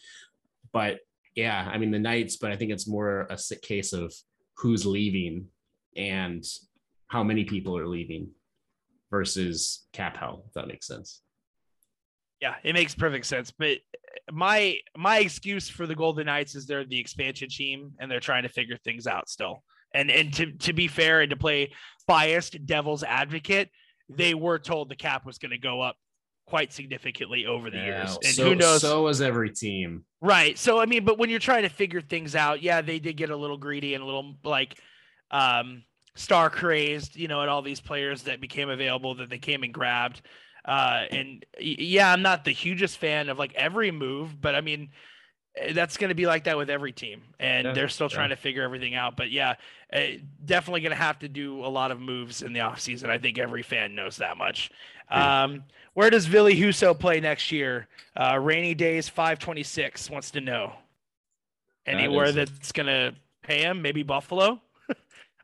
But 0.71 0.99
yeah, 1.35 1.67
I 1.69 1.77
mean 1.77 1.91
the 1.91 1.99
Knights, 1.99 2.37
but 2.37 2.51
I 2.51 2.55
think 2.55 2.71
it's 2.71 2.87
more 2.87 3.27
a 3.29 3.37
sick 3.37 3.61
case 3.61 3.91
of 3.91 4.13
who's 4.55 4.85
leaving 4.85 5.47
and 5.95 6.45
how 7.09 7.23
many 7.23 7.43
people 7.43 7.77
are 7.77 7.87
leaving 7.87 8.29
versus 9.11 9.85
cap 9.93 10.17
hell, 10.17 10.45
if 10.47 10.53
that 10.53 10.67
makes 10.67 10.87
sense. 10.87 11.21
yeah, 12.41 12.55
it 12.63 12.73
makes 12.73 12.95
perfect 12.95 13.25
sense. 13.25 13.51
But 13.51 13.79
my 14.31 14.77
my 14.95 15.19
excuse 15.19 15.67
for 15.69 15.85
the 15.85 15.95
Golden 15.95 16.27
Knights 16.27 16.55
is 16.55 16.65
they're 16.65 16.85
the 16.85 16.99
expansion 16.99 17.49
team 17.49 17.91
and 17.99 18.09
they're 18.09 18.19
trying 18.19 18.43
to 18.43 18.49
figure 18.49 18.77
things 18.77 19.07
out 19.07 19.29
still. 19.29 19.63
And 19.93 20.09
and 20.11 20.33
to 20.35 20.51
to 20.51 20.73
be 20.73 20.87
fair 20.87 21.21
and 21.21 21.29
to 21.31 21.35
play 21.35 21.73
biased 22.07 22.65
devil's 22.65 23.03
advocate, 23.03 23.69
they 24.07 24.33
were 24.33 24.59
told 24.59 24.89
the 24.89 24.95
cap 24.95 25.25
was 25.25 25.37
going 25.37 25.51
to 25.51 25.57
go 25.57 25.81
up 25.81 25.95
quite 26.45 26.73
significantly 26.73 27.45
over 27.45 27.69
the 27.69 27.77
years. 27.77 28.17
And 28.23 28.33
so, 28.33 28.45
who 28.45 28.55
knows? 28.55 28.81
So 28.81 29.03
was 29.03 29.21
every 29.21 29.51
team. 29.51 30.03
Right. 30.21 30.57
So 30.57 30.79
I 30.79 30.85
mean, 30.85 31.05
but 31.05 31.17
when 31.17 31.29
you're 31.29 31.39
trying 31.39 31.63
to 31.63 31.69
figure 31.69 32.01
things 32.01 32.35
out, 32.35 32.61
yeah, 32.61 32.81
they 32.81 32.99
did 32.99 33.17
get 33.17 33.29
a 33.29 33.35
little 33.35 33.57
greedy 33.57 33.93
and 33.95 34.03
a 34.03 34.05
little 34.05 34.35
like 34.43 34.79
um 35.31 35.83
star 36.19 36.49
crazed, 36.49 37.15
you 37.15 37.27
know, 37.27 37.41
at 37.41 37.49
all 37.49 37.61
these 37.61 37.79
players 37.79 38.23
that 38.23 38.41
became 38.41 38.69
available 38.69 39.15
that 39.15 39.29
they 39.29 39.37
came 39.39 39.63
and 39.63 39.73
grabbed. 39.73 40.21
Uh 40.65 41.05
and 41.11 41.45
yeah, 41.59 42.11
I'm 42.11 42.21
not 42.21 42.43
the 42.43 42.51
hugest 42.51 42.97
fan 42.97 43.29
of 43.29 43.39
like 43.39 43.53
every 43.55 43.91
move, 43.91 44.39
but 44.41 44.53
I 44.55 44.61
mean 44.61 44.89
eh, 45.55 45.71
that's 45.73 45.95
going 45.97 46.09
to 46.09 46.15
be 46.15 46.25
like 46.27 46.43
that 46.43 46.57
with 46.57 46.69
every 46.69 46.91
team 46.91 47.21
and 47.39 47.65
Yeah, 47.67 47.73
they're 47.73 47.87
still 47.89 48.07
yeah. 48.11 48.15
trying 48.17 48.29
to 48.29 48.35
figure 48.35 48.61
everything 48.63 48.93
out 48.93 49.15
but 49.17 49.31
yeah 49.31 49.55
eh, 49.91 50.17
definitely 50.45 50.81
going 50.81 50.91
to 50.91 51.03
have 51.03 51.19
to 51.19 51.29
do 51.29 51.65
a 51.65 51.67
lot 51.79 51.91
of 51.91 51.99
moves 51.99 52.41
in 52.43 52.53
the 52.53 52.59
offseason 52.59 53.09
i 53.09 53.17
think 53.17 53.39
every 53.39 53.63
fan 53.63 53.95
knows 53.95 54.17
that 54.17 54.37
much 54.37 54.69
Yeah. 55.09 55.43
um, 55.45 55.63
where 55.95 56.09
does 56.11 56.27
Ville 56.27 56.51
Husso 56.51 56.93
play 56.97 57.19
next 57.19 57.51
year? 57.51 57.87
Uh, 58.15 58.37
rainy 58.39 58.75
days, 58.75 59.09
526 59.09 60.09
wants 60.09 60.31
to 60.31 60.39
know. 60.39 60.73
Anywhere 61.85 62.25
is 62.25 62.35
a- 62.37 62.45
that's 62.45 62.71
going 62.71 62.87
to 62.87 63.15
pay 63.41 63.63
him, 63.63 63.81
maybe 63.81 64.03
Buffalo. 64.03 64.61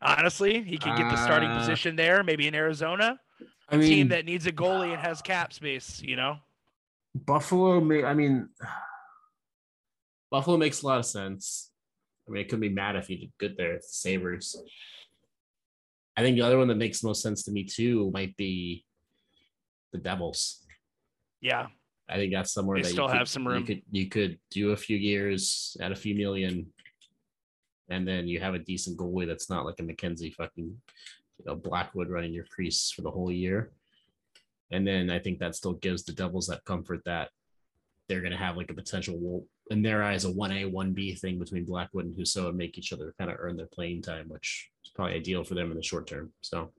Honestly, 0.01 0.61
he 0.61 0.77
could 0.77 0.95
get 0.95 1.09
the 1.09 1.23
starting 1.23 1.49
Uh, 1.49 1.57
position 1.59 1.95
there, 1.95 2.23
maybe 2.23 2.47
in 2.47 2.55
Arizona. 2.55 3.19
I 3.69 3.77
team 3.77 4.09
that 4.09 4.25
needs 4.25 4.45
a 4.45 4.51
goalie 4.51 4.91
and 4.91 5.01
has 5.01 5.21
cap 5.21 5.51
space, 5.53 6.01
you 6.01 6.15
know? 6.15 6.37
Buffalo. 7.15 7.79
May, 7.81 8.03
I 8.03 8.13
mean, 8.13 8.49
Buffalo 10.31 10.57
makes 10.57 10.81
a 10.81 10.87
lot 10.87 10.99
of 10.99 11.05
sense. 11.05 11.71
I 12.27 12.31
mean, 12.31 12.41
it 12.41 12.49
could 12.49 12.59
be 12.59 12.69
mad 12.69 12.95
if 12.95 13.09
you 13.09 13.17
did 13.17 13.31
good 13.39 13.55
there. 13.57 13.73
It's 13.73 13.87
the 13.87 14.09
Sabres. 14.09 14.55
I 16.17 16.21
think 16.21 16.37
the 16.37 16.43
other 16.45 16.57
one 16.57 16.67
that 16.67 16.75
makes 16.77 17.03
most 17.03 17.21
sense 17.21 17.43
to 17.43 17.51
me 17.51 17.63
too 17.63 18.11
might 18.13 18.35
be 18.37 18.85
the 19.91 19.97
Devils. 19.99 20.65
Yeah. 21.41 21.67
I 22.07 22.15
think 22.15 22.33
that's 22.33 22.53
somewhere 22.53 22.77
They 22.77 22.83
that 22.83 22.89
still 22.89 23.05
you 23.05 23.11
could, 23.11 23.17
have 23.17 23.29
some 23.29 23.47
room. 23.47 23.59
You 23.59 23.65
could 23.65 23.81
you 23.91 24.09
could 24.09 24.39
do 24.51 24.71
a 24.71 24.77
few 24.77 24.97
years 24.97 25.75
at 25.81 25.91
a 25.91 25.95
few 25.95 26.15
million, 26.15 26.67
and 27.89 28.07
then 28.07 28.27
you 28.27 28.39
have 28.39 28.53
a 28.53 28.59
decent 28.59 28.97
goalie 28.97 29.27
that's 29.27 29.49
not 29.49 29.65
like 29.65 29.79
a 29.79 29.83
Mackenzie 29.83 30.31
fucking, 30.31 30.65
you 31.37 31.45
know, 31.45 31.55
Blackwood 31.55 32.09
running 32.09 32.33
your 32.33 32.45
crease 32.45 32.91
for 32.91 33.01
the 33.01 33.11
whole 33.11 33.31
year. 33.31 33.71
And 34.71 34.87
then 34.87 35.09
I 35.09 35.19
think 35.19 35.39
that 35.39 35.55
still 35.55 35.73
gives 35.73 36.03
the 36.03 36.13
Devils 36.13 36.47
that 36.47 36.65
comfort 36.65 37.01
that 37.05 37.29
they're 38.07 38.21
going 38.21 38.31
to 38.31 38.37
have 38.37 38.57
like 38.57 38.71
a 38.71 38.75
potential, 38.75 39.45
in 39.71 39.81
their 39.81 40.03
eyes, 40.03 40.25
a 40.25 40.31
one 40.31 40.51
A 40.51 40.65
one 40.65 40.93
B 40.93 41.15
thing 41.15 41.39
between 41.39 41.65
Blackwood 41.65 42.05
and 42.05 42.15
Husso 42.15 42.49
and 42.49 42.57
make 42.57 42.77
each 42.77 42.93
other 42.93 43.13
kind 43.17 43.31
of 43.31 43.37
earn 43.39 43.57
their 43.57 43.67
playing 43.67 44.01
time, 44.01 44.29
which 44.29 44.69
is 44.83 44.91
probably 44.91 45.15
ideal 45.15 45.43
for 45.43 45.55
them 45.55 45.71
in 45.71 45.77
the 45.77 45.83
short 45.83 46.07
term. 46.07 46.31
So 46.41 46.71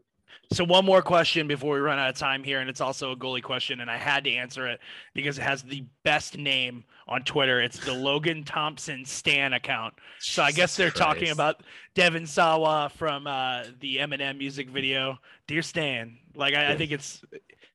So 0.53 0.65
one 0.65 0.85
more 0.85 1.03
question 1.03 1.49
before 1.49 1.75
we 1.75 1.81
run 1.81 1.99
out 1.99 2.09
of 2.09 2.17
time 2.17 2.45
here, 2.45 2.61
and 2.61 2.71
it's 2.71 2.81
also 2.81 3.13
a 3.13 3.17
goalie 3.17 3.43
question, 3.43 3.81
and 3.81 3.91
I 3.91 3.97
had 3.97 4.25
to 4.25 4.33
answer 4.33 4.67
it 4.69 4.81
because 5.13 5.39
it 5.39 5.43
has 5.43 5.63
the 5.63 5.85
best 6.05 6.39
name 6.39 6.85
on 7.09 7.23
Twitter. 7.23 7.61
It's 7.61 7.85
the 7.85 7.93
Logan 7.93 8.45
Thompson 8.45 9.05
Stan 9.05 9.53
account. 9.55 9.95
So 10.21 10.43
I 10.43 10.53
guess 10.53 10.77
they're 10.77 10.91
talking 10.91 11.31
about 11.31 11.63
Devon 11.95 12.27
Sawa 12.27 12.91
from 12.95 13.27
uh, 13.27 13.65
the 13.81 13.97
Eminem 13.97 14.39
music 14.39 14.71
video, 14.71 15.19
"Dear 15.47 15.63
Stan." 15.63 16.19
Like 16.35 16.55
I, 16.55 16.73
I 16.73 16.77
think 16.77 16.93
it's, 16.93 17.25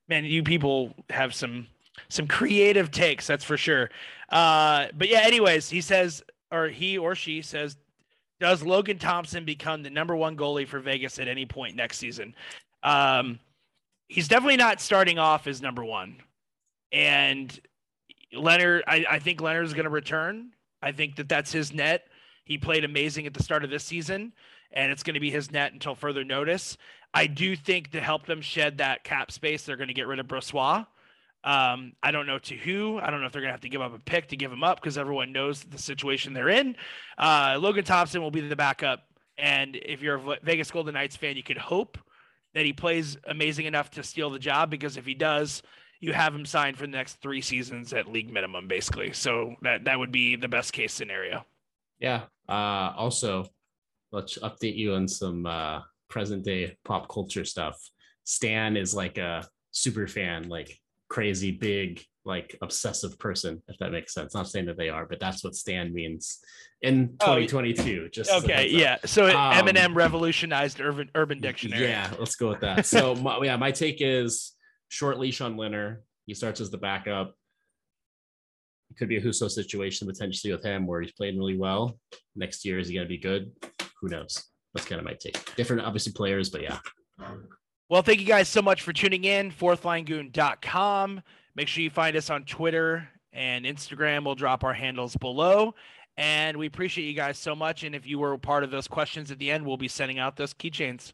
man, 0.07 0.23
you 0.23 0.43
people 0.43 0.93
have 1.09 1.33
some 1.33 1.67
some 2.09 2.27
creative 2.27 2.91
takes, 2.91 3.27
that's 3.27 3.43
for 3.43 3.57
sure. 3.57 3.89
Uh, 4.29 4.87
but 4.97 5.09
yeah, 5.09 5.21
anyways, 5.21 5.69
he 5.69 5.81
says, 5.81 6.23
or 6.51 6.67
he 6.67 6.97
or 6.97 7.15
she 7.15 7.41
says, 7.41 7.77
does 8.41 8.63
Logan 8.63 8.97
Thompson 8.97 9.45
become 9.45 9.83
the 9.83 9.91
number 9.91 10.15
one 10.15 10.35
goalie 10.35 10.67
for 10.67 10.79
Vegas 10.79 11.19
at 11.19 11.27
any 11.27 11.45
point 11.45 11.75
next 11.75 11.99
season? 11.99 12.33
Um, 12.81 13.39
he's 14.07 14.27
definitely 14.27 14.57
not 14.57 14.81
starting 14.81 15.19
off 15.19 15.45
as 15.45 15.61
number 15.61 15.85
one. 15.85 16.15
And 16.91 17.57
Lehner, 18.33 18.81
I, 18.87 19.05
I 19.07 19.19
think 19.19 19.41
Lehner 19.41 19.63
is 19.63 19.73
going 19.73 19.83
to 19.83 19.91
return. 19.91 20.53
I 20.81 20.91
think 20.91 21.17
that 21.17 21.29
that's 21.29 21.51
his 21.51 21.71
net. 21.71 22.07
He 22.43 22.57
played 22.57 22.83
amazing 22.83 23.27
at 23.27 23.35
the 23.35 23.43
start 23.43 23.63
of 23.63 23.69
this 23.69 23.83
season, 23.83 24.33
and 24.73 24.91
it's 24.91 25.03
going 25.03 25.13
to 25.13 25.19
be 25.19 25.29
his 25.29 25.51
net 25.51 25.73
until 25.73 25.93
further 25.93 26.23
notice. 26.23 26.77
I 27.13 27.27
do 27.27 27.55
think 27.55 27.91
to 27.91 28.01
help 28.01 28.25
them 28.25 28.41
shed 28.41 28.79
that 28.79 29.03
cap 29.03 29.31
space, 29.31 29.63
they're 29.65 29.77
going 29.77 29.89
to 29.89 29.93
get 29.93 30.07
rid 30.07 30.17
of 30.17 30.25
Brossoit. 30.25 30.87
Um, 31.43 31.93
I 32.03 32.11
don't 32.11 32.27
know 32.27 32.39
to 32.39 32.55
who. 32.55 32.99
I 32.99 33.09
don't 33.09 33.19
know 33.21 33.25
if 33.25 33.31
they're 33.31 33.41
going 33.41 33.49
to 33.49 33.53
have 33.53 33.61
to 33.61 33.69
give 33.69 33.81
up 33.81 33.95
a 33.95 33.99
pick 33.99 34.27
to 34.27 34.37
give 34.37 34.51
him 34.51 34.63
up 34.63 34.79
because 34.79 34.97
everyone 34.97 35.31
knows 35.31 35.63
the 35.63 35.77
situation 35.77 36.33
they're 36.33 36.49
in. 36.49 36.75
Uh, 37.17 37.57
Logan 37.59 37.83
Thompson 37.83 38.21
will 38.21 38.31
be 38.31 38.41
the 38.41 38.55
backup. 38.55 39.03
And 39.37 39.75
if 39.75 40.01
you're 40.01 40.17
a 40.17 40.37
Vegas 40.43 40.69
Golden 40.69 40.93
Knights 40.93 41.15
fan, 41.15 41.35
you 41.35 41.43
could 41.43 41.57
hope 41.57 41.97
that 42.53 42.65
he 42.65 42.73
plays 42.73 43.17
amazing 43.27 43.65
enough 43.65 43.89
to 43.91 44.03
steal 44.03 44.29
the 44.29 44.39
job 44.39 44.69
because 44.69 44.97
if 44.97 45.05
he 45.05 45.13
does, 45.13 45.63
you 45.99 46.13
have 46.13 46.33
him 46.35 46.45
signed 46.45 46.77
for 46.77 46.85
the 46.85 46.91
next 46.91 47.21
three 47.21 47.41
seasons 47.41 47.93
at 47.93 48.11
league 48.11 48.31
minimum, 48.31 48.67
basically. 48.67 49.13
So 49.13 49.55
that 49.61 49.85
that 49.85 49.97
would 49.97 50.11
be 50.11 50.35
the 50.35 50.47
best 50.47 50.73
case 50.73 50.93
scenario. 50.93 51.45
Yeah. 51.99 52.23
Uh, 52.49 52.91
also, 52.97 53.47
let's 54.11 54.37
update 54.39 54.75
you 54.75 54.93
on 54.95 55.07
some 55.07 55.45
uh, 55.45 55.81
present 56.09 56.43
day 56.43 56.75
pop 56.83 57.07
culture 57.07 57.45
stuff. 57.45 57.79
Stan 58.23 58.75
is 58.75 58.93
like 58.93 59.17
a 59.17 59.47
super 59.71 60.07
fan, 60.07 60.49
like 60.49 60.80
crazy 61.11 61.51
big, 61.51 62.01
like 62.23 62.57
obsessive 62.61 63.19
person, 63.19 63.61
if 63.67 63.77
that 63.79 63.91
makes 63.91 64.13
sense. 64.13 64.33
Not 64.33 64.47
saying 64.47 64.65
that 64.67 64.77
they 64.77 64.87
are, 64.87 65.05
but 65.05 65.19
that's 65.19 65.43
what 65.43 65.55
Stan 65.55 65.93
means 65.93 66.39
in 66.81 67.09
2022. 67.19 68.07
Just 68.09 68.31
okay, 68.31 68.69
yeah. 68.69 68.97
So 69.05 69.25
um, 69.25 69.53
Eminem 69.53 69.93
revolutionized 69.93 70.79
urban 70.79 71.09
urban 71.13 71.41
dictionary. 71.41 71.83
Yeah, 71.83 72.09
let's 72.17 72.35
go 72.35 72.47
with 72.47 72.61
that. 72.61 72.85
So 72.85 73.13
my, 73.25 73.39
yeah, 73.43 73.57
my 73.57 73.71
take 73.71 73.97
is 73.99 74.53
short 74.87 75.19
leash 75.19 75.41
on 75.41 75.57
Lehner. 75.57 75.97
He 76.27 76.33
starts 76.33 76.61
as 76.61 76.71
the 76.71 76.77
backup. 76.77 77.35
It 78.89 78.97
could 78.97 79.09
be 79.09 79.17
a 79.17 79.21
Husso 79.21 79.49
situation 79.49 80.07
potentially 80.07 80.53
with 80.53 80.63
him 80.63 80.87
where 80.87 81.01
he's 81.01 81.11
playing 81.11 81.37
really 81.37 81.57
well. 81.57 81.99
Next 82.37 82.63
year, 82.63 82.79
is 82.79 82.87
he 82.87 82.93
going 82.93 83.05
to 83.05 83.09
be 83.09 83.17
good? 83.17 83.51
Who 84.01 84.07
knows? 84.07 84.41
That's 84.73 84.87
kind 84.87 84.99
of 84.99 85.05
my 85.05 85.15
take. 85.19 85.55
Different, 85.55 85.81
obviously, 85.81 86.13
players, 86.13 86.49
but 86.49 86.61
yeah. 86.61 86.79
Well, 87.91 88.03
thank 88.03 88.21
you 88.21 88.25
guys 88.25 88.47
so 88.47 88.61
much 88.61 88.83
for 88.83 88.93
tuning 88.93 89.25
in. 89.25 89.51
Fourthlinegoon.com. 89.51 91.21
Make 91.55 91.67
sure 91.67 91.83
you 91.83 91.89
find 91.89 92.15
us 92.15 92.29
on 92.29 92.45
Twitter 92.45 93.09
and 93.33 93.65
Instagram. 93.65 94.23
We'll 94.23 94.35
drop 94.35 94.63
our 94.63 94.71
handles 94.71 95.17
below. 95.17 95.75
And 96.15 96.55
we 96.55 96.67
appreciate 96.67 97.03
you 97.03 97.13
guys 97.13 97.37
so 97.37 97.53
much. 97.53 97.83
And 97.83 97.93
if 97.93 98.07
you 98.07 98.17
were 98.17 98.37
part 98.37 98.63
of 98.63 98.71
those 98.71 98.87
questions 98.87 99.29
at 99.29 99.39
the 99.39 99.51
end, 99.51 99.65
we'll 99.65 99.75
be 99.75 99.89
sending 99.89 100.19
out 100.19 100.37
those 100.37 100.53
keychains. 100.53 101.11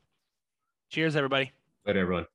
Cheers, 0.91 1.15
everybody. 1.15 1.51
Later, 1.83 2.01
everyone. 2.01 2.27